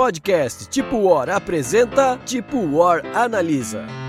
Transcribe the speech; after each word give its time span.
Podcast 0.00 0.70
Tipo 0.70 0.96
War 1.04 1.28
apresenta 1.28 2.16
Tipo 2.24 2.56
War 2.72 3.02
Analisa. 3.14 3.99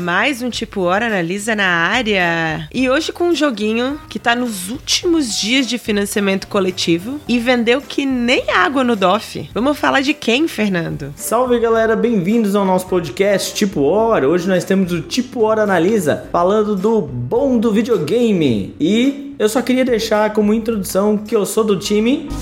Mais 0.00 0.40
um 0.40 0.48
Tipo 0.48 0.80
Hora 0.80 1.06
Analisa 1.06 1.54
na 1.54 1.66
área. 1.66 2.66
E 2.72 2.88
hoje 2.88 3.12
com 3.12 3.28
um 3.28 3.34
joguinho 3.34 4.00
que 4.08 4.18
tá 4.18 4.34
nos 4.34 4.70
últimos 4.70 5.38
dias 5.38 5.66
de 5.66 5.78
financiamento 5.78 6.48
coletivo 6.48 7.20
e 7.28 7.38
vendeu 7.38 7.80
que 7.80 8.06
nem 8.06 8.50
água 8.50 8.82
no 8.82 8.96
DOF. 8.96 9.48
Vamos 9.52 9.78
falar 9.78 10.00
de 10.00 10.14
quem, 10.14 10.48
Fernando? 10.48 11.12
Salve 11.14 11.60
galera, 11.60 11.94
bem-vindos 11.94 12.56
ao 12.56 12.64
nosso 12.64 12.86
podcast 12.86 13.54
Tipo 13.54 13.82
Hora. 13.82 14.28
Hoje 14.28 14.48
nós 14.48 14.64
temos 14.64 14.90
o 14.92 15.02
Tipo 15.02 15.42
Hora 15.42 15.62
Analisa 15.62 16.28
falando 16.32 16.74
do 16.74 17.02
bom 17.02 17.58
do 17.58 17.70
videogame. 17.70 18.74
E 18.80 19.36
eu 19.38 19.48
só 19.48 19.60
queria 19.60 19.84
deixar 19.84 20.32
como 20.32 20.54
introdução 20.54 21.18
que 21.18 21.36
eu 21.36 21.44
sou 21.44 21.62
do 21.62 21.78
time. 21.78 22.28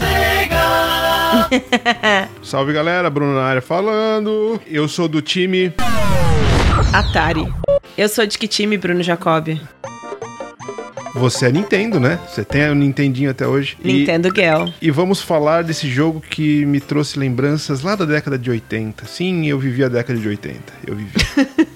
Salve 2.43 2.73
galera, 2.73 3.11
Bruno 3.11 3.35
na 3.35 3.43
área 3.43 3.63
falando. 3.63 4.61
Eu 4.67 4.89
sou 4.89 5.09
do 5.09 5.21
time. 5.21 5.73
Atari. 6.93 7.47
Eu 7.97 8.09
sou 8.09 8.27
de 8.27 8.39
que 8.39 8.47
time, 8.47 8.79
Bruno 8.79 9.03
Jacob? 9.03 9.59
Você 11.15 11.47
é 11.47 11.53
Nintendo, 11.53 11.99
né? 11.99 12.19
Você 12.29 12.45
tem 12.45 12.71
o 12.71 12.75
Nintendinho 12.75 13.31
até 13.31 13.47
hoje. 13.47 13.77
Nintendo 13.83 14.29
e, 14.29 14.41
Girl. 14.41 14.69
E 14.81 14.91
vamos 14.91 15.21
falar 15.21 15.65
desse 15.65 15.89
jogo 15.89 16.21
que 16.21 16.65
me 16.65 16.81
trouxe 16.81 17.19
lembranças 17.19 17.83
lá 17.83 17.97
da 17.97 18.05
década 18.05 18.39
de 18.39 18.51
80. 18.51 19.05
Sim, 19.07 19.47
eu 19.47 19.59
vivi 19.59 19.83
a 19.83 19.89
década 19.89 20.19
de 20.19 20.29
80. 20.29 20.61
Eu 20.87 20.95
vivi. 20.95 21.13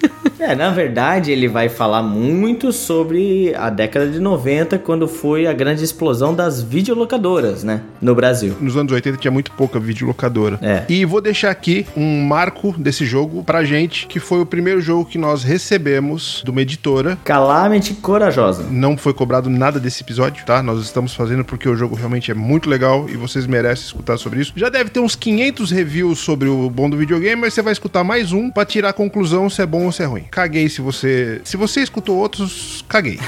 É, 0.43 0.57
na 0.57 0.71
verdade, 0.71 1.31
ele 1.31 1.47
vai 1.47 1.69
falar 1.69 2.03
muito 2.03 2.73
sobre 2.73 3.55
a 3.55 3.71
década 3.71 4.09
de 4.09 4.19
90, 4.19 4.77
quando 4.81 5.07
foi 5.07 5.47
a 5.47 5.53
grande 5.53 5.85
explosão 5.85 6.35
das 6.35 6.61
videolocadoras, 6.61 7.63
né? 7.63 7.83
No 8.01 8.13
Brasil. 8.13 8.57
Nos 8.61 8.77
anos 8.77 8.93
80 8.93 9.19
tinha 9.19 9.31
muito 9.31 9.53
pouca 9.53 9.79
videolocadora. 9.79 10.59
É. 10.61 10.83
E 10.89 11.05
vou 11.05 11.21
deixar 11.21 11.51
aqui 11.53 11.87
um 11.97 12.25
marco 12.25 12.75
desse 12.77 13.07
jogo 13.07 13.45
pra 13.45 13.63
gente, 13.63 14.09
que 14.09 14.19
foi 14.19 14.41
o 14.41 14.47
primeiro 14.47 14.81
jogo 14.81 15.05
que 15.05 15.17
nós 15.17 15.45
recebemos 15.45 16.43
de 16.45 16.51
uma 16.51 16.61
editora. 16.61 17.17
Calamity 17.23 17.95
Corajosa. 17.95 18.65
Não 18.69 18.97
foi 18.97 19.15
cobrado 19.15 19.49
nada 19.49 19.79
desse 19.79 20.03
episódio, 20.03 20.45
tá? 20.45 20.61
Nós 20.61 20.83
estamos 20.83 21.15
fazendo 21.15 21.45
porque 21.45 21.69
o 21.69 21.77
jogo 21.77 21.95
realmente 21.95 22.33
é 22.33 22.35
muito 22.35 22.69
legal 22.69 23.09
e 23.09 23.17
vocês 23.17 23.47
merecem 23.47 23.85
escutar 23.85 24.19
sobre 24.19 24.41
isso. 24.41 24.53
Já 24.57 24.69
deve 24.69 24.91
ter 24.91 24.99
uns 24.99 25.15
500 25.15 25.71
reviews 25.71 26.19
sobre 26.19 26.49
o 26.49 26.69
bom 26.69 26.91
do 26.91 26.97
videogame, 26.97 27.43
mas 27.43 27.55
você 27.55 27.63
vai 27.63 27.73
escutar 27.73 28.03
mais 28.03 28.33
um 28.33 28.51
pra 28.51 28.65
tirar 28.65 28.89
a 28.89 28.93
conclusão 28.93 29.49
se 29.49 29.63
é 29.63 29.67
bom 29.67 29.85
ou 29.85 29.93
se 29.93 30.03
é 30.03 30.07
ruim 30.07 30.32
caguei 30.33 30.69
se 30.69 30.81
você. 30.81 31.41
Se 31.45 31.57
você 31.57 31.83
escutou 31.83 32.17
outros, 32.17 32.85
caguei. 32.89 33.21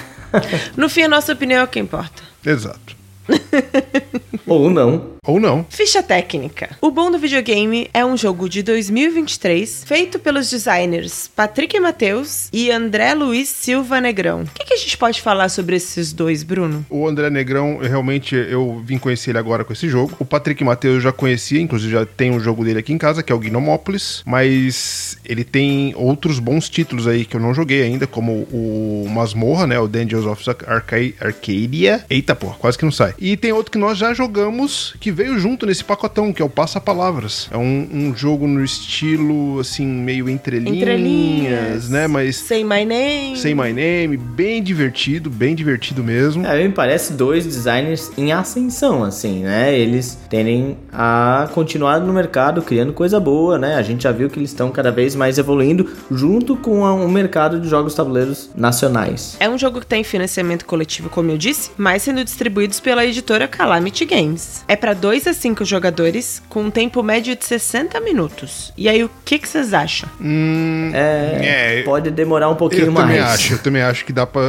no 0.77 0.88
fim, 0.88 1.02
a 1.02 1.08
nossa 1.08 1.33
opinião 1.33 1.61
é 1.61 1.64
o 1.64 1.69
que 1.69 1.78
importa. 1.78 2.22
Exato. 2.44 2.96
Ou 4.46 4.69
não. 4.70 5.13
Ou 5.25 5.41
não. 5.41 5.64
Ficha 5.69 6.03
técnica. 6.03 6.77
O 6.80 6.91
Bom 6.91 7.11
do 7.11 7.19
Videogame 7.19 7.89
é 7.94 8.05
um 8.05 8.17
jogo 8.17 8.48
de 8.48 8.62
2023 8.62 9.84
feito 9.84 10.19
pelos 10.19 10.50
designers 10.50 11.28
Patrick 11.28 11.78
Matheus 11.80 12.48
e 12.53 12.70
André 12.70 13.14
Luiz 13.14 13.48
Silva 13.48 14.00
Negrão. 14.00 14.42
O 14.42 14.55
que, 14.55 14.64
que, 14.64 14.75
a 14.75 14.77
gente 14.77 14.98
pode 14.98 15.22
falar 15.22 15.48
sobre 15.48 15.77
esses 15.77 16.12
dois, 16.12 16.42
Bruno? 16.42 16.84
O 16.91 17.08
André 17.08 17.30
Negrão, 17.30 17.78
realmente, 17.78 18.34
eu 18.34 18.83
vim 18.84 18.98
conhecer 18.98 19.30
ele 19.30 19.39
agora 19.39 19.64
com 19.64 19.72
esse 19.72 19.89
jogo. 19.89 20.14
O 20.19 20.25
Patrick 20.25 20.62
Matheus 20.62 20.97
eu 20.97 21.00
já 21.00 21.12
conhecia, 21.12 21.61
inclusive 21.61 21.92
já 21.92 22.05
tem 22.05 22.30
um 22.30 22.41
jogo 22.41 22.64
dele 22.64 22.80
aqui 22.80 22.92
em 22.92 22.98
casa, 22.98 23.22
que 23.22 23.33
é 23.33 23.34
o 23.34 23.39
Gnomópolis, 23.39 24.22
mas 24.27 25.19
ele 25.25 25.45
tem 25.45 25.95
outros 25.97 26.39
bons 26.39 26.69
títulos 26.69 27.06
aí 27.06 27.25
que 27.25 27.36
eu 27.36 27.41
não 27.41 27.55
joguei 27.55 27.83
ainda, 27.83 28.06
como 28.06 28.47
o 28.52 29.06
Masmorra, 29.08 29.67
né, 29.67 29.78
o 29.78 29.89
Dungeons 29.89 30.27
of 30.27 30.45
Arca 30.67 30.96
Arcadia. 31.20 32.05
Eita, 32.11 32.34
porra, 32.34 32.57
quase 32.58 32.77
que 32.77 32.84
não 32.84 32.92
sai. 32.92 33.14
E 33.18 33.36
tem 33.36 33.52
outro 33.52 33.73
que 33.73 33.79
nós 33.79 33.96
já 33.96 34.13
jogamos, 34.13 34.95
que 35.01 35.14
veio 35.14 35.39
junto 35.39 35.64
nesse 35.64 35.85
pacotão, 35.85 36.33
que 36.33 36.42
é 36.42 36.45
o 36.45 36.48
Passa 36.48 36.80
Palavras. 36.80 37.48
É 37.51 37.57
um, 37.57 37.89
um 37.92 38.17
jogo 38.17 38.47
no 38.47 38.63
estilo, 38.63 39.61
assim, 39.61 39.86
meio 39.86 40.29
entrelinhas, 40.29 40.77
entrelinhas, 40.77 41.89
né? 41.89 42.07
Mas. 42.07 42.36
Say 42.36 42.64
My 42.64 42.85
Name. 42.85 43.36
Say 43.36 43.55
My 43.55 43.73
Name, 43.73 44.17
bem 44.17 44.63
divertido, 44.63 45.30
bem 45.30 45.55
divertido 45.55 46.02
mesmo. 46.02 46.47
É, 46.47 46.67
me 46.67 46.73
parece 46.73 47.13
dois 47.13 47.45
designers 47.45 48.11
em 48.17 48.33
ascensão, 48.33 49.05
assim, 49.05 49.45
né? 49.45 49.79
Eles 49.79 50.19
tendem 50.29 50.77
a 50.92 51.48
continuar 51.52 52.01
no 52.01 52.13
mercado 52.13 52.63
criando 52.63 52.92
coisa 52.92 53.20
boa, 53.20 53.58
né? 53.58 53.77
A 53.77 53.83
gente 53.83 54.02
já 54.02 54.13
viu 54.13 54.29
que 54.29 54.39
eles 54.39 54.51
estão 54.51 54.70
cada 54.70 54.91
vez 54.91 55.14
mais 55.14 55.39
evoluindo 55.39 55.89
junto 56.11 56.57
com 56.57 56.81
o 56.81 57.08
mercado 57.08 57.61
de 57.61 57.69
jogos 57.69 57.95
tabuleiros 57.95 58.51
nacionais. 58.57 59.36
É 59.41 59.48
um 59.48 59.58
jogo 59.58 59.81
que 59.81 59.86
tem 59.86 60.02
financiamento 60.02 60.64
coletivo, 60.64 61.08
como 61.08 61.31
eu 61.31 61.39
disse, 61.39 61.70
mas 61.77 62.02
sendo 62.02 62.25
distribuídos 62.25 62.81
pela 62.81 63.05
editora 63.05 63.46
Calamity 63.46 64.05
Games. 64.05 64.64
É 64.67 64.77
para 64.77 64.95
2 65.04 65.26
a 65.26 65.34
5 65.34 65.66
jogadores, 65.66 66.42
com 66.48 66.62
um 66.62 66.70
tempo 66.70 67.02
médio 67.02 67.36
de 67.36 67.44
60 67.44 68.00
minutos. 68.00 68.72
E 68.74 68.88
aí, 68.88 69.04
o 69.04 69.10
que 69.22 69.38
vocês 69.38 69.74
acham? 69.74 70.08
Hum, 70.18 70.92
é, 70.94 71.80
é, 71.80 71.82
pode 71.82 72.10
demorar 72.10 72.48
um 72.48 72.54
pouquinho 72.54 72.86
eu 72.86 72.92
mais. 72.92 73.08
Também 73.08 73.20
acho, 73.20 73.52
eu 73.52 73.58
também 73.58 73.82
acho 73.82 74.02
que 74.02 74.14
dá 74.14 74.26
pra. 74.26 74.42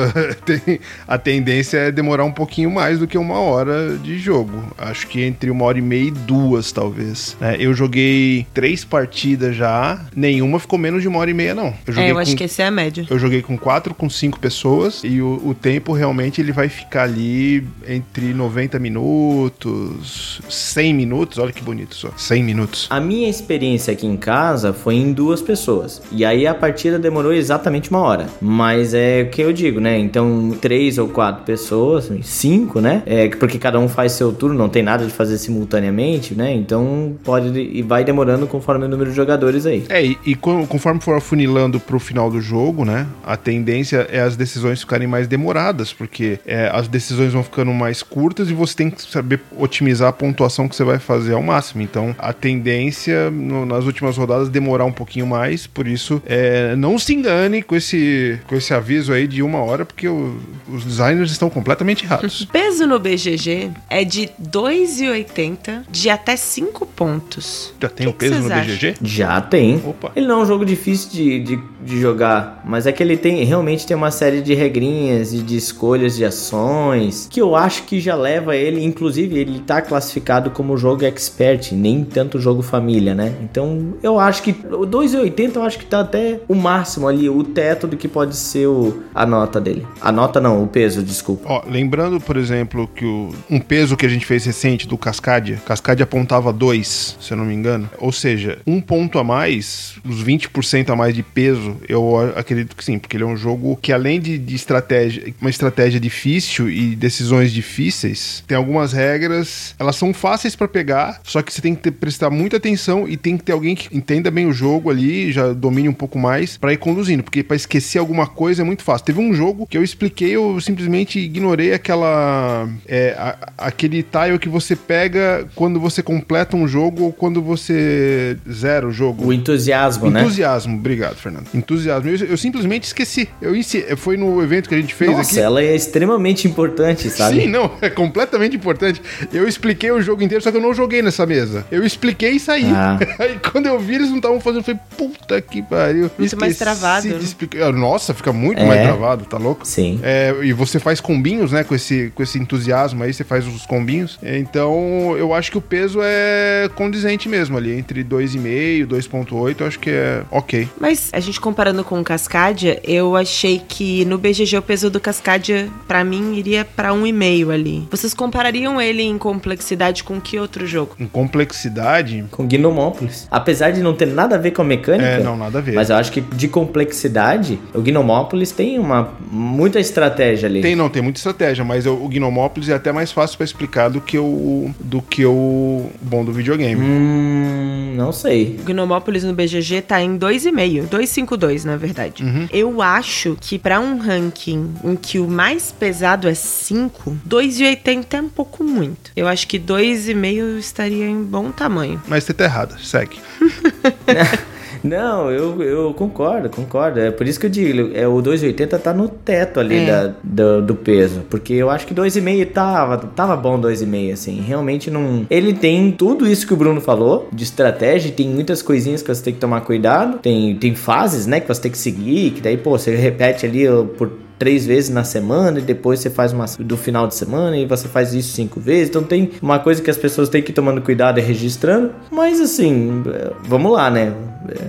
a 1.06 1.18
tendência 1.18 1.78
é 1.78 1.92
demorar 1.92 2.24
um 2.24 2.32
pouquinho 2.32 2.72
mais 2.72 3.00
do 3.00 3.06
que 3.06 3.18
uma 3.18 3.38
hora 3.38 3.98
de 3.98 4.18
jogo. 4.18 4.74
Acho 4.78 5.08
que 5.08 5.22
entre 5.22 5.50
uma 5.50 5.66
hora 5.66 5.78
e 5.78 5.82
meia 5.82 6.08
e 6.08 6.12
duas, 6.12 6.72
talvez. 6.72 7.36
É, 7.42 7.58
eu 7.60 7.74
joguei 7.74 8.48
três 8.54 8.86
partidas 8.86 9.58
já, 9.58 10.06
nenhuma 10.16 10.58
ficou 10.58 10.80
menos 10.80 11.02
de 11.02 11.10
uma 11.10 11.20
hora 11.20 11.32
e 11.32 11.34
meia, 11.34 11.54
não. 11.54 11.74
Eu 11.86 12.00
é, 12.00 12.12
eu 12.12 12.16
com, 12.16 12.22
acho 12.22 12.34
que 12.34 12.46
essa 12.46 12.64
é 12.64 12.68
a 12.68 12.72
média. 12.72 13.06
Eu 13.10 13.20
joguei 13.20 13.42
com 13.42 13.58
quatro, 13.58 13.94
com 13.94 14.10
cinco 14.10 14.40
pessoas, 14.40 15.02
e 15.04 15.22
o, 15.22 15.42
o 15.46 15.54
tempo 15.54 15.92
realmente 15.92 16.40
ele 16.40 16.54
vai 16.54 16.70
ficar 16.70 17.04
ali 17.04 17.68
entre 17.86 18.34
90 18.34 18.80
minutos, 18.80 20.45
100 20.50 20.94
minutos, 20.94 21.38
olha 21.38 21.52
que 21.52 21.64
bonito 21.64 21.96
só, 21.96 22.10
100 22.16 22.44
minutos. 22.44 22.88
A 22.90 23.00
minha 23.00 23.30
experiência 23.30 23.94
aqui 23.94 24.06
em 24.06 24.18
casa 24.18 24.74
foi 24.74 24.96
em 24.96 25.12
duas 25.12 25.42
pessoas. 25.42 26.02
E 26.12 26.24
aí 26.24 26.46
a 26.48 26.54
partida 26.54 27.00
demorou 27.00 27.34
exatamente 27.34 27.90
uma 27.90 28.00
hora. 28.00 28.28
Mas 28.42 28.94
é 28.94 29.24
o 29.24 29.30
que 29.30 29.42
eu 29.42 29.52
digo, 29.52 29.80
né? 29.80 29.98
Então, 29.98 30.56
três 30.62 30.98
ou 30.98 31.08
quatro 31.08 31.44
pessoas, 31.44 32.10
cinco, 32.24 32.80
né? 32.80 33.04
É 33.06 33.28
porque 33.30 33.58
cada 33.58 33.80
um 33.80 33.88
faz 33.88 34.14
seu 34.14 34.32
turno, 34.32 34.58
não 34.58 34.70
tem 34.70 34.84
nada 34.84 35.06
de 35.06 35.12
fazer 35.12 35.38
simultaneamente, 35.38 36.36
né? 36.36 36.54
Então 36.54 37.16
pode 37.24 37.48
e 37.60 37.82
vai 37.82 38.04
demorando 38.04 38.48
conforme 38.48 38.86
o 38.86 38.88
número 38.88 39.10
de 39.10 39.16
jogadores 39.16 39.66
aí. 39.66 39.86
É, 39.90 40.04
e, 40.06 40.18
e 40.26 40.36
conforme 40.36 41.02
for 41.02 41.18
afunilando 41.18 41.80
pro 41.80 42.00
final 42.00 42.30
do 42.30 42.40
jogo, 42.40 42.86
né? 42.86 43.08
A 43.26 43.36
tendência 43.36 44.08
é 44.12 44.22
as 44.22 44.36
decisões 44.36 44.80
ficarem 44.80 45.08
mais 45.08 45.28
demoradas, 45.28 45.92
porque 45.92 46.40
é, 46.46 46.70
as 46.72 46.88
decisões 46.88 47.34
vão 47.34 47.44
ficando 47.44 47.74
mais 47.74 48.02
curtas 48.04 48.50
e 48.50 48.54
você 48.54 48.76
tem 48.76 48.90
que 48.90 49.02
saber 49.02 49.42
otimizar 49.58 50.10
a 50.10 50.14
pontuação 50.14 50.35
que 50.36 50.76
você 50.76 50.84
vai 50.84 51.00
fazer 51.00 51.34
ao 51.34 51.42
máximo. 51.42 51.82
Então, 51.82 52.16
a 52.18 52.34
tendência 52.34 53.30
no, 53.32 53.66
nas 53.66 53.86
últimas 53.86 54.18
rodadas 54.18 54.50
demorar 54.50 54.86
um 54.86 54.92
pouquinho 54.92 55.26
mais, 55.26 55.68
por 55.68 55.88
isso, 55.88 56.22
é, 56.26 56.76
não 56.76 56.98
se 57.00 57.14
engane 57.14 57.62
com 57.62 57.76
esse, 57.76 58.40
com 58.48 58.56
esse 58.56 58.74
aviso 58.74 59.14
aí 59.14 59.28
de 59.28 59.42
uma 59.42 59.60
hora, 59.60 59.86
porque 59.86 60.08
o, 60.08 60.38
os 60.68 60.84
designers 60.84 61.32
estão 61.32 61.50
completamente 61.50 62.04
errados. 62.06 62.46
Peso 62.52 62.86
no 62.86 63.00
BGG 63.00 63.72
é 63.90 64.04
de 64.04 64.30
2,80 64.42 65.84
de 65.90 66.10
até 66.10 66.36
5 66.36 66.86
pontos. 66.88 67.74
Já 67.80 67.90
tem 67.90 68.08
o 68.08 68.14
peso 68.14 68.40
no 68.40 68.52
acham? 68.52 68.66
BGG? 68.66 68.96
Já 69.02 69.42
tem. 69.42 69.82
Opa. 69.86 70.12
Ele 70.16 70.28
não 70.28 70.40
é 70.40 70.44
um 70.44 70.46
jogo 70.46 70.66
difícil 70.66 71.10
de, 71.12 71.40
de, 71.40 71.60
de, 71.84 72.02
jogar, 72.02 72.62
mas 72.66 72.86
é 72.86 72.92
que 72.92 73.02
ele 73.02 73.18
tem 73.18 73.44
realmente 73.44 73.86
tem 73.86 73.96
uma 73.96 74.12
série 74.12 74.42
de 74.42 74.54
regrinhas 74.54 75.34
e 75.34 75.40
de 75.40 75.56
escolhas 75.56 76.16
de 76.16 76.26
ações 76.26 77.28
que 77.30 77.42
eu 77.42 77.56
acho 77.56 77.84
que 77.84 78.00
já 78.00 78.16
leva 78.16 78.56
ele, 78.56 78.84
inclusive 78.84 79.38
ele 79.38 79.60
tá 79.60 79.82
classificado 79.82 80.25
como 80.54 80.78
jogo 80.78 81.06
expert, 81.06 81.72
nem 81.74 82.04
tanto 82.04 82.40
jogo 82.40 82.62
família, 82.62 83.14
né? 83.14 83.34
Então 83.42 83.94
eu 84.02 84.20
acho 84.20 84.42
que 84.42 84.52
o 84.52 84.86
2,80 84.86 85.56
eu 85.56 85.64
acho 85.64 85.78
que 85.78 85.86
tá 85.86 86.02
até 86.02 86.40
o 86.48 86.56
máximo 86.56 87.08
ali, 87.08 87.30
o 87.30 87.44
teto 87.44 87.88
do 87.88 87.98
que 87.98 88.08
pode 88.08 88.36
ser 88.36 88.68
o, 88.68 89.04
a 89.14 89.26
nota 89.26 89.62
dele. 89.62 89.86
A 90.02 90.12
nota 90.12 90.40
não, 90.40 90.64
o 90.64 90.68
peso, 90.68 91.04
desculpa. 91.04 91.48
Ó, 91.48 91.64
lembrando, 91.68 92.20
por 92.20 92.38
exemplo, 92.38 92.88
que 92.88 93.06
o, 93.06 93.30
um 93.50 93.60
peso 93.60 93.96
que 93.96 94.06
a 94.06 94.10
gente 94.10 94.26
fez 94.26 94.46
recente 94.46 94.88
do 94.88 94.98
Cascadia, 94.98 95.62
Cascadia 95.66 96.04
apontava 96.04 96.52
2, 96.52 97.18
se 97.20 97.32
eu 97.32 97.38
não 97.38 97.46
me 97.46 97.54
engano. 97.54 97.90
Ou 98.00 98.12
seja, 98.12 98.60
um 98.66 98.82
ponto 98.82 99.20
a 99.20 99.24
mais, 99.24 99.96
uns 100.06 100.24
20% 100.24 100.90
a 100.90 100.96
mais 100.96 101.14
de 101.14 101.24
peso, 101.24 101.78
eu 101.88 102.34
acredito 102.36 102.76
que 102.76 102.84
sim, 102.84 102.98
porque 102.98 103.16
ele 103.18 103.24
é 103.24 103.28
um 103.28 103.38
jogo 103.38 103.78
que 103.82 103.92
além 103.92 104.20
de, 104.20 104.38
de 104.38 104.56
estratégia, 104.56 105.34
uma 105.40 105.50
estratégia 105.50 106.00
difícil 106.00 106.70
e 106.70 106.96
decisões 106.96 107.52
difíceis, 107.52 108.44
tem 108.48 108.58
algumas 108.58 108.94
regras, 108.94 109.76
elas 109.80 109.96
são 109.96 110.05
são 110.06 110.14
fáceis 110.14 110.56
pra 110.56 110.68
pegar, 110.68 111.20
só 111.24 111.42
que 111.42 111.52
você 111.54 111.62
tem 111.62 111.74
que 111.74 111.82
ter- 111.82 111.92
prestar 111.92 112.30
muita 112.30 112.58
atenção 112.58 113.08
e 113.08 113.18
tem 113.18 113.38
que 113.38 113.44
ter 113.44 113.52
alguém 113.54 113.76
que 113.76 113.96
entenda 113.96 114.30
bem 114.30 114.46
o 114.46 114.54
jogo 114.54 114.90
ali, 114.90 115.32
já 115.32 115.52
domine 115.54 115.90
um 115.90 115.94
pouco 115.94 116.20
mais 116.20 116.58
pra 116.58 116.72
ir 116.74 116.78
conduzindo, 116.78 117.24
porque 117.24 117.44
pra 117.44 117.56
esquecer 117.56 117.98
alguma 117.98 118.28
coisa 118.28 118.62
é 118.62 118.66
muito 118.66 118.84
fácil. 118.84 119.06
Teve 119.06 119.20
um 119.20 119.34
jogo 119.34 119.66
que 119.68 119.78
eu 119.78 119.84
expliquei, 119.84 120.32
eu 120.36 120.60
simplesmente 120.62 121.20
ignorei 121.20 121.74
aquela 121.74 122.70
é, 122.88 123.16
a- 123.18 123.38
aquele 123.58 124.04
tile 124.04 124.38
que 124.40 124.48
você 124.50 124.76
pega 124.76 125.48
quando 125.56 125.80
você 125.80 126.04
completa 126.04 126.56
um 126.56 126.68
jogo 126.68 127.04
ou 127.06 127.14
quando 127.14 127.42
você 127.42 128.38
zera 128.52 128.88
o 128.88 128.92
jogo. 128.92 129.26
O 129.26 129.34
entusiasmo, 129.34 130.10
né? 130.12 130.22
Entusiasmo, 130.22 130.76
obrigado, 130.78 131.16
Fernando. 131.16 131.48
Entusiasmo. 131.54 132.10
Eu, 132.10 132.16
eu 132.28 132.38
simplesmente 132.38 132.84
esqueci. 132.84 133.28
Eu 133.42 133.56
foi 133.98 134.18
no 134.18 134.42
evento 134.44 134.70
que 134.70 134.76
a 134.76 134.80
gente 134.80 134.94
fez 134.94 135.12
Nossa, 135.12 135.32
aqui. 135.32 135.40
ela 135.40 135.62
é 135.62 135.76
extremamente 135.76 136.48
importante, 136.48 137.10
sabe? 137.10 137.42
Sim, 137.42 137.48
não, 137.48 137.72
é 137.82 137.90
completamente 137.90 138.56
importante. 138.56 139.02
Eu 139.34 139.48
expliquei 139.48 139.92
o 139.96 140.02
jogo 140.02 140.24
inteiro, 140.24 140.44
só 140.44 140.52
que 140.52 140.58
eu 140.58 140.62
não 140.62 140.74
joguei 140.74 141.02
nessa 141.02 141.26
mesa. 141.26 141.66
Eu 141.72 141.86
expliquei 141.86 142.32
e 142.32 142.40
saí. 142.40 142.66
Ah. 142.66 142.98
Aí 143.20 143.40
quando 143.52 143.66
eu 143.68 143.80
vi, 143.80 143.96
eles 143.96 144.10
não 144.10 144.18
estavam 144.18 144.40
fazendo, 144.40 144.60
eu 144.60 144.64
falei, 144.64 144.80
puta 144.98 145.42
que 145.42 145.62
pariu. 145.62 146.10
Muito 146.18 146.38
mais 146.40 146.58
travado, 146.58 147.08
de 147.08 147.14
né? 147.14 147.20
explicar. 147.22 147.72
Nossa, 147.74 148.14
fica 148.14 148.32
muito 148.34 148.62
É. 148.62 148.66
mais 148.66 148.82
travado, 148.82 149.26
tá 149.26 149.38
louco? 149.38 149.66
Sim. 149.66 150.00
É, 150.04 150.36
e 150.44 150.54
você 150.54 150.80
faz 150.80 151.00
combinhos, 151.00 151.52
né, 151.52 151.64
com 151.64 151.74
esse, 151.76 152.12
com 152.16 152.22
esse 152.24 152.38
entusiasmo 152.38 153.04
aí, 153.04 153.14
você 153.14 153.24
faz 153.24 153.48
os 153.48 153.66
combinhos. 153.66 154.20
Então, 154.24 155.16
eu 155.18 155.34
acho 155.34 155.52
que 155.52 155.58
o 155.58 155.62
peso 155.62 156.00
é 156.02 156.70
condizente 156.76 157.28
mesmo 157.30 157.58
ali, 157.58 157.72
entre 157.78 158.04
2,5 158.04 158.88
2,8, 158.88 159.56
eu 159.62 159.68
acho 159.68 159.80
que 159.80 159.90
é 159.90 160.22
ok. 160.32 160.68
Mas 160.80 161.10
a 161.14 161.20
gente 161.20 161.40
comparando 161.40 161.84
com 161.84 162.00
o 162.00 162.04
Cascadia, 162.04 162.80
eu 162.84 163.16
achei 163.16 163.62
que 163.68 164.06
no 164.06 164.18
BGG 164.18 164.58
o 164.58 164.62
peso 164.62 164.90
do 164.90 165.00
Cascadia, 165.00 165.70
pra 165.88 166.04
mim, 166.04 166.36
iria 166.36 166.66
pra 166.66 166.94
um 166.94 167.06
e 167.06 167.12
meio 167.14 167.52
ali. 167.52 167.88
Vocês 167.92 168.14
comparariam 168.14 168.82
ele 168.82 169.04
em 169.04 169.18
complexidade 169.18 169.85
com 170.04 170.20
que 170.20 170.40
outro 170.40 170.66
jogo? 170.66 170.96
Em 171.00 171.08
complexidade, 171.08 172.26
Com 172.32 172.48
Gnomópolis. 172.48 173.28
Apesar 173.30 173.72
de 173.72 173.82
não 173.82 173.94
ter 173.94 174.08
nada 174.08 174.36
a 174.36 174.38
ver 174.40 174.52
com 174.52 174.62
a 174.62 174.66
mecânica. 174.66 175.06
é, 175.08 175.24
não, 175.24 175.38
nada 175.38 175.60
a 175.60 175.62
ver. 175.62 175.74
Mas 175.74 175.90
eu 175.90 175.96
acho 175.96 176.12
que 176.12 176.22
de 176.22 176.48
complexidade, 176.48 177.60
o 177.74 177.82
Gnomópolis 177.82 178.52
tem 178.52 178.80
uma 178.80 179.14
muita 179.32 179.80
estratégia 179.80 180.48
ali. 180.48 180.62
Tem, 180.62 180.76
não, 180.76 180.90
tem 180.90 181.02
muita 181.02 181.18
estratégia, 181.20 181.64
mas 181.64 181.86
o, 181.86 181.94
o 181.94 182.08
Gnomópolis 182.10 182.70
é 182.70 182.74
até 182.74 182.92
mais 182.92 183.12
fácil 183.12 183.38
pra 183.38 183.46
explicar 183.46 183.90
do 183.90 184.02
que 184.02 184.18
o 184.18 184.70
do 184.80 185.02
que 185.02 185.26
o 185.26 185.90
bom 186.02 186.24
do 186.24 186.32
videogame. 186.32 186.82
Hum, 186.82 187.94
não 187.96 188.12
sei. 188.12 188.58
O 188.60 188.64
Gnomópolis 188.64 189.24
no 189.24 189.34
BGG 189.34 189.82
tá 189.82 190.02
em 190.02 190.18
2,5, 190.18 190.88
2,52 190.90 191.64
na 191.64 191.78
verdade. 191.78 192.24
Eu 192.52 192.82
acho 192.82 193.38
que 193.40 193.58
pra 193.58 193.80
um 193.80 193.98
ranking 193.98 194.74
em 194.84 194.96
que 194.96 195.20
o 195.20 195.28
mais 195.28 195.72
pesado 195.72 196.28
é 196.28 196.34
5, 196.34 197.18
2,80 197.28 198.06
é 198.14 198.22
um 198.22 198.30
pouco 198.30 198.64
muito. 198.64 199.12
Eu 199.16 199.28
acho 199.28 199.48
que 199.48 199.58
2,5 199.76 200.58
estaria 200.58 201.06
em 201.06 201.22
bom 201.24 201.52
tamanho. 201.52 202.02
Mas 202.08 202.24
você 202.24 202.34
tá 202.34 202.46
errado, 202.46 202.80
segue. 202.80 203.18
Não, 204.84 205.32
eu, 205.32 205.64
eu 205.64 205.94
concordo, 205.96 206.48
concordo. 206.50 207.00
É 207.00 207.10
por 207.10 207.28
isso 207.28 207.40
que 207.40 207.48
eu 207.48 207.50
digo, 207.50 207.90
é, 207.96 208.08
o 208.08 208.22
2,80 208.22 208.78
tá 208.80 208.94
no 208.94 209.08
teto 209.10 209.60
ali 209.60 209.78
É. 209.78 209.86
da, 209.86 210.14
do, 210.24 210.62
do 210.62 210.76
peso. 210.76 211.22
Porque 211.28 211.54
eu 211.54 211.72
acho 211.72 211.88
que 211.88 211.94
2,5 211.96 212.52
tava, 212.52 212.98
tava 213.00 213.36
bom 213.36 213.60
2,5, 213.60 214.14
assim. 214.14 214.42
Realmente 214.42 214.92
não. 214.92 215.26
Ele 215.30 215.54
tem 215.54 215.92
tudo 215.92 216.28
isso 216.28 216.46
que 216.46 216.54
o 216.54 216.58
Bruno 216.58 216.80
falou, 216.82 217.28
de 217.34 217.44
estratégia, 217.44 218.12
tem 218.12 218.28
muitas 218.30 218.62
coisinhas 218.62 219.02
que 219.02 219.08
você 219.08 219.24
tem 219.24 219.34
que 219.34 219.40
tomar 219.40 219.62
cuidado. 219.62 220.20
Tem, 220.20 220.56
tem 220.56 220.76
fases, 220.76 221.26
né, 221.26 221.40
que 221.40 221.48
você 221.48 221.62
tem 221.62 221.72
que 221.72 221.78
seguir, 221.80 222.32
que 222.32 222.42
daí, 222.42 222.58
pô, 222.58 222.78
você 222.78 222.96
repete 222.96 223.46
ali 223.46 223.64
por 223.98 224.12
três 224.38 224.66
vezes 224.66 224.90
na 224.90 225.04
semana 225.04 225.60
e 225.60 225.62
depois 225.62 226.00
você 226.00 226.10
faz 226.10 226.34
uma 226.34 226.46
do 226.60 226.78
final 226.78 227.08
de 227.08 227.16
semana 227.16 227.58
e 227.58 227.66
você 227.66 227.88
faz 227.88 228.14
isso 228.14 228.34
cinco 228.34 228.60
vezes. 228.60 228.90
Então 228.90 229.04
tem 229.04 229.32
uma 229.42 229.60
coisa 229.60 229.82
que 229.82 229.90
as 229.90 229.98
pessoas 229.98 230.30
têm 230.30 230.42
que 230.42 230.52
ir 230.52 230.56
tomando 230.56 230.82
cuidado 230.82 231.20
e 231.20 231.22
registrando. 231.22 231.92
Mas 232.12 232.40
assim, 232.40 233.04
é, 233.08 233.32
vamos 233.44 233.72
lá, 233.72 233.90
né? 233.90 234.14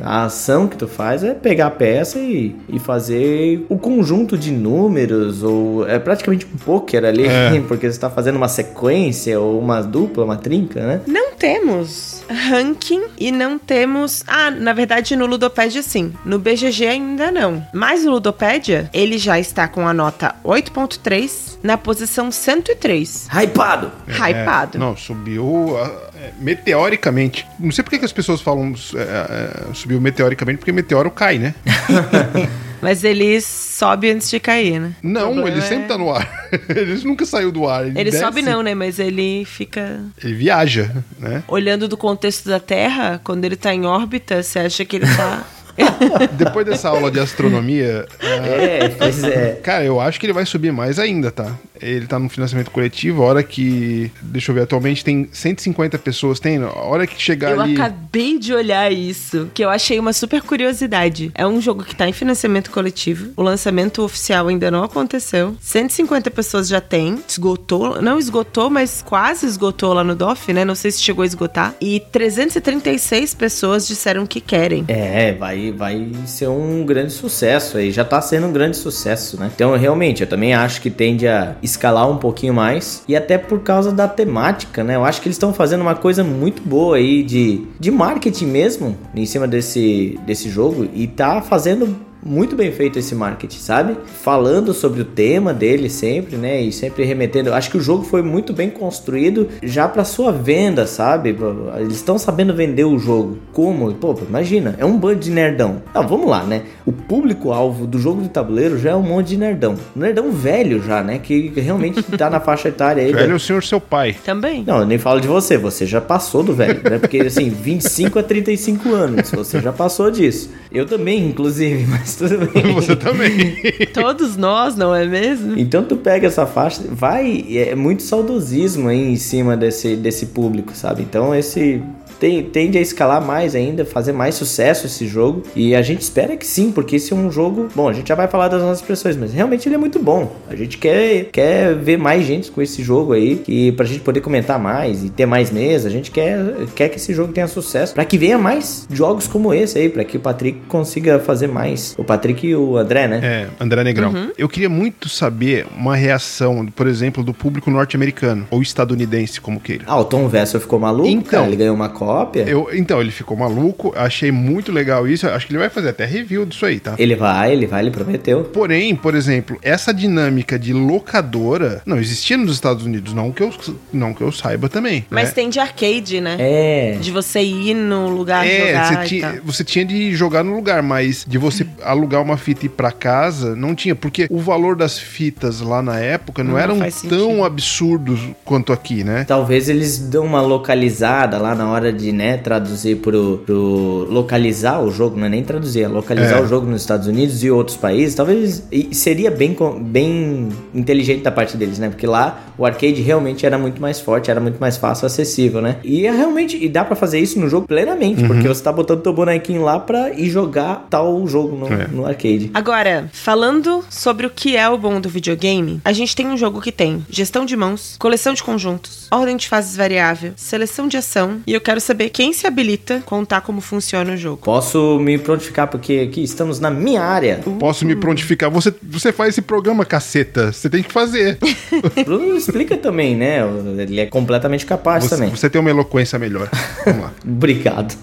A 0.02 0.24
ação 0.24 0.66
que 0.66 0.74
tu 0.76 0.88
faz 0.88 1.22
é 1.22 1.34
pegar 1.34 1.66
a 1.66 1.70
peça 1.70 2.18
e, 2.18 2.56
e 2.66 2.78
fazer 2.78 3.66
o 3.68 3.76
conjunto 3.76 4.38
de 4.38 4.50
números, 4.50 5.42
ou 5.42 5.86
é 5.86 5.98
praticamente 5.98 6.46
um 6.46 6.56
poker 6.56 7.04
ali, 7.04 7.26
É. 7.26 7.60
porque 7.68 7.90
você 7.90 7.98
tá 8.00 8.08
fazendo 8.08 8.36
uma 8.36 8.48
sequência, 8.48 9.38
ou 9.38 9.60
uma 9.60 9.82
dupla, 9.82 10.24
uma 10.24 10.36
trinca, 10.36 10.80
né? 10.80 11.00
Não 11.06 11.34
temos 11.34 12.22
ranking 12.28 13.02
e 13.18 13.30
não 13.30 13.58
temos. 13.58 14.24
Ah, 14.26 14.50
na 14.50 14.72
verdade, 14.72 15.14
no 15.14 15.26
Ludopédia 15.26 15.82
sim. 15.82 16.12
No 16.24 16.38
BGG 16.38 16.86
ainda 16.86 17.30
não. 17.30 17.62
Mas 17.74 18.04
no 18.04 18.12
Ludopédia, 18.12 18.88
ele 18.94 19.18
já 19.18 19.38
está 19.38 19.55
com 19.68 19.86
a 19.86 19.94
nota 19.94 20.34
8,3 20.44 21.58
na 21.62 21.78
posição 21.78 22.30
103. 22.30 23.28
Hypado! 23.30 23.92
Hypado. 24.08 24.76
É, 24.76 24.80
não, 24.80 24.96
subiu 24.96 25.76
ah, 25.78 26.10
é, 26.16 26.32
meteoricamente. 26.38 27.46
Não 27.58 27.70
sei 27.70 27.84
por 27.84 27.90
que, 27.90 28.04
as 28.04 28.12
pessoas 28.12 28.40
falam 28.40 28.74
é, 28.94 29.70
é, 29.70 29.74
subiu 29.74 30.00
meteoricamente, 30.00 30.58
porque 30.58 30.72
meteoro 30.72 31.10
cai, 31.10 31.38
né? 31.38 31.54
Mas 32.80 33.04
ele 33.04 33.40
sobe 33.40 34.10
antes 34.10 34.30
de 34.30 34.38
cair, 34.38 34.78
né? 34.78 34.92
Não, 35.02 35.46
ele 35.46 35.58
é- 35.58 35.62
sempre 35.62 35.88
tá 35.88 35.98
no 35.98 36.12
ar. 36.12 36.48
ele 36.68 36.94
nunca 37.04 37.24
saiu 37.24 37.50
do 37.50 37.66
ar. 37.66 37.86
Ele 37.86 38.04
desce, 38.04 38.18
sobe 38.18 38.42
não, 38.42 38.62
né? 38.62 38.74
Mas 38.74 38.98
ele 38.98 39.44
fica 39.44 40.00
Ele 40.22 40.34
viaja, 40.34 40.90
né? 41.18 41.42
olhando 41.48 41.88
do 41.88 41.96
contexto 41.96 42.48
da 42.48 42.60
Terra, 42.60 43.20
quando 43.24 43.44
ele 43.44 43.56
tá 43.56 43.74
em 43.74 43.86
órbita, 43.86 44.42
você 44.42 44.58
acha 44.60 44.84
que 44.84 44.96
ele 44.96 45.06
tá. 45.06 45.44
Depois 46.32 46.66
dessa 46.66 46.88
aula 46.88 47.10
de 47.10 47.20
astronomia, 47.20 48.06
ah, 48.20 48.26
É, 48.46 48.88
pois 48.88 49.22
é. 49.24 49.60
Cara, 49.62 49.84
eu 49.84 50.00
acho 50.00 50.18
que 50.18 50.26
ele 50.26 50.32
vai 50.32 50.46
subir 50.46 50.72
mais 50.72 50.98
ainda, 50.98 51.30
tá? 51.30 51.54
Ele 51.80 52.06
tá 52.06 52.18
no 52.18 52.28
financiamento 52.28 52.70
coletivo, 52.70 53.22
a 53.22 53.26
hora 53.26 53.42
que. 53.42 54.10
Deixa 54.22 54.50
eu 54.50 54.54
ver, 54.54 54.62
atualmente 54.62 55.04
tem 55.04 55.28
150 55.30 55.98
pessoas, 55.98 56.40
tem? 56.40 56.56
A 56.58 56.68
hora 56.70 57.06
que 57.06 57.20
chegar 57.20 57.50
Eu 57.52 57.60
ali. 57.60 57.74
acabei 57.74 58.38
de 58.38 58.54
olhar 58.54 58.90
isso, 58.90 59.50
que 59.52 59.62
eu 59.64 59.68
achei 59.68 59.98
uma 59.98 60.12
super 60.12 60.40
curiosidade. 60.42 61.30
É 61.34 61.46
um 61.46 61.60
jogo 61.60 61.84
que 61.84 61.94
tá 61.94 62.08
em 62.08 62.12
financiamento 62.12 62.70
coletivo. 62.70 63.30
O 63.36 63.42
lançamento 63.42 64.02
oficial 64.02 64.48
ainda 64.48 64.70
não 64.70 64.84
aconteceu. 64.84 65.54
150 65.60 66.30
pessoas 66.30 66.66
já 66.68 66.80
tem. 66.80 67.18
Esgotou, 67.28 68.00
não 68.00 68.18
esgotou, 68.18 68.70
mas 68.70 69.02
quase 69.02 69.46
esgotou 69.46 69.92
lá 69.92 70.02
no 70.02 70.14
DOF, 70.14 70.52
né? 70.52 70.64
Não 70.64 70.74
sei 70.74 70.90
se 70.90 71.02
chegou 71.02 71.22
a 71.22 71.26
esgotar. 71.26 71.74
E 71.80 72.00
336 72.10 73.34
pessoas 73.34 73.86
disseram 73.86 74.26
que 74.26 74.40
querem. 74.40 74.84
É, 74.88 75.32
vai, 75.34 75.65
vai 75.72 76.10
ser 76.26 76.48
um 76.48 76.84
grande 76.84 77.12
sucesso 77.12 77.78
aí. 77.78 77.90
Já 77.90 78.04
tá 78.04 78.20
sendo 78.20 78.46
um 78.46 78.52
grande 78.52 78.76
sucesso, 78.76 79.38
né? 79.38 79.50
Então, 79.54 79.76
realmente, 79.76 80.22
eu 80.22 80.26
também 80.26 80.54
acho 80.54 80.80
que 80.80 80.90
tende 80.90 81.26
a 81.26 81.56
escalar 81.62 82.10
um 82.10 82.18
pouquinho 82.18 82.54
mais. 82.54 83.02
E 83.08 83.16
até 83.16 83.38
por 83.38 83.60
causa 83.60 83.92
da 83.92 84.08
temática, 84.08 84.82
né? 84.82 84.96
Eu 84.96 85.04
acho 85.04 85.20
que 85.20 85.28
eles 85.28 85.36
estão 85.36 85.52
fazendo 85.52 85.80
uma 85.80 85.94
coisa 85.94 86.22
muito 86.24 86.62
boa 86.62 86.96
aí 86.96 87.22
de, 87.22 87.66
de 87.78 87.90
marketing 87.90 88.46
mesmo 88.46 88.96
em 89.14 89.26
cima 89.26 89.46
desse, 89.46 90.18
desse 90.26 90.48
jogo. 90.48 90.88
E 90.94 91.06
tá 91.06 91.42
fazendo 91.42 91.96
muito 92.26 92.56
bem 92.56 92.72
feito 92.72 92.98
esse 92.98 93.14
marketing, 93.14 93.58
sabe? 93.58 93.96
Falando 94.22 94.72
sobre 94.74 95.00
o 95.00 95.04
tema 95.04 95.54
dele 95.54 95.88
sempre, 95.88 96.36
né? 96.36 96.60
E 96.60 96.72
sempre 96.72 97.04
remetendo. 97.04 97.52
Acho 97.52 97.70
que 97.70 97.78
o 97.78 97.80
jogo 97.80 98.02
foi 98.04 98.22
muito 98.22 98.52
bem 98.52 98.68
construído 98.70 99.48
já 99.62 99.88
para 99.88 100.04
sua 100.04 100.32
venda, 100.32 100.86
sabe? 100.86 101.36
Eles 101.78 101.94
estão 101.96 102.18
sabendo 102.18 102.54
vender 102.54 102.84
o 102.84 102.98
jogo. 102.98 103.38
Como? 103.52 103.92
Pô, 103.94 104.14
imagina, 104.28 104.74
é 104.78 104.84
um 104.84 104.96
bando 104.98 105.20
de 105.20 105.30
nerdão. 105.30 105.82
Ah, 105.94 106.02
vamos 106.02 106.28
lá, 106.28 106.42
né? 106.42 106.62
O 106.84 106.92
público-alvo 106.92 107.86
do 107.86 107.98
jogo 107.98 108.22
de 108.22 108.28
tabuleiro 108.28 108.78
já 108.78 108.90
é 108.90 108.94
um 108.96 109.02
monte 109.02 109.28
de 109.28 109.36
nerdão. 109.36 109.76
Nerdão 109.94 110.30
velho 110.30 110.82
já, 110.82 111.02
né? 111.02 111.18
Que 111.18 111.52
realmente 111.56 112.02
tá 112.16 112.28
na 112.28 112.40
faixa 112.40 112.68
etária 112.68 113.02
aí. 113.02 113.12
Velho 113.12 113.24
é 113.24 113.28
da- 113.28 113.34
o 113.34 113.40
senhor 113.40 113.62
seu 113.62 113.80
pai. 113.80 114.16
Também. 114.24 114.64
não, 114.66 114.78
eu 114.80 114.86
nem 114.86 114.98
falo 114.98 115.20
de 115.20 115.28
você, 115.28 115.56
você 115.56 115.86
já 115.86 116.00
passou 116.00 116.42
do 116.42 116.52
velho, 116.54 116.80
né? 116.88 116.98
Porque 116.98 117.18
assim, 117.18 117.48
25 117.50 118.18
a 118.18 118.22
35 118.22 118.92
anos, 118.92 119.30
você 119.30 119.60
já 119.60 119.72
passou 119.72 120.10
disso. 120.10 120.50
Eu 120.72 120.84
também, 120.86 121.26
inclusive, 121.26 121.86
mas 121.90 122.15
tudo 122.16 122.38
bem. 122.46 122.72
Você 122.74 122.96
também. 122.96 123.56
Todos 123.92 124.36
nós, 124.36 124.76
não 124.76 124.94
é 124.94 125.06
mesmo? 125.06 125.58
Então 125.58 125.82
tu 125.82 125.96
pega 125.96 126.26
essa 126.26 126.46
faixa, 126.46 126.82
vai, 126.90 127.44
é 127.56 127.74
muito 127.74 128.02
saudosismo 128.02 128.88
aí 128.88 129.12
em 129.12 129.16
cima 129.16 129.56
desse, 129.56 129.96
desse 129.96 130.26
público, 130.26 130.74
sabe? 130.74 131.02
Então 131.02 131.34
esse 131.34 131.82
tem- 132.18 132.42
tende 132.44 132.78
a 132.78 132.80
escalar 132.80 133.20
mais 133.24 133.54
ainda, 133.54 133.84
fazer 133.84 134.12
mais 134.12 134.34
sucesso 134.34 134.86
esse 134.86 135.06
jogo. 135.06 135.42
E 135.54 135.74
a 135.74 135.82
gente 135.82 136.00
espera 136.02 136.36
que 136.36 136.46
sim, 136.46 136.70
porque 136.72 136.96
esse 136.96 137.12
é 137.12 137.16
um 137.16 137.30
jogo. 137.30 137.68
Bom, 137.74 137.88
a 137.88 137.92
gente 137.92 138.08
já 138.08 138.14
vai 138.14 138.28
falar 138.28 138.48
das 138.48 138.62
nossas 138.62 138.78
expressões, 138.80 139.16
mas 139.16 139.32
realmente 139.32 139.68
ele 139.68 139.74
é 139.74 139.78
muito 139.78 139.98
bom. 139.98 140.34
A 140.48 140.54
gente 140.56 140.78
quer, 140.78 141.24
quer 141.32 141.74
ver 141.74 141.96
mais 141.98 142.24
gente 142.26 142.50
com 142.50 142.60
esse 142.62 142.82
jogo 142.82 143.12
aí, 143.12 143.42
e 143.48 143.72
pra 143.72 143.84
gente 143.86 144.00
poder 144.00 144.20
comentar 144.20 144.58
mais 144.58 145.04
e 145.04 145.10
ter 145.10 145.26
mais 145.26 145.50
mesa. 145.50 145.88
A 145.88 145.90
gente 145.90 146.10
quer, 146.10 146.38
quer 146.74 146.88
que 146.88 146.96
esse 146.96 147.12
jogo 147.14 147.32
tenha 147.32 147.46
sucesso, 147.48 147.94
pra 147.94 148.04
que 148.04 148.18
venha 148.18 148.38
mais 148.38 148.86
jogos 148.90 149.26
como 149.26 149.52
esse 149.52 149.78
aí, 149.78 149.88
pra 149.88 150.04
que 150.04 150.16
o 150.16 150.20
Patrick 150.20 150.60
consiga 150.68 151.18
fazer 151.18 151.46
mais. 151.48 151.94
O 151.98 152.04
Patrick 152.04 152.46
e 152.46 152.54
o 152.54 152.76
André, 152.76 153.06
né? 153.08 153.20
É, 153.22 153.46
André 153.62 153.82
Negrão. 153.84 154.12
Eu 154.38 154.48
queria 154.48 154.68
muito 154.68 155.08
saber 155.08 155.66
uma 155.76 155.94
reação, 155.96 156.66
por 156.66 156.86
exemplo, 156.86 157.22
do 157.22 157.32
público 157.34 157.70
norte-americano 157.70 158.46
ou 158.50 158.62
estadunidense, 158.62 159.40
como 159.40 159.60
queira. 159.60 159.84
Ah, 159.86 159.98
o 160.00 160.04
Tom 160.04 160.28
Vessel 160.28 160.60
ficou 160.60 160.78
maluco, 160.78 161.08
Então. 161.08 161.24
cara, 161.40 161.46
ele 161.46 161.56
ganhou 161.56 161.74
uma 161.74 161.88
Copa. 161.88 162.05
Cópia. 162.06 162.44
Eu, 162.46 162.68
então, 162.72 163.00
ele 163.00 163.10
ficou 163.10 163.36
maluco, 163.36 163.92
achei 163.96 164.30
muito 164.30 164.70
legal 164.70 165.08
isso. 165.08 165.28
Acho 165.28 165.46
que 165.46 165.52
ele 165.52 165.58
vai 165.58 165.68
fazer 165.68 165.88
até 165.88 166.04
review 166.04 166.46
disso 166.46 166.64
aí, 166.64 166.78
tá? 166.78 166.94
Ele 166.96 167.16
vai, 167.16 167.52
ele 167.52 167.66
vai, 167.66 167.82
ele 167.82 167.90
prometeu. 167.90 168.44
Porém, 168.44 168.94
por 168.94 169.16
exemplo, 169.16 169.58
essa 169.60 169.92
dinâmica 169.92 170.56
de 170.56 170.72
locadora 170.72 171.82
não 171.84 171.98
existia 171.98 172.36
nos 172.36 172.52
Estados 172.52 172.84
Unidos, 172.84 173.12
não 173.12 173.32
que 173.32 173.42
eu, 173.42 173.52
não 173.92 174.14
que 174.14 174.20
eu 174.20 174.30
saiba 174.30 174.68
também. 174.68 175.04
Mas 175.10 175.28
né? 175.28 175.34
tem 175.34 175.50
de 175.50 175.58
arcade, 175.58 176.20
né? 176.20 176.36
É. 176.38 176.98
De 177.00 177.10
você 177.10 177.40
ir 177.40 177.74
no 177.74 178.08
lugar 178.08 178.46
É, 178.46 178.68
jogar 178.68 178.86
você 178.86 178.94
e 178.94 179.08
tinha, 179.08 179.40
você 179.44 179.64
tinha 179.64 179.84
de 179.84 180.14
jogar 180.14 180.44
no 180.44 180.54
lugar, 180.54 180.82
mas 180.82 181.24
de 181.26 181.38
você 181.38 181.66
alugar 181.82 182.22
uma 182.22 182.36
fita 182.36 182.64
e 182.64 182.66
ir 182.66 182.70
pra 182.70 182.92
casa, 182.92 183.56
não 183.56 183.74
tinha, 183.74 183.96
porque 183.96 184.28
o 184.30 184.38
valor 184.38 184.76
das 184.76 184.96
fitas 184.98 185.60
lá 185.60 185.82
na 185.82 185.98
época 185.98 186.44
não, 186.44 186.52
Não 186.52 186.58
eram 186.58 186.78
tão 187.08 187.44
absurdos 187.44 188.20
quanto 188.44 188.72
aqui, 188.72 189.02
né? 189.02 189.24
Talvez 189.24 189.68
eles 189.68 189.98
dão 189.98 190.24
uma 190.24 190.40
localizada 190.40 191.38
lá 191.38 191.54
na 191.54 191.68
hora 191.68 191.92
de, 191.96 192.12
né, 192.12 192.36
traduzir 192.36 192.96
pro, 192.96 193.38
pro 193.46 194.06
localizar 194.10 194.80
o 194.82 194.90
jogo, 194.90 195.16
não 195.16 195.26
é 195.26 195.28
nem 195.28 195.42
traduzir, 195.42 195.82
é 195.82 195.88
localizar 195.88 196.38
É. 196.38 196.42
o 196.42 196.46
jogo 196.46 196.66
nos 196.66 196.80
Estados 196.82 197.06
Unidos 197.06 197.42
e 197.42 197.50
outros 197.50 197.76
países. 197.76 198.14
Talvez 198.14 198.62
seria 198.92 199.30
bem, 199.30 199.56
bem 199.80 200.48
inteligente 200.74 201.22
da 201.22 201.30
parte 201.30 201.56
deles, 201.56 201.78
né? 201.78 201.88
Porque 201.88 202.06
lá 202.06 202.40
o 202.58 202.64
arcade 202.64 203.00
realmente 203.02 203.44
era 203.46 203.58
muito 203.58 203.80
mais 203.80 204.00
forte, 204.00 204.30
era 204.30 204.40
muito 204.40 204.58
mais 204.58 204.76
fácil, 204.76 205.06
acessível, 205.06 205.60
né? 205.60 205.76
E 205.84 206.06
é 206.06 206.10
realmente 206.10 206.56
e 206.62 206.68
dá 206.68 206.84
pra 206.84 206.96
fazer 206.96 207.18
isso 207.20 207.38
no 207.38 207.48
jogo 207.48 207.66
plenamente, 207.66 208.22
Uhum. 208.22 208.28
porque 208.28 208.48
você 208.48 208.62
tá 208.62 208.72
botando 208.72 209.02
teu 209.02 209.12
bonequinho 209.12 209.62
lá 209.62 209.78
pra 209.78 210.10
ir 210.12 210.28
jogar 210.28 210.86
tal 210.90 211.26
jogo 211.26 211.56
no, 211.56 211.66
É. 211.72 211.88
no 211.88 212.06
arcade. 212.06 212.50
Agora, 212.54 213.08
falando 213.12 213.84
sobre 213.90 214.26
o 214.26 214.30
que 214.30 214.56
é 214.56 214.68
o 214.68 214.78
bom 214.78 215.00
do 215.00 215.08
videogame, 215.08 215.80
a 215.84 215.92
gente 215.92 216.14
tem 216.16 216.26
um 216.26 216.36
jogo 216.36 216.60
que 216.60 216.72
tem 216.72 217.04
gestão 217.08 217.44
de 217.44 217.56
mãos, 217.56 217.96
coleção 217.98 218.32
de 218.34 218.42
conjuntos, 218.42 219.06
ordem 219.10 219.36
de 219.36 219.48
fases 219.48 219.76
variável, 219.76 220.32
seleção 220.36 220.88
de 220.88 220.96
ação, 220.96 221.40
e 221.46 221.52
eu 221.52 221.60
quero 221.60 221.80
saber 221.86 222.10
quem 222.10 222.32
se 222.32 222.46
habilita 222.46 222.96
a 222.96 223.00
contar 223.00 223.40
como 223.40 223.60
funciona 223.60 224.12
o 224.12 224.16
jogo. 224.16 224.38
Posso 224.42 224.98
me 224.98 225.16
prontificar 225.18 225.68
porque 225.68 226.08
aqui 226.10 226.22
estamos 226.22 226.58
na 226.58 226.70
minha 226.70 227.02
área. 227.02 227.40
Posso 227.58 227.86
me 227.86 227.94
prontificar. 227.94 228.50
Você, 228.50 228.74
você 228.82 229.12
faz 229.12 229.30
esse 229.30 229.42
programa, 229.42 229.84
caceta. 229.84 230.52
Você 230.52 230.68
tem 230.68 230.82
que 230.82 230.92
fazer. 230.92 231.38
Bruno 232.04 232.36
explica 232.36 232.76
também, 232.76 233.16
né? 233.16 233.40
Ele 233.78 234.00
é 234.00 234.06
completamente 234.06 234.66
capaz 234.66 235.04
Você, 235.04 235.10
também. 235.10 235.30
você 235.30 235.48
tem 235.48 235.60
uma 235.60 235.70
eloquência 235.70 236.18
melhor. 236.18 236.48
Vamos 236.84 237.02
lá. 237.02 237.12
Obrigado. 237.24 237.96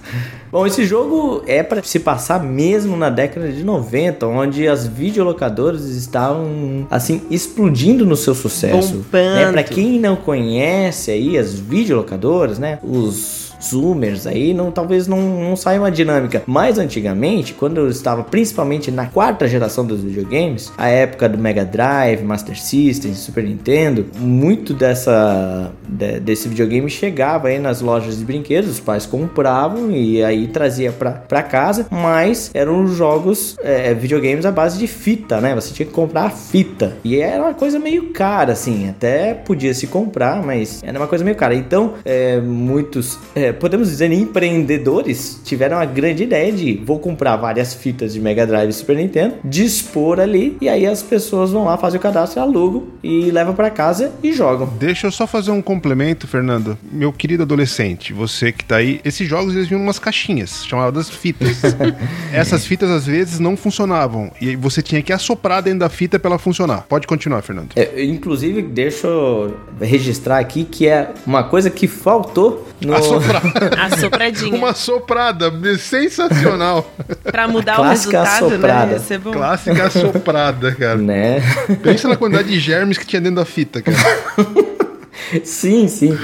Bom, 0.52 0.68
esse 0.68 0.86
jogo 0.86 1.44
é 1.48 1.64
para 1.64 1.82
se 1.82 2.00
passar 2.00 2.42
mesmo 2.44 2.96
na 2.96 3.10
década 3.10 3.52
de 3.52 3.64
90, 3.64 4.28
onde 4.28 4.68
as 4.68 4.86
videolocadoras 4.86 5.86
estavam 5.86 6.88
assim 6.92 7.24
explodindo 7.32 8.06
no 8.06 8.16
seu 8.16 8.36
sucesso. 8.36 8.94
Bombando. 8.94 9.36
Né? 9.36 9.52
Para 9.52 9.64
quem 9.64 10.00
não 10.00 10.16
conhece 10.16 11.10
aí 11.10 11.38
as 11.40 11.54
videolocadoras, 11.56 12.60
né? 12.60 12.78
Os 12.84 13.53
zoomers 13.64 14.28
aí, 14.28 14.54
não, 14.54 14.72
talvez 14.72 15.08
não, 15.08 15.18
não 15.20 15.56
saia 15.56 15.80
uma 15.80 15.92
dinâmica. 15.92 16.44
Mas 16.46 16.78
antigamente, 16.78 17.54
quando 17.54 17.78
eu 17.78 17.90
estava 17.90 18.24
principalmente 18.24 18.92
na 18.92 19.06
quarta 19.08 19.48
geração 19.48 19.86
dos 19.86 20.02
videogames, 20.02 20.72
a 20.78 20.88
época 20.90 21.28
do 21.30 21.38
Mega 21.38 21.64
Drive, 21.66 22.22
Master 22.24 22.60
System, 22.60 23.14
Super 23.14 23.44
Nintendo, 23.44 24.06
muito 24.18 24.74
dessa 24.74 25.72
de- 25.88 26.20
desse 26.20 26.48
videogame 26.48 26.90
chegava 26.90 27.48
aí 27.48 27.60
nas 27.60 27.82
lojas 27.82 28.18
de 28.18 28.26
brinquedos, 28.26 28.70
os 28.72 28.80
pais 28.80 29.06
compravam 29.06 29.92
e 29.92 30.24
aí 30.24 30.48
trazia 30.48 30.92
pra 30.92 31.44
casa, 31.44 31.86
mas 31.90 32.52
eram 32.54 32.88
jogos, 32.88 33.56
é, 33.64 33.94
videogames 33.94 34.46
à 34.46 34.52
base 34.52 34.78
de 34.78 34.88
fita, 34.88 35.40
né? 35.40 35.54
Você 35.56 35.74
tinha 35.74 35.86
que 35.86 35.92
comprar 35.92 36.26
a 36.26 36.30
fita 36.30 36.98
e 37.04 37.20
era 37.20 37.42
uma 37.44 37.54
coisa 37.54 37.80
meio 37.80 38.12
cara, 38.12 38.54
assim, 38.54 38.90
até 38.90 39.34
podia 39.34 39.74
se 39.74 39.88
comprar, 39.88 40.44
mas 40.44 40.82
era 40.84 40.98
uma 41.00 41.08
coisa 41.08 41.24
meio 41.24 41.36
cara. 41.38 41.54
Então, 41.56 41.94
é, 42.04 42.40
muitos, 42.42 43.18
é, 43.36 43.52
podemos 43.60 43.90
dizer, 43.90 44.12
empreendedores 44.12 45.42
tiveram 45.44 45.78
a 45.78 45.86
grande 45.86 46.24
ideia 46.24 46.52
de 46.52 46.82
vou 46.86 47.00
comprar 47.00 47.36
várias 47.36 47.74
fitas 47.74 48.14
de 48.14 48.20
Mega 48.20 48.46
Drive 48.46 48.70
e 48.70 48.74
Super 48.74 48.96
Nintendo, 48.96 49.36
dispor 49.44 50.20
ali 50.20 50.58
e 50.62 50.70
aí 50.70 50.86
as 50.86 51.02
pessoas 51.02 51.52
vão 51.52 51.66
lá 51.66 51.78
fazer 51.78 51.98
o 51.98 52.00
cadastro, 52.00 52.42
alugam 52.42 52.84
e 53.04 53.32
levam 53.32 53.54
pra 53.54 53.70
casa 53.70 54.12
e 54.22 54.34
jogam. 54.34 54.68
Deixa 54.80 55.08
eu 55.08 55.12
só 55.12 55.26
fazer 55.28 55.52
um 55.52 55.62
complemento, 55.62 56.28
Fernando. 56.28 56.78
Meu 56.92 57.12
querido 57.12 57.44
adolescente, 57.44 58.14
você 58.14 58.52
que 58.52 58.66
tá 58.66 58.78
aí, 58.78 59.00
esses 59.04 59.28
jogos 59.28 59.56
eles 59.56 59.68
vinham 59.68 59.82
em 59.82 59.84
umas 59.84 60.00
caixinhas 60.00 60.66
chamadas 60.66 61.10
fitas. 61.10 61.62
Essas 62.34 62.66
fitas 62.66 62.90
às 62.90 63.06
vezes 63.06 63.40
não 63.40 63.56
funcionavam 63.56 64.32
e 64.42 64.56
você 64.56 64.82
tinha 64.82 65.02
que 65.02 65.14
assoprar 65.14 65.62
dentro 65.62 65.80
da 65.80 65.90
fita 65.90 66.20
pra 66.20 66.32
ela 66.32 66.40
funcionar. 66.40 66.86
Pode 66.88 67.08
continuar, 67.08 67.42
Fernando. 67.42 67.72
É, 67.76 68.04
inclusive, 68.04 68.62
deixa 68.62 69.08
eu 69.08 69.58
registrar 69.80 70.40
aqui 70.40 70.64
que 70.64 70.88
é 70.88 71.14
uma 71.26 71.44
coisa 71.44 71.70
que 71.70 71.88
faltou 71.88 72.68
no. 72.82 72.94
Assoprar. 72.94 73.43
A 73.80 73.98
sopradinha. 73.98 74.56
Uma 74.56 74.74
soprada 74.74 75.52
sensacional. 75.78 76.94
Pra 77.24 77.48
mudar 77.48 77.76
Clássica 77.76 78.20
o 78.20 78.24
resultado, 78.24 78.46
assoprada. 78.48 78.86
né? 78.86 78.94
Ia 78.94 79.00
ser 79.00 79.18
bom. 79.20 79.32
Clássica 79.32 79.84
assoprada, 79.86 80.76
cara. 80.76 80.96
Né? 80.98 81.42
Pensa 81.82 82.08
na 82.08 82.16
quantidade 82.16 82.50
de 82.50 82.60
germes 82.60 82.98
que 82.98 83.06
tinha 83.06 83.22
dentro 83.22 83.38
da 83.38 83.46
fita, 83.46 83.82
cara. 83.82 83.98
sim, 85.44 85.88
sim. 85.88 86.18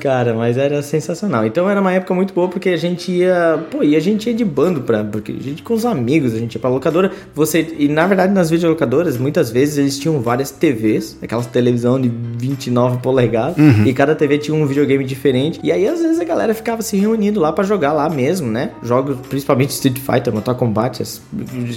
Cara, 0.00 0.34
mas 0.34 0.56
era 0.56 0.82
sensacional. 0.82 1.44
Então 1.46 1.68
era 1.68 1.80
uma 1.80 1.92
época 1.92 2.14
muito 2.14 2.34
boa 2.34 2.48
porque 2.48 2.68
a 2.70 2.76
gente 2.76 3.10
ia. 3.10 3.58
Pô, 3.70 3.82
e 3.82 3.96
a 3.96 4.00
gente 4.00 4.28
ia 4.28 4.34
de 4.34 4.44
bando 4.44 4.82
pra. 4.82 5.02
Porque 5.04 5.32
a 5.32 5.42
gente 5.42 5.62
com 5.62 5.74
os 5.74 5.84
amigos, 5.86 6.34
a 6.34 6.38
gente 6.38 6.54
ia 6.54 6.60
pra 6.60 6.70
locadora. 6.70 7.10
Você. 7.34 7.74
E 7.78 7.88
na 7.88 8.06
verdade, 8.06 8.32
nas 8.32 8.50
videolocadoras, 8.50 9.16
muitas 9.16 9.50
vezes 9.50 9.78
eles 9.78 9.98
tinham 9.98 10.20
várias 10.20 10.50
TVs, 10.50 11.18
aquelas 11.22 11.46
televisão 11.46 12.00
de 12.00 12.08
29 12.08 12.98
polegadas. 12.98 13.56
E 13.86 13.92
cada 13.92 14.14
TV 14.14 14.38
tinha 14.38 14.56
um 14.56 14.66
videogame 14.66 15.04
diferente. 15.04 15.60
E 15.62 15.70
aí, 15.72 15.86
às 15.86 16.00
vezes, 16.00 16.20
a 16.20 16.24
galera 16.24 16.54
ficava 16.54 16.82
se 16.82 16.96
reunindo 16.96 17.40
lá 17.40 17.52
pra 17.52 17.64
jogar 17.64 17.92
lá 17.92 18.08
mesmo, 18.08 18.50
né? 18.50 18.70
Jogos, 18.82 19.16
principalmente 19.28 19.70
Street 19.70 19.98
Fighter, 19.98 20.32
Mortal 20.32 20.54
Kombat, 20.54 21.02
as- 21.02 21.20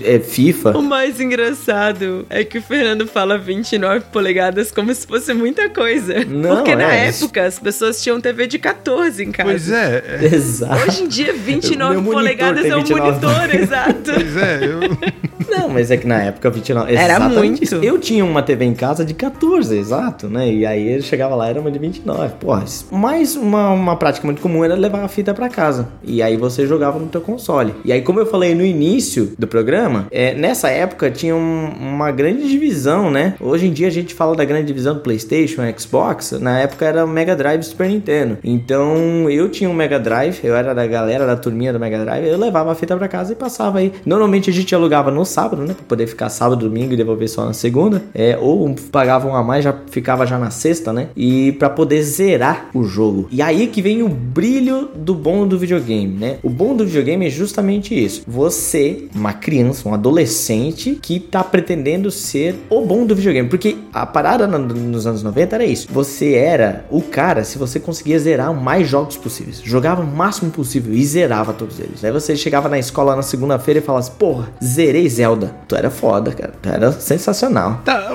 é, 0.03 0.19
FIFA. 0.19 0.77
O 0.77 0.81
mais 0.81 1.19
engraçado 1.21 2.25
é 2.29 2.43
que 2.43 2.57
o 2.57 2.61
Fernando 2.61 3.07
fala 3.07 3.37
29 3.37 4.05
polegadas 4.11 4.71
como 4.71 4.93
se 4.93 5.05
fosse 5.07 5.33
muita 5.33 5.69
coisa. 5.69 6.25
Não, 6.25 6.56
Porque 6.57 6.75
na 6.75 6.93
é. 6.95 7.07
época 7.09 7.45
as 7.45 7.59
pessoas 7.59 8.01
tinham 8.01 8.19
TV 8.21 8.47
de 8.47 8.59
14 8.59 9.23
em 9.23 9.31
casa. 9.31 9.49
Pois 9.49 9.71
é, 9.71 10.03
é. 10.21 10.25
Exato. 10.25 10.87
Hoje 10.87 11.03
em 11.03 11.07
dia, 11.07 11.33
29 11.33 11.91
Meu 11.93 12.01
monitor 12.01 12.21
polegadas 12.21 12.65
é 12.65 12.75
um 12.75 12.79
29. 12.83 13.11
monitor, 13.11 13.55
exato. 13.55 14.11
Pois 14.13 14.37
é, 14.37 14.59
eu. 14.63 15.27
Não, 15.49 15.69
mas 15.69 15.89
é 15.91 15.97
que 15.97 16.05
na 16.05 16.21
época 16.23 16.49
29. 16.49 16.93
Era 16.93 17.19
muito. 17.21 17.63
isso. 17.63 17.75
Eu 17.77 17.97
tinha 17.97 18.23
uma 18.25 18.43
TV 18.43 18.65
em 18.65 18.73
casa 18.73 19.05
de 19.05 19.13
14, 19.13 19.77
exato, 19.77 20.27
né? 20.27 20.51
E 20.51 20.65
aí 20.65 20.85
ele 20.87 21.01
chegava 21.01 21.35
lá 21.35 21.47
era 21.47 21.59
uma 21.59 21.71
de 21.71 21.79
29. 21.79 22.33
Porra, 22.39 22.65
mais 22.91 23.35
uma, 23.35 23.69
uma 23.71 23.95
prática 23.95 24.25
muito 24.25 24.41
comum 24.41 24.63
era 24.65 24.75
levar 24.75 25.03
a 25.03 25.07
fita 25.07 25.33
pra 25.33 25.47
casa. 25.49 25.87
E 26.03 26.21
aí 26.21 26.35
você 26.35 26.67
jogava 26.67 26.99
no 26.99 27.07
teu 27.07 27.21
console. 27.21 27.73
E 27.85 27.91
aí, 27.93 28.01
como 28.01 28.19
eu 28.19 28.25
falei 28.25 28.53
no 28.53 28.63
início 28.65 29.33
do 29.39 29.47
programa, 29.47 30.07
é, 30.11 30.33
nessa 30.33 30.69
época 30.69 31.09
tinha 31.09 31.35
um- 31.35 31.69
uma 31.79 32.11
grande 32.11 32.47
divisão, 32.47 33.09
né? 33.09 33.35
Hoje 33.39 33.67
em 33.67 33.71
dia 33.71 33.87
a 33.87 33.91
gente 33.91 34.13
fala 34.13 34.35
da 34.35 34.43
grande 34.43 34.67
divisão 34.67 34.95
do 34.95 34.99
PlayStation, 34.99 35.61
Xbox. 35.77 36.31
Na 36.47 36.59
época 36.59 36.85
era 36.85 37.03
o 37.03 37.07
Mega 37.09 37.35
Drive 37.35 37.61
Super 37.63 37.89
Nintendo. 37.89 38.37
Então 38.41 39.29
eu 39.29 39.49
tinha 39.49 39.69
um 39.69 39.73
Mega 39.73 39.99
Drive, 39.99 40.39
eu 40.43 40.55
era 40.55 40.73
da 40.73 40.87
galera 40.87 41.25
da 41.25 41.35
turminha 41.35 41.73
do 41.73 41.79
Mega 41.79 41.99
Drive, 41.99 42.25
eu 42.25 42.37
levava 42.37 42.71
a 42.71 42.75
fita 42.75 42.95
pra 42.95 43.07
casa 43.09 43.33
e 43.33 43.35
passava 43.35 43.79
aí. 43.79 43.91
Normalmente 44.05 44.49
a 44.49 44.53
gente 44.53 44.73
alugava 44.73 45.11
no 45.11 45.25
sábado, 45.25 45.61
né? 45.63 45.73
Pra 45.73 45.83
poder 45.85 46.07
ficar 46.07 46.29
sábado, 46.29 46.61
domingo 46.67 46.93
e 46.93 46.95
devolver 46.97 47.27
só 47.27 47.45
na 47.45 47.51
segunda. 47.51 48.01
É, 48.15 48.37
ou 48.39 48.73
pagava 48.91 49.27
um 49.27 49.35
a 49.35 49.43
mais, 49.43 49.65
já 49.65 49.75
ficava 49.91 50.25
já 50.25 50.39
na 50.39 50.49
sexta, 50.49 50.93
né? 50.93 51.09
E 51.17 51.51
pra 51.53 51.69
poder 51.69 52.01
zerar 52.01 52.69
o 52.73 52.83
jogo. 52.83 53.27
E 53.29 53.41
aí 53.41 53.67
que 53.67 53.81
vem 53.81 54.01
o 54.01 54.07
brilho 54.07 54.87
do 54.95 55.13
bom 55.13 55.45
do 55.45 55.59
videogame, 55.59 56.15
né? 56.17 56.37
O 56.41 56.49
bom 56.49 56.73
do 56.75 56.85
videogame 56.85 57.25
é 57.27 57.29
justamente 57.29 57.93
isso. 57.93 58.21
Você, 58.25 59.09
uma 59.13 59.33
criança, 59.33 59.89
um 59.89 59.93
adolescente 59.93 60.97
que 61.01 61.19
tá 61.19 61.43
pretendendo 61.43 62.09
ser 62.09 62.55
o 62.69 62.81
bom 62.85 63.05
do 63.05 63.13
videogame. 63.15 63.49
Porque 63.49 63.75
a 63.93 64.05
parada 64.05 64.47
no- 64.47 64.57
nos 64.59 65.05
anos 65.05 65.21
90 65.23 65.55
era 65.55 65.65
isso. 65.65 65.87
Você 65.91 66.35
era 66.37 66.85
o 66.89 67.01
cara 67.01 67.43
se 67.43 67.57
você 67.57 67.79
conseguia 67.79 68.19
zerar 68.19 68.51
o 68.51 68.55
mais 68.55 68.87
jogos 68.87 69.17
possíveis. 69.17 69.61
Jogava 69.63 70.01
o 70.01 70.07
máximo 70.07 70.51
possível 70.51 70.93
e 70.93 71.03
zerava 71.05 71.53
todos 71.53 71.79
eles. 71.79 72.03
Aí 72.03 72.11
você 72.11 72.35
chegava 72.35 72.69
na 72.69 72.79
escola 72.79 73.15
na 73.15 73.21
segunda-feira 73.21 73.79
e 73.79 73.83
falava 73.83 74.05
assim, 74.05 74.17
porra, 74.17 74.49
zerei 74.63 75.09
Zelda. 75.09 75.55
Tu 75.67 75.75
era 75.75 75.89
foda, 75.89 76.31
cara. 76.31 76.53
Tu 76.61 76.69
era 76.69 76.91
sensacional. 76.91 77.81
Tá, 77.83 78.09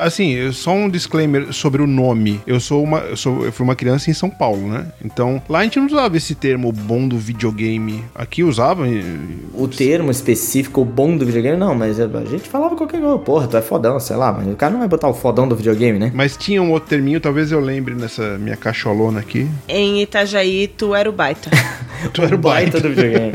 assim, 0.00 0.50
só 0.52 0.72
um 0.72 0.88
disclaimer 0.88 1.52
sobre 1.52 1.82
o 1.82 1.86
nome. 1.86 2.40
Eu 2.46 2.60
sou 2.60 2.82
uma. 2.82 2.98
Eu, 3.00 3.16
sou, 3.16 3.44
eu 3.44 3.52
fui 3.52 3.64
uma 3.64 3.74
criança 3.74 4.10
em 4.10 4.14
São 4.14 4.30
Paulo, 4.30 4.68
né? 4.68 4.86
Então, 5.04 5.42
lá 5.48 5.60
a 5.60 5.64
gente 5.64 5.78
não 5.78 5.86
usava 5.86 6.16
esse 6.16 6.34
termo 6.34 6.70
bom 6.72 7.06
do 7.06 7.18
videogame. 7.18 8.04
Aqui 8.14 8.42
usava. 8.42 8.84
O 9.54 9.68
termo 9.68 10.10
específico, 10.10 10.80
o 10.80 10.84
bom 10.84 11.16
do 11.16 11.26
videogame, 11.26 11.56
não, 11.56 11.74
mas 11.74 11.98
a 12.00 12.06
gente 12.24 12.48
falava 12.48 12.76
qualquer 12.76 13.00
coisa. 13.00 13.18
Porra, 13.18 13.46
tu 13.48 13.56
é 13.56 13.62
fodão, 13.62 13.98
sei 13.98 14.16
lá, 14.16 14.32
mas 14.32 14.46
o 14.46 14.56
cara 14.56 14.72
não 14.72 14.80
vai 14.80 14.88
botar 14.88 15.08
o 15.08 15.14
fodão 15.14 15.48
do 15.48 15.56
videogame, 15.56 15.98
né? 15.98 16.12
Mas 16.14 16.36
tinha 16.36 16.62
um 16.62 16.70
outro 16.70 16.88
terminho, 16.98 17.20
talvez 17.20 17.52
eu 17.52 17.60
lembre 17.60 17.94
nessa 17.94 18.36
minha 18.38 18.56
cacholona 18.56 19.20
aqui. 19.20 19.48
Em 19.68 20.02
Itajaí, 20.02 20.66
tu 20.66 20.96
era 20.96 21.08
o 21.08 21.12
baita. 21.12 21.48
Tu 22.12 22.22
era 22.22 22.32
o 22.32 22.38
baita. 22.38 22.80
do 22.80 22.90
videogame. 22.90 23.32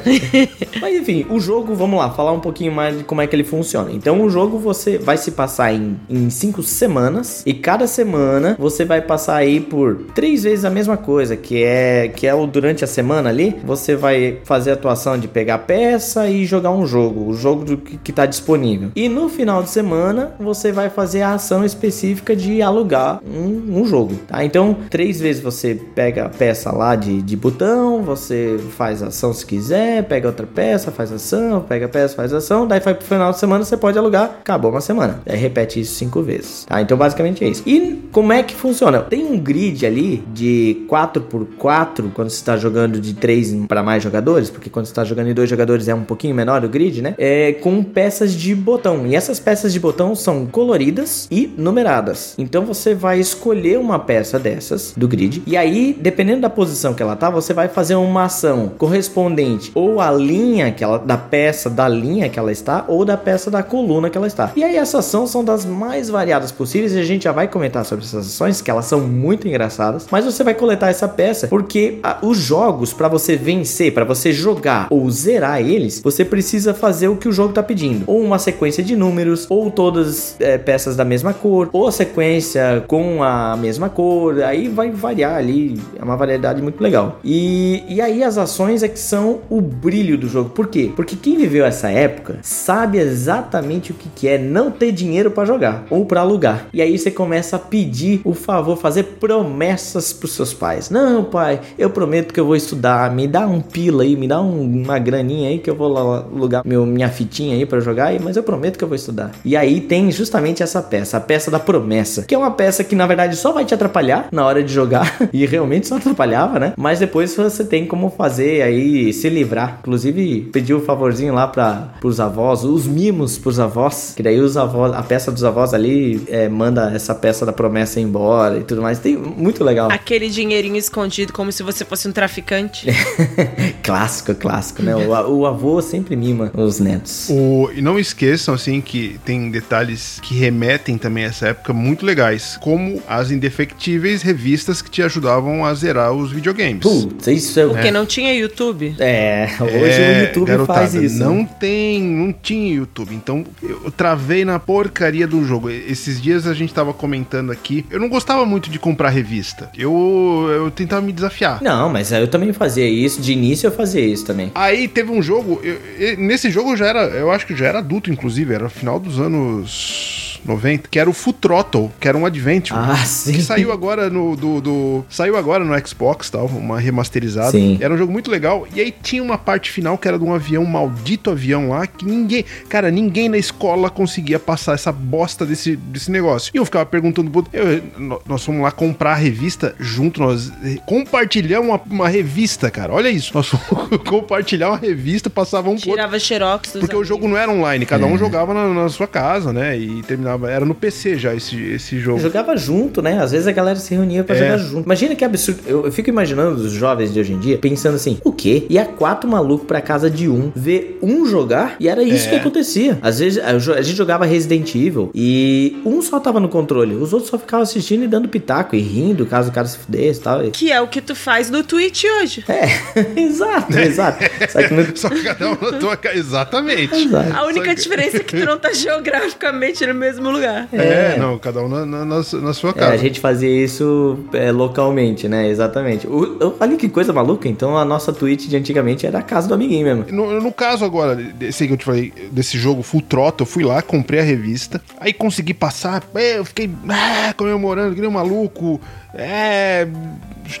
Mas 0.80 0.96
enfim, 0.96 1.26
o 1.28 1.38
jogo, 1.38 1.74
vamos 1.74 1.98
lá, 1.98 2.10
falar 2.10 2.32
um 2.32 2.40
pouquinho 2.40 2.72
mais 2.72 2.96
de 2.96 3.04
como 3.04 3.20
é 3.20 3.26
que 3.26 3.36
ele 3.36 3.44
funciona. 3.44 3.92
Então, 3.92 4.22
o 4.22 4.30
jogo 4.30 4.58
você 4.58 4.96
vai 4.96 5.18
se 5.18 5.32
passar 5.32 5.74
em, 5.74 6.00
em 6.08 6.30
cinco 6.30 6.62
semanas 6.62 7.42
e 7.44 7.52
cada 7.52 7.86
semana 7.86 8.56
você 8.58 8.86
vai 8.86 9.02
passar 9.02 9.36
aí 9.36 9.60
por 9.60 10.06
três 10.14 10.42
vezes 10.42 10.64
a 10.64 10.70
mesma 10.70 10.96
coisa, 10.96 11.36
que 11.36 11.62
é 11.62 12.08
que 12.08 12.26
é 12.26 12.34
o 12.34 12.46
durante 12.46 12.82
a 12.82 12.86
semana 12.86 13.28
ali, 13.28 13.56
você 13.62 13.94
vai 13.94 14.38
fazer 14.44 14.70
a 14.70 14.74
atuação 14.74 15.18
de 15.18 15.28
pegar 15.28 15.58
peça 15.58 16.26
e 16.30 16.46
jogar 16.46 16.70
um 16.70 16.86
jogo, 16.86 17.28
o 17.28 17.34
jogo 17.34 17.62
do, 17.62 17.76
que, 17.76 17.98
que 17.98 18.10
tá 18.12 18.24
disponível. 18.24 18.90
E 18.96 19.06
no 19.06 19.28
final 19.28 19.62
de 19.62 19.68
semana 19.68 20.34
você 20.40 20.72
vai 20.72 20.88
fazer 20.88 21.20
a 21.20 21.34
ação 21.34 21.62
específica 21.62 22.34
de 22.34 22.62
alugar 22.62 22.81
um, 23.24 23.80
um 23.80 23.84
jogo, 23.86 24.14
tá? 24.26 24.44
Então, 24.44 24.76
três 24.90 25.20
vezes 25.20 25.42
você 25.42 25.74
pega 25.94 26.26
a 26.26 26.28
peça 26.28 26.72
lá 26.72 26.96
de, 26.96 27.22
de 27.22 27.36
botão, 27.36 28.02
você 28.02 28.58
faz 28.76 29.02
ação 29.02 29.32
se 29.32 29.44
quiser, 29.44 30.04
pega 30.04 30.28
outra 30.28 30.46
peça, 30.46 30.90
faz 30.90 31.12
ação, 31.12 31.60
pega 31.60 31.86
a 31.86 31.88
peça, 31.88 32.14
faz 32.14 32.32
ação, 32.32 32.66
daí 32.66 32.80
vai 32.80 32.94
pro 32.94 33.06
final 33.06 33.30
de 33.32 33.38
semana, 33.38 33.64
você 33.64 33.76
pode 33.76 33.98
alugar, 33.98 34.38
acabou 34.40 34.70
uma 34.70 34.80
semana. 34.80 35.20
Aí 35.26 35.36
repete 35.36 35.80
isso 35.80 35.94
cinco 35.94 36.22
vezes, 36.22 36.64
tá? 36.64 36.80
Então, 36.80 36.96
basicamente 36.96 37.44
é 37.44 37.48
isso. 37.48 37.62
E 37.66 38.02
como 38.12 38.32
é 38.32 38.42
que 38.42 38.54
funciona? 38.54 39.00
Tem 39.00 39.24
um 39.24 39.38
grid 39.38 39.84
ali 39.86 40.24
de 40.32 40.84
4x4 40.88 42.10
quando 42.12 42.30
você 42.30 42.36
está 42.36 42.56
jogando 42.56 43.00
de 43.00 43.14
3 43.14 43.66
para 43.66 43.82
mais 43.82 44.02
jogadores, 44.02 44.50
porque 44.50 44.70
quando 44.70 44.86
você 44.86 44.92
está 44.92 45.04
jogando 45.04 45.28
em 45.28 45.34
dois 45.34 45.48
jogadores 45.48 45.88
é 45.88 45.94
um 45.94 46.04
pouquinho 46.04 46.34
menor 46.34 46.64
o 46.64 46.68
grid, 46.68 47.02
né? 47.02 47.14
É 47.18 47.52
com 47.52 47.82
peças 47.82 48.34
de 48.34 48.54
botão. 48.54 49.06
E 49.06 49.14
essas 49.14 49.38
peças 49.40 49.72
de 49.72 49.80
botão 49.80 50.14
são 50.14 50.46
coloridas 50.46 51.28
e 51.30 51.52
numeradas. 51.56 52.34
Então 52.38 52.64
você 52.72 52.94
vai 52.94 53.18
escolher 53.18 53.78
uma 53.78 53.98
peça 53.98 54.38
dessas 54.38 54.94
do 54.96 55.06
grid. 55.06 55.42
E 55.46 55.56
aí, 55.56 55.96
dependendo 55.98 56.42
da 56.42 56.50
posição 56.50 56.94
que 56.94 57.02
ela 57.02 57.16
tá, 57.16 57.30
você 57.30 57.52
vai 57.52 57.68
fazer 57.68 57.94
uma 57.94 58.24
ação 58.24 58.72
correspondente 58.78 59.70
ou 59.74 60.00
à 60.00 60.10
linha 60.10 60.72
que 60.72 60.82
ela 60.82 60.98
da 60.98 61.16
peça 61.16 61.68
da 61.68 61.88
linha 61.88 62.28
que 62.28 62.38
ela 62.38 62.52
está 62.52 62.84
ou 62.88 63.04
da 63.04 63.16
peça 63.16 63.50
da 63.50 63.62
coluna 63.62 64.08
que 64.08 64.16
ela 64.16 64.26
está. 64.26 64.52
E 64.56 64.64
aí 64.64 64.76
essas 64.76 65.06
ações 65.06 65.30
são 65.30 65.44
das 65.44 65.64
mais 65.64 66.08
variadas 66.08 66.52
possíveis 66.52 66.92
e 66.92 66.98
a 66.98 67.04
gente 67.04 67.24
já 67.24 67.32
vai 67.32 67.48
comentar 67.48 67.84
sobre 67.84 68.04
essas 68.04 68.26
ações 68.26 68.60
que 68.60 68.70
elas 68.70 68.86
são 68.86 69.00
muito 69.00 69.46
engraçadas, 69.48 70.06
mas 70.10 70.24
você 70.24 70.42
vai 70.42 70.54
coletar 70.54 70.88
essa 70.88 71.08
peça 71.08 71.48
porque 71.48 71.98
a, 72.02 72.18
os 72.22 72.38
jogos 72.38 72.92
para 72.92 73.08
você 73.08 73.36
vencer, 73.36 73.92
para 73.92 74.04
você 74.04 74.32
jogar 74.32 74.86
ou 74.90 75.10
zerar 75.10 75.60
eles, 75.60 76.00
você 76.02 76.24
precisa 76.24 76.72
fazer 76.72 77.08
o 77.08 77.16
que 77.16 77.28
o 77.28 77.32
jogo 77.32 77.52
tá 77.52 77.62
pedindo, 77.62 78.04
ou 78.06 78.20
uma 78.20 78.38
sequência 78.38 78.82
de 78.82 78.96
números, 78.96 79.46
ou 79.48 79.70
todas 79.70 80.36
é, 80.40 80.58
peças 80.58 80.96
da 80.96 81.04
mesma 81.04 81.34
cor, 81.34 81.68
ou 81.72 81.86
a 81.86 81.92
sequência 81.92 82.61
com 82.86 83.22
a 83.22 83.56
mesma 83.56 83.88
cor, 83.88 84.42
aí 84.42 84.68
vai 84.68 84.90
variar 84.90 85.36
ali, 85.36 85.80
é 85.98 86.02
uma 86.02 86.16
variedade 86.16 86.62
muito 86.62 86.82
legal. 86.82 87.20
E, 87.24 87.82
e 87.88 88.00
aí 88.00 88.22
as 88.22 88.38
ações 88.38 88.82
é 88.82 88.88
que 88.88 88.98
são 88.98 89.40
o 89.48 89.60
brilho 89.60 90.16
do 90.18 90.28
jogo. 90.28 90.50
Por 90.50 90.68
quê? 90.68 90.90
Porque 90.94 91.16
quem 91.16 91.36
viveu 91.36 91.64
essa 91.64 91.90
época 91.90 92.38
sabe 92.42 92.98
exatamente 92.98 93.92
o 93.92 93.94
que, 93.94 94.08
que 94.08 94.28
é 94.28 94.38
não 94.38 94.70
ter 94.70 94.92
dinheiro 94.92 95.30
para 95.30 95.44
jogar 95.44 95.84
ou 95.90 96.04
para 96.04 96.20
alugar. 96.20 96.66
E 96.72 96.80
aí 96.80 96.98
você 96.98 97.10
começa 97.10 97.56
a 97.56 97.58
pedir 97.58 98.20
o 98.24 98.34
favor, 98.34 98.76
fazer 98.76 99.04
promessas 99.20 100.12
pros 100.12 100.32
seus 100.32 100.54
pais. 100.54 100.90
Não, 100.90 101.24
pai, 101.24 101.60
eu 101.78 101.90
prometo 101.90 102.32
que 102.32 102.40
eu 102.40 102.46
vou 102.46 102.56
estudar, 102.56 103.12
me 103.12 103.26
dá 103.26 103.46
um 103.46 103.60
pila 103.60 104.02
aí, 104.02 104.16
me 104.16 104.28
dá 104.28 104.40
um, 104.40 104.82
uma 104.82 104.98
graninha 104.98 105.48
aí 105.48 105.58
que 105.58 105.68
eu 105.68 105.74
vou 105.74 105.88
lá 105.88 106.00
alugar 106.00 106.62
meu, 106.64 106.86
minha 106.86 107.08
fitinha 107.08 107.56
aí 107.56 107.66
para 107.66 107.80
jogar, 107.80 108.12
mas 108.20 108.36
eu 108.36 108.42
prometo 108.42 108.78
que 108.78 108.84
eu 108.84 108.88
vou 108.88 108.96
estudar. 108.96 109.30
E 109.44 109.56
aí 109.56 109.80
tem 109.80 110.10
justamente 110.10 110.62
essa 110.62 110.82
peça, 110.82 111.16
a 111.16 111.20
peça 111.20 111.50
da 111.50 111.58
promessa, 111.58 112.22
que 112.22 112.34
é 112.34 112.38
uma 112.38 112.50
peça 112.52 112.84
que 112.84 112.94
na 112.94 113.06
verdade 113.06 113.36
só 113.36 113.52
vai 113.52 113.64
te 113.64 113.74
atrapalhar 113.74 114.28
na 114.32 114.44
hora 114.44 114.62
de 114.62 114.72
jogar, 114.72 115.16
e 115.32 115.44
realmente 115.46 115.88
só 115.88 115.96
atrapalhava, 115.96 116.58
né? 116.58 116.72
Mas 116.76 116.98
depois 116.98 117.34
você 117.34 117.64
tem 117.64 117.86
como 117.86 118.10
fazer 118.10 118.62
aí 118.62 119.12
se 119.12 119.28
livrar. 119.28 119.78
Inclusive, 119.80 120.50
pedir 120.52 120.74
um 120.74 120.80
favorzinho 120.80 121.34
lá 121.34 121.46
para 121.46 121.94
pros 122.00 122.20
avós, 122.20 122.64
os 122.64 122.86
mimos 122.86 123.38
pros 123.38 123.58
avós, 123.58 124.12
que 124.16 124.22
daí 124.22 124.40
os 124.40 124.56
avós, 124.56 124.92
a 124.92 125.02
peça 125.02 125.30
dos 125.30 125.44
avós 125.44 125.74
ali 125.74 126.22
é, 126.28 126.48
manda 126.48 126.92
essa 126.94 127.14
peça 127.14 127.44
da 127.44 127.52
promessa 127.52 128.00
embora 128.00 128.58
e 128.58 128.64
tudo 128.64 128.82
mais. 128.82 128.98
Tem 128.98 129.16
muito 129.16 129.64
legal. 129.64 129.90
Aquele 129.90 130.28
dinheirinho 130.28 130.76
escondido 130.76 131.32
como 131.32 131.52
se 131.52 131.62
você 131.62 131.84
fosse 131.84 132.08
um 132.08 132.12
traficante. 132.12 132.86
clássico, 133.82 134.34
clássico, 134.34 134.82
né? 134.82 134.94
O, 134.94 135.38
o 135.38 135.46
avô 135.46 135.80
sempre 135.82 136.16
mima 136.16 136.50
os 136.54 136.80
netos. 136.80 137.28
O, 137.30 137.70
e 137.74 137.80
não 137.80 137.98
esqueçam, 137.98 138.54
assim, 138.54 138.80
que 138.80 139.18
tem 139.24 139.50
detalhes 139.50 140.20
que 140.22 140.34
remetem 140.34 140.96
também 140.98 141.24
a 141.24 141.28
essa 141.28 141.48
época 141.48 141.72
muito 141.72 142.04
legais, 142.04 142.31
como 142.60 143.02
as 143.08 143.30
indefectíveis 143.30 144.22
revistas 144.22 144.80
que 144.82 144.90
te 144.90 145.02
ajudavam 145.02 145.64
a 145.64 145.72
zerar 145.74 146.12
os 146.12 146.30
videogames. 146.32 146.80
Putz, 146.82 147.26
isso 147.26 147.58
é... 147.60 147.66
Porque 147.66 147.90
não 147.90 148.04
tinha 148.06 148.34
YouTube. 148.34 148.94
É, 148.98 149.48
hoje 149.60 150.00
É, 150.02 150.18
o 150.22 150.26
YouTube 150.26 150.46
garotada, 150.46 150.78
faz 150.80 150.94
isso. 150.94 151.18
Não 151.18 151.36
né? 151.38 151.48
tem, 151.60 152.02
não 152.02 152.32
tinha 152.32 152.74
YouTube. 152.74 153.14
Então 153.14 153.44
eu 153.62 153.90
travei 153.90 154.44
na 154.44 154.58
porcaria 154.58 155.26
do 155.26 155.44
jogo. 155.44 155.70
Esses 155.70 156.20
dias 156.20 156.46
a 156.46 156.54
gente 156.54 156.72
tava 156.72 156.92
comentando 156.92 157.50
aqui. 157.52 157.84
Eu 157.90 158.00
não 158.00 158.08
gostava 158.08 158.44
muito 158.46 158.70
de 158.70 158.78
comprar 158.78 159.08
revista. 159.10 159.70
Eu, 159.76 160.48
eu 160.50 160.70
tentava 160.70 161.02
me 161.02 161.12
desafiar. 161.12 161.60
Não, 161.62 161.88
mas 161.88 162.12
eu 162.12 162.28
também 162.28 162.52
fazia 162.52 162.88
isso. 162.88 163.20
De 163.20 163.32
início 163.32 163.66
eu 163.66 163.72
fazia 163.72 164.04
isso 164.04 164.24
também. 164.24 164.50
Aí 164.54 164.88
teve 164.88 165.10
um 165.10 165.22
jogo, 165.22 165.60
eu- 165.62 165.78
eu- 165.98 166.16
nesse 166.18 166.50
jogo 166.50 166.72
eu 166.72 166.76
já 166.76 166.86
era, 166.86 167.00
eu 167.08 167.30
acho 167.30 167.46
que 167.46 167.54
já 167.56 167.66
era 167.66 167.78
adulto, 167.78 168.10
inclusive, 168.10 168.52
era 168.54 168.68
final 168.68 168.98
dos 169.00 169.18
anos 169.18 170.11
90, 170.44 170.88
que 170.88 170.98
era 170.98 171.08
o 171.08 171.12
Full 171.12 171.32
Throttle, 171.34 171.90
que 172.00 172.08
era 172.08 172.16
um 172.16 172.26
adventure. 172.26 172.78
Ah, 172.78 172.96
sim. 173.04 173.32
Que 173.34 173.42
saiu 173.42 173.72
agora 173.72 174.10
no 174.10 174.36
do, 174.36 174.60
do- 174.60 175.04
saiu 175.08 175.36
agora 175.36 175.64
no 175.64 175.86
Xbox, 175.86 176.30
tal, 176.30 176.46
uma 176.46 176.78
remasterizada. 176.80 177.52
Sim. 177.52 177.78
Era 177.80 177.92
um 177.94 177.96
jogo 177.98 178.12
muito 178.12 178.30
legal. 178.30 178.66
E 178.74 178.80
aí 178.80 178.90
tinha 179.02 179.22
uma 179.22 179.38
parte 179.38 179.70
final 179.70 179.96
que 179.98 180.06
era 180.08 180.18
de 180.18 180.24
um 180.24 180.34
avião, 180.34 180.62
um 180.62 180.66
maldito 180.66 181.30
avião 181.30 181.68
lá, 181.68 181.86
que 181.86 182.04
ninguém, 182.04 182.44
cara, 182.68 182.90
ninguém 182.90 183.28
na 183.28 183.38
escola 183.38 183.88
conseguia 183.90 184.38
passar 184.38 184.74
essa 184.74 184.90
bosta 184.92 185.44
desse, 185.46 185.76
desse 185.76 186.10
negócio. 186.10 186.50
E 186.54 186.58
eu 186.58 186.64
ficava 186.64 186.84
perguntando, 186.86 187.30
pro- 187.30 187.46
eu, 187.52 187.82
nó- 187.98 188.20
nós 188.26 188.44
fomos 188.44 188.62
lá 188.62 188.70
comprar 188.70 189.12
a 189.12 189.16
revista 189.16 189.74
junto, 189.78 190.20
nós 190.20 190.52
eh, 190.64 190.78
compartilhamos 190.86 191.68
uma, 191.68 191.80
uma 191.90 192.08
revista, 192.08 192.70
cara. 192.70 192.92
Olha 192.92 193.08
isso. 193.08 193.32
Nós 193.34 193.48
fomos 193.48 193.88
compartilhar 194.08 194.68
uma 194.70 194.76
revista, 194.78 195.28
passava 195.30 195.68
um. 195.70 195.76
Tirava 195.76 196.18
xerox 196.18 196.70
Porque 196.72 196.86
o 196.86 196.98
amigos. 196.98 197.08
jogo 197.08 197.28
não 197.28 197.36
era 197.36 197.50
online, 197.50 197.84
cada 197.86 198.04
É. 198.06 198.08
um 198.08 198.16
jogava 198.18 198.52
na, 198.54 198.68
na 198.68 198.88
sua 198.88 199.06
casa, 199.06 199.52
né? 199.52 199.76
E 199.78 200.02
terminava. 200.02 200.31
Era 200.48 200.64
no 200.64 200.74
PC 200.74 201.16
já 201.18 201.34
esse, 201.34 201.56
esse 201.60 201.98
jogo. 201.98 202.18
Jogava 202.18 202.56
junto, 202.56 203.00
né? 203.02 203.20
Às 203.22 203.32
vezes 203.32 203.46
a 203.46 203.52
galera 203.52 203.78
se 203.78 203.94
reunia 203.94 204.24
pra 204.24 204.34
É. 204.36 204.38
jogar 204.38 204.58
junto. 204.58 204.84
Imagina 204.86 205.14
que 205.14 205.24
absurdo. 205.24 205.60
Eu, 205.66 205.86
eu 205.86 205.92
fico 205.92 206.08
imaginando 206.08 206.56
os 206.62 206.72
jovens 206.72 207.12
de 207.12 207.20
hoje 207.20 207.32
em 207.32 207.38
dia 207.38 207.58
pensando 207.58 207.94
assim: 207.96 208.18
o 208.24 208.32
quê? 208.32 208.66
Ia 208.68 208.84
quatro 208.84 209.28
malucos 209.28 209.66
pra 209.66 209.80
casa 209.80 210.10
de 210.10 210.28
um, 210.28 210.50
ver 210.54 210.98
um 211.02 211.26
jogar, 211.26 211.76
e 211.80 211.88
era 211.88 212.02
isso 212.02 212.26
É. 212.26 212.30
que 212.30 212.36
acontecia. 212.36 212.98
Às 213.02 213.18
vezes 213.18 213.42
a, 213.42 213.58
gente 213.82 213.96
jogava 213.96 214.24
Resident 214.24 214.74
Evil 214.74 215.10
e 215.14 215.76
um 215.84 216.00
só 216.02 216.18
tava 216.20 216.38
no 216.40 216.48
controle, 216.48 216.94
os 216.94 217.12
outros 217.12 217.30
só 217.30 217.38
ficavam 217.38 217.62
assistindo 217.62 218.04
e 218.04 218.08
dando 218.08 218.28
pitaco 218.28 218.74
e 218.76 218.80
rindo 218.80 219.26
caso 219.26 219.50
o 219.50 219.52
cara 219.52 219.66
se 219.66 219.78
fudesse 219.78 220.20
e 220.20 220.22
tal. 220.22 220.42
Que 220.50 220.70
é 220.72 220.80
o 220.80 220.86
que 220.88 221.00
tu 221.00 221.14
faz 221.14 221.50
no 221.50 221.62
Twitch 221.62 222.04
hoje. 222.20 222.44
É, 222.48 222.66
exato, 223.20 223.78
exato. 223.78 224.24
Só 224.50 224.62
que 224.62 224.74
no... 224.74 224.82
Só 224.96 225.08
que 225.08 225.22
cada 225.22 225.48
um 225.50 225.56
na 225.60 225.78
tua 225.78 225.96
casa. 225.96 226.16
Exatamente. 226.18 226.94
Exato. 226.94 227.32
A 227.36 227.44
única 227.46 227.68
que- 227.74 227.82
diferença 227.82 228.16
é 228.18 228.20
que 228.20 228.36
tu 228.40 228.44
não 228.46 228.58
tá 228.58 228.72
geograficamente 228.74 229.86
no 229.86 229.94
mesmo 229.94 230.21
lugar. 230.30 230.68
É, 230.72 231.16
não, 231.18 231.38
cada 231.38 231.60
um 231.62 231.68
na, 231.68 231.84
na, 231.86 232.04
na 232.04 232.22
su- 232.22 232.40
na 232.40 232.52
sua 232.52 232.70
É, 232.70 232.72
casa. 232.74 232.92
a 232.92 232.96
gente 232.96 233.18
fazia 233.20 233.50
isso 233.64 234.18
é, 234.32 234.52
localmente, 234.52 235.28
né? 235.28 235.48
Exatamente. 235.48 236.06
O, 236.06 236.54
olha 236.60 236.76
que 236.76 236.88
coisa 236.88 237.12
maluca. 237.12 237.48
Então 237.48 237.76
a 237.76 237.84
nossa 237.84 238.12
Twitch 238.12 238.46
de 238.48 238.56
antigamente 238.56 239.06
era 239.06 239.18
a 239.18 239.22
casa 239.22 239.48
do 239.48 239.54
amiguinho 239.54 239.84
mesmo. 239.84 240.04
No, 240.10 240.40
no 240.40 240.52
caso 240.52 240.84
agora, 240.84 241.14
desse 241.16 241.66
que 241.66 241.72
eu 241.72 241.76
te 241.76 241.84
falei, 241.84 242.12
desse 242.30 242.58
jogo 242.58 242.82
Full 242.82 243.02
Throttle, 243.02 243.40
eu 243.40 243.46
fui 243.46 243.64
lá, 243.64 243.82
comprei 243.82 244.20
a 244.20 244.22
revista, 244.24 244.80
aí 245.00 245.12
consegui 245.12 245.54
passar, 245.54 246.02
é, 246.14 246.38
eu 246.38 246.44
fiquei 246.44 246.70
ah, 246.88 247.32
comemorando, 247.36 247.94
que 247.94 248.00
nem 248.00 248.08
um 248.08 248.12
maluco, 248.12 248.80
é, 249.14 249.86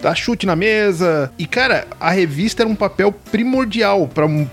dar 0.00 0.14
chute 0.14 0.46
na 0.46 0.56
mesa. 0.56 1.30
E 1.38 1.46
cara, 1.46 1.86
a 2.00 2.10
revista 2.10 2.62
era 2.62 2.68
um 2.70 2.74
papel 2.74 3.12
primordial 3.30 4.08
para 4.12 4.26
um 4.26 4.46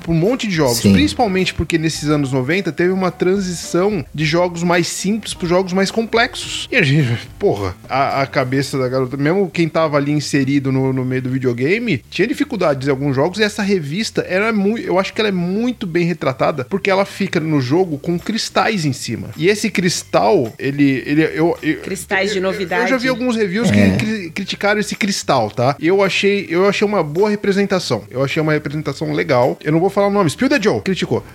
pra 0.00 0.12
um 0.12 0.14
monte 0.14 0.46
de 0.46 0.54
jogos, 0.54 0.78
Sim. 0.78 0.92
principalmente 0.92 1.54
porque 1.54 1.78
nesses 1.78 2.08
anos 2.08 2.32
90 2.32 2.72
teve 2.72 2.90
uma 2.92 3.10
transição 3.10 4.04
de 4.14 4.24
jogos 4.24 4.62
mais 4.62 4.86
simples 4.88 5.34
para 5.34 5.48
jogos 5.48 5.72
mais 5.72 5.90
complexos. 5.90 6.68
E 6.70 6.76
a 6.76 6.82
gente, 6.82 7.18
porra, 7.38 7.74
a, 7.88 8.22
a 8.22 8.26
cabeça 8.26 8.78
da 8.78 8.88
garota, 8.88 9.16
mesmo 9.16 9.50
quem 9.50 9.68
tava 9.68 9.96
ali 9.96 10.12
inserido 10.12 10.70
no, 10.72 10.92
no 10.92 11.04
meio 11.04 11.22
do 11.22 11.30
videogame, 11.30 12.02
tinha 12.10 12.26
dificuldades 12.26 12.86
em 12.88 12.90
alguns 12.90 13.14
jogos 13.14 13.38
e 13.38 13.42
essa 13.42 13.62
revista 13.62 14.24
era 14.28 14.52
muito, 14.52 14.80
eu 14.82 14.98
acho 14.98 15.12
que 15.12 15.20
ela 15.20 15.28
é 15.28 15.32
muito 15.32 15.86
bem 15.86 16.04
retratada 16.04 16.64
porque 16.64 16.90
ela 16.90 17.04
fica 17.04 17.40
no 17.40 17.60
jogo 17.60 17.98
com 17.98 18.18
cristais 18.18 18.84
em 18.84 18.92
cima. 18.92 19.28
E 19.36 19.48
esse 19.48 19.70
cristal, 19.70 20.52
ele, 20.58 21.02
ele 21.06 21.22
eu, 21.34 21.56
eu 21.62 21.80
Cristais 21.80 22.30
de 22.32 22.38
eu- 22.38 22.44
eu- 22.44 22.50
novidade. 22.50 22.82
Eu 22.82 22.88
já 22.88 22.96
vi 22.96 23.08
alguns 23.08 23.36
reviews 23.36 23.70
É. 23.70 23.72
que 23.90 23.96
cri- 24.04 24.30
criticaram 24.30 24.80
esse 24.80 24.94
cristal, 24.96 25.50
tá? 25.50 25.76
Eu 25.80 26.02
achei, 26.02 26.46
eu 26.50 26.68
achei 26.68 26.86
uma 26.86 27.02
boa 27.02 27.28
representação. 27.30 28.04
Eu 28.10 28.22
achei 28.24 28.42
uma 28.42 28.52
representação 28.52 29.12
legal. 29.12 29.57
Eu 29.62 29.72
não 29.72 29.80
vou 29.80 29.90
falar 29.90 30.06
o 30.08 30.10
nome. 30.10 30.30
Spill 30.30 30.48
the 30.48 30.60
Joe 30.60 30.80
criticou. 30.80 31.24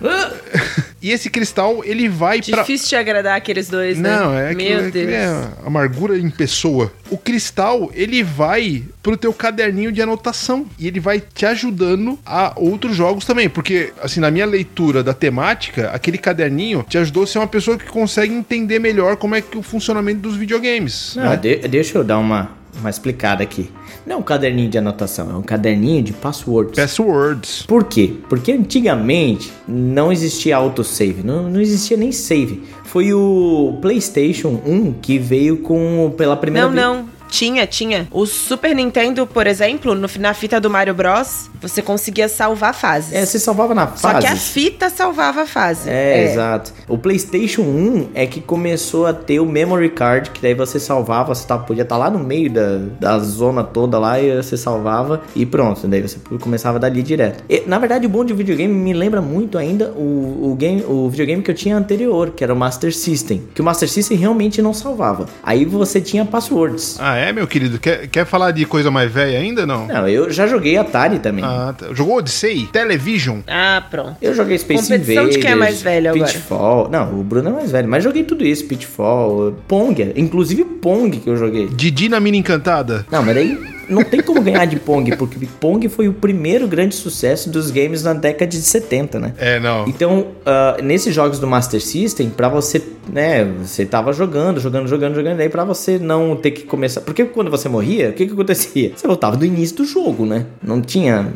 E 1.02 1.10
esse 1.10 1.28
cristal, 1.28 1.82
ele 1.84 2.08
vai 2.08 2.40
pra. 2.40 2.60
Difícil 2.62 2.88
de 2.88 2.96
agradar 2.96 3.36
aqueles 3.36 3.68
dois, 3.68 3.98
né? 3.98 4.08
Não, 4.08 4.32
é 4.32 4.50
aquilo, 4.52 4.70
Meu 4.70 4.84
é, 4.84 4.88
aquilo 4.88 5.06
Deus. 5.06 5.12
é 5.12 5.48
amargura 5.66 6.16
em 6.18 6.30
pessoa. 6.30 6.90
O 7.10 7.18
cristal, 7.18 7.90
ele 7.94 8.22
vai 8.22 8.82
pro 9.02 9.14
teu 9.14 9.30
caderninho 9.30 9.92
de 9.92 10.00
anotação 10.00 10.64
e 10.78 10.86
ele 10.88 11.00
vai 11.00 11.20
te 11.20 11.44
ajudando 11.44 12.18
a 12.24 12.54
outros 12.56 12.96
jogos 12.96 13.26
também, 13.26 13.50
porque 13.50 13.92
assim, 14.02 14.18
na 14.18 14.30
minha 14.30 14.46
leitura 14.46 15.02
da 15.02 15.12
temática, 15.12 15.90
aquele 15.90 16.16
caderninho 16.16 16.82
te 16.88 16.96
ajudou 16.96 17.24
a 17.24 17.26
ser 17.26 17.36
uma 17.38 17.46
pessoa 17.48 17.76
que 17.76 17.84
consegue 17.84 18.32
entender 18.32 18.78
melhor 18.78 19.16
como 19.16 19.34
é 19.34 19.42
que 19.42 19.58
o 19.58 19.62
funcionamento 19.62 20.20
dos 20.20 20.36
videogames. 20.36 21.16
Não, 21.16 21.36
de- 21.36 21.56
deixa 21.68 21.98
eu 21.98 22.02
dar 22.04 22.16
uma, 22.18 22.50
uma 22.80 22.90
explicada 22.90 23.42
aqui. 23.42 23.70
Não 24.06 24.16
é 24.16 24.18
um 24.18 24.22
caderninho 24.22 24.68
de 24.68 24.78
anotação, 24.78 25.30
é 25.30 25.34
um 25.34 25.42
caderninho 25.42 26.02
de 26.02 26.12
passwords. 26.12 26.74
Passwords. 26.76 27.62
Por 27.66 27.84
quê? 27.84 28.14
Porque 28.28 28.52
antigamente 28.52 29.52
não 29.66 30.12
existia 30.12 30.56
autosave, 30.56 31.22
não, 31.24 31.48
não 31.48 31.60
existia 31.60 31.96
nem 31.96 32.12
save. 32.12 32.62
Foi 32.84 33.12
o 33.12 33.78
PlayStation 33.80 34.60
1 34.66 34.92
que 35.00 35.18
veio 35.18 35.58
com 35.58 36.12
pela 36.16 36.36
primeira 36.36 36.68
Não, 36.68 36.74
vez. 36.74 36.86
não. 36.86 37.13
Tinha, 37.28 37.66
tinha. 37.66 38.06
O 38.10 38.26
Super 38.26 38.74
Nintendo, 38.74 39.26
por 39.26 39.46
exemplo, 39.46 39.94
no, 39.94 40.08
na 40.18 40.34
fita 40.34 40.60
do 40.60 40.70
Mario 40.70 40.94
Bros, 40.94 41.50
você 41.60 41.82
conseguia 41.82 42.28
salvar 42.28 42.74
fases. 42.74 43.12
É, 43.12 43.24
você 43.24 43.38
salvava 43.38 43.74
na 43.74 43.86
Só 43.88 44.10
fase. 44.10 44.26
que 44.26 44.32
a 44.32 44.36
fita 44.36 44.90
salvava 44.90 45.42
a 45.42 45.46
fase. 45.46 45.88
É, 45.88 46.24
exato. 46.30 46.72
O 46.88 46.96
PlayStation 46.96 47.62
1 47.62 48.08
é 48.14 48.26
que 48.26 48.40
começou 48.40 49.06
a 49.06 49.12
ter 49.12 49.40
o 49.40 49.46
memory 49.46 49.90
card, 49.90 50.30
que 50.30 50.40
daí 50.40 50.54
você 50.54 50.78
salvava, 50.78 51.34
você 51.34 51.46
tá, 51.46 51.58
podia 51.58 51.82
estar 51.82 51.96
lá 51.96 52.10
no 52.10 52.18
meio 52.18 52.50
da, 52.50 52.78
da 53.00 53.18
zona 53.18 53.64
toda 53.64 53.98
lá 53.98 54.20
e 54.20 54.36
você 54.36 54.56
salvava 54.56 55.22
e 55.34 55.44
pronto. 55.44 55.86
Daí 55.88 56.02
você 56.02 56.18
começava 56.40 56.78
dali 56.78 57.02
direto. 57.02 57.42
E, 57.48 57.64
na 57.66 57.78
verdade, 57.78 58.06
o 58.06 58.08
bom 58.08 58.24
de 58.24 58.32
videogame 58.32 58.72
me 58.72 58.92
lembra 58.92 59.20
muito 59.20 59.58
ainda 59.58 59.90
o, 59.90 60.50
o, 60.52 60.54
game, 60.56 60.84
o 60.86 61.08
videogame 61.08 61.42
que 61.42 61.50
eu 61.50 61.54
tinha 61.54 61.76
anterior, 61.76 62.30
que 62.30 62.44
era 62.44 62.52
o 62.52 62.56
Master 62.56 62.94
System. 62.94 63.42
Que 63.54 63.60
o 63.60 63.64
Master 63.64 63.88
System 63.88 64.16
realmente 64.16 64.62
não 64.62 64.72
salvava. 64.72 65.26
Aí 65.42 65.64
você 65.64 66.00
tinha 66.00 66.24
passwords. 66.24 66.96
Ah, 67.00 67.13
é, 67.16 67.32
meu 67.32 67.46
querido? 67.46 67.78
Quer, 67.78 68.06
quer 68.08 68.24
falar 68.26 68.50
de 68.50 68.64
coisa 68.64 68.90
mais 68.90 69.10
velha 69.10 69.38
ainda? 69.38 69.66
Não. 69.66 69.86
Não, 69.86 70.08
eu 70.08 70.30
já 70.30 70.46
joguei 70.46 70.76
Atari 70.76 71.18
também. 71.18 71.44
Ah, 71.44 71.74
tá. 71.76 71.86
Jogou 71.92 72.18
Odyssey? 72.18 72.66
Television? 72.72 73.40
Ah, 73.46 73.82
pronto. 73.90 74.16
Eu 74.20 74.34
joguei 74.34 74.58
Space 74.58 74.82
Competição 74.82 75.14
Invaders, 75.14 75.34
de 75.36 75.40
quem 75.40 75.50
é 75.50 75.54
mais 75.54 75.82
velho 75.82 76.10
agora? 76.10 76.32
Pitfall. 76.32 76.88
Não, 76.90 77.20
o 77.20 77.22
Bruno 77.22 77.48
é 77.48 77.52
mais 77.52 77.70
velho, 77.70 77.88
mas 77.88 78.04
joguei 78.04 78.24
tudo 78.24 78.44
isso, 78.44 78.66
Pitfall, 78.66 79.54
Pong, 79.66 80.12
inclusive 80.16 80.64
Pong 80.64 81.18
que 81.18 81.28
eu 81.28 81.36
joguei. 81.36 81.68
Didi 81.68 82.08
na 82.08 82.20
Mina 82.20 82.36
Encantada? 82.36 83.06
Não, 83.10 83.22
mas 83.22 83.34
daí 83.34 83.73
não 83.88 84.02
tem 84.02 84.20
como 84.20 84.40
ganhar 84.40 84.64
de 84.64 84.76
Pong, 84.76 85.16
porque 85.16 85.46
Pong 85.60 85.88
foi 85.88 86.08
o 86.08 86.12
primeiro 86.12 86.66
grande 86.66 86.94
sucesso 86.94 87.50
dos 87.50 87.70
games 87.70 88.02
na 88.02 88.12
década 88.12 88.46
de 88.46 88.56
70, 88.56 89.18
né? 89.18 89.34
É, 89.38 89.60
não. 89.60 89.86
Então, 89.86 90.28
ah, 90.44 90.76
nesses 90.82 91.14
jogos 91.14 91.38
do 91.38 91.46
Master 91.46 91.80
System, 91.80 92.30
pra 92.30 92.48
você, 92.48 92.82
né, 93.12 93.44
você 93.44 93.84
tava 93.84 94.12
jogando, 94.12 94.60
jogando, 94.60 94.88
jogando, 94.88 95.14
jogando, 95.14 95.38
daí 95.38 95.48
pra 95.48 95.64
você 95.64 95.98
não 95.98 96.36
ter 96.36 96.50
que 96.52 96.62
começar. 96.62 97.00
Porque 97.00 97.24
quando 97.24 97.50
você 97.50 97.68
morria, 97.68 98.10
o 98.10 98.12
que 98.12 98.26
que 98.26 98.32
acontecia? 98.32 98.92
Você 98.96 99.06
voltava 99.06 99.36
do 99.36 99.44
início 99.44 99.76
do 99.76 99.84
jogo, 99.84 100.26
né? 100.26 100.46
Não 100.62 100.80
tinha. 100.80 101.32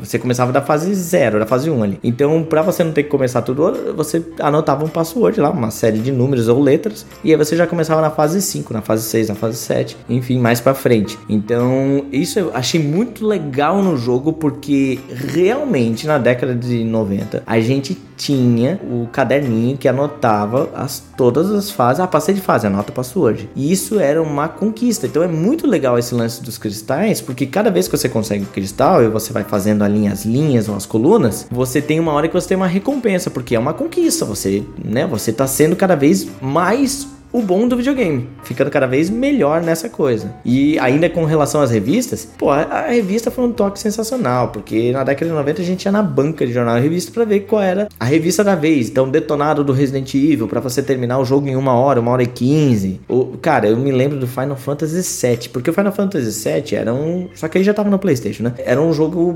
Você 0.00 0.18
começava 0.18 0.52
da 0.52 0.62
fase 0.62 0.94
zero, 0.94 1.38
da 1.38 1.46
fase 1.46 1.70
1 1.70 1.82
ali. 1.82 1.98
Então, 2.02 2.42
pra 2.42 2.62
você 2.62 2.82
não 2.84 2.92
ter 2.92 3.04
que 3.04 3.08
começar 3.08 3.42
tudo, 3.42 3.94
você 3.94 4.22
anotava 4.40 4.84
um 4.84 4.88
password 4.88 5.40
lá, 5.40 5.50
uma 5.50 5.70
série 5.70 5.98
de 5.98 6.12
números 6.12 6.48
ou 6.48 6.60
letras, 6.60 7.06
e 7.22 7.30
aí 7.30 7.36
você 7.36 7.56
já 7.56 7.66
começava 7.66 8.00
na 8.00 8.10
fase 8.10 8.40
5, 8.40 8.72
na 8.72 8.82
fase 8.82 9.04
6, 9.04 9.28
na 9.28 9.34
fase 9.34 9.56
7, 9.58 9.96
enfim, 10.08 10.38
mais 10.38 10.60
pra 10.60 10.74
frente. 10.74 11.18
Então, 11.28 11.83
isso 12.12 12.38
eu 12.38 12.50
achei 12.54 12.82
muito 12.82 13.26
legal 13.26 13.82
no 13.82 13.96
jogo, 13.96 14.32
porque 14.32 14.98
realmente 15.08 16.06
na 16.06 16.18
década 16.18 16.54
de 16.54 16.84
90 16.84 17.42
a 17.46 17.60
gente 17.60 17.96
tinha 18.16 18.80
o 18.84 19.08
caderninho 19.08 19.76
que 19.76 19.88
anotava 19.88 20.70
as, 20.74 21.02
todas 21.16 21.50
as 21.50 21.70
fases. 21.70 22.00
Ah, 22.00 22.06
passei 22.06 22.34
de 22.34 22.40
fase, 22.40 22.66
anota 22.66 22.90
o 22.90 22.94
password. 22.94 23.48
E 23.54 23.72
isso 23.72 23.98
era 23.98 24.22
uma 24.22 24.48
conquista. 24.48 25.06
Então 25.06 25.22
é 25.22 25.28
muito 25.28 25.66
legal 25.66 25.98
esse 25.98 26.14
lance 26.14 26.42
dos 26.42 26.58
cristais, 26.58 27.20
porque 27.20 27.46
cada 27.46 27.70
vez 27.70 27.88
que 27.88 27.96
você 27.96 28.08
consegue 28.08 28.44
um 28.44 28.46
cristal 28.46 29.02
e 29.02 29.08
você 29.08 29.32
vai 29.32 29.44
fazendo 29.44 29.82
ali 29.82 30.06
as 30.06 30.24
linhas 30.24 30.68
ou 30.68 30.76
as 30.76 30.86
colunas, 30.86 31.46
você 31.50 31.80
tem 31.80 31.98
uma 31.98 32.12
hora 32.12 32.28
que 32.28 32.34
você 32.34 32.48
tem 32.48 32.56
uma 32.56 32.66
recompensa, 32.66 33.30
porque 33.30 33.54
é 33.54 33.58
uma 33.58 33.74
conquista. 33.74 34.24
Você, 34.24 34.62
né, 34.82 35.06
você 35.06 35.32
tá 35.32 35.46
sendo 35.46 35.76
cada 35.76 35.94
vez 35.94 36.26
mais 36.40 37.06
o 37.34 37.42
bom 37.42 37.66
do 37.66 37.76
videogame, 37.76 38.28
ficando 38.44 38.70
cada 38.70 38.86
vez 38.86 39.10
melhor 39.10 39.60
nessa 39.60 39.88
coisa. 39.88 40.32
E 40.44 40.78
ainda 40.78 41.10
com 41.10 41.24
relação 41.24 41.60
às 41.60 41.72
revistas, 41.72 42.28
pô, 42.38 42.48
a, 42.48 42.62
a 42.62 42.90
revista 42.90 43.28
foi 43.28 43.44
um 43.44 43.50
toque 43.50 43.80
sensacional, 43.80 44.50
porque 44.50 44.92
na 44.92 45.02
década 45.02 45.26
de 45.26 45.36
90 45.36 45.60
a 45.60 45.64
gente 45.64 45.84
ia 45.84 45.90
na 45.90 46.00
banca 46.00 46.46
de 46.46 46.52
jornal 46.52 46.78
e 46.78 46.80
revista 46.80 47.10
pra 47.10 47.24
ver 47.24 47.40
qual 47.40 47.60
era 47.60 47.88
a 47.98 48.04
revista 48.04 48.44
da 48.44 48.54
vez. 48.54 48.88
Então, 48.88 49.08
detonado 49.08 49.64
do 49.64 49.72
Resident 49.72 50.14
Evil, 50.14 50.46
pra 50.46 50.60
você 50.60 50.80
terminar 50.80 51.18
o 51.18 51.24
jogo 51.24 51.48
em 51.48 51.56
uma 51.56 51.74
hora, 51.74 52.00
uma 52.00 52.12
hora 52.12 52.22
e 52.22 52.26
quinze. 52.28 53.00
Cara, 53.42 53.66
eu 53.66 53.76
me 53.76 53.90
lembro 53.90 54.16
do 54.16 54.28
Final 54.28 54.54
Fantasy 54.54 55.26
VII, 55.26 55.48
porque 55.48 55.70
o 55.70 55.72
Final 55.72 55.90
Fantasy 55.90 56.48
VII 56.48 56.76
era 56.76 56.94
um. 56.94 57.28
Só 57.34 57.48
que 57.48 57.58
ele 57.58 57.64
já 57.64 57.74
tava 57.74 57.90
no 57.90 57.98
PlayStation, 57.98 58.44
né? 58.44 58.54
Era 58.58 58.80
um 58.80 58.92
jogo 58.92 59.34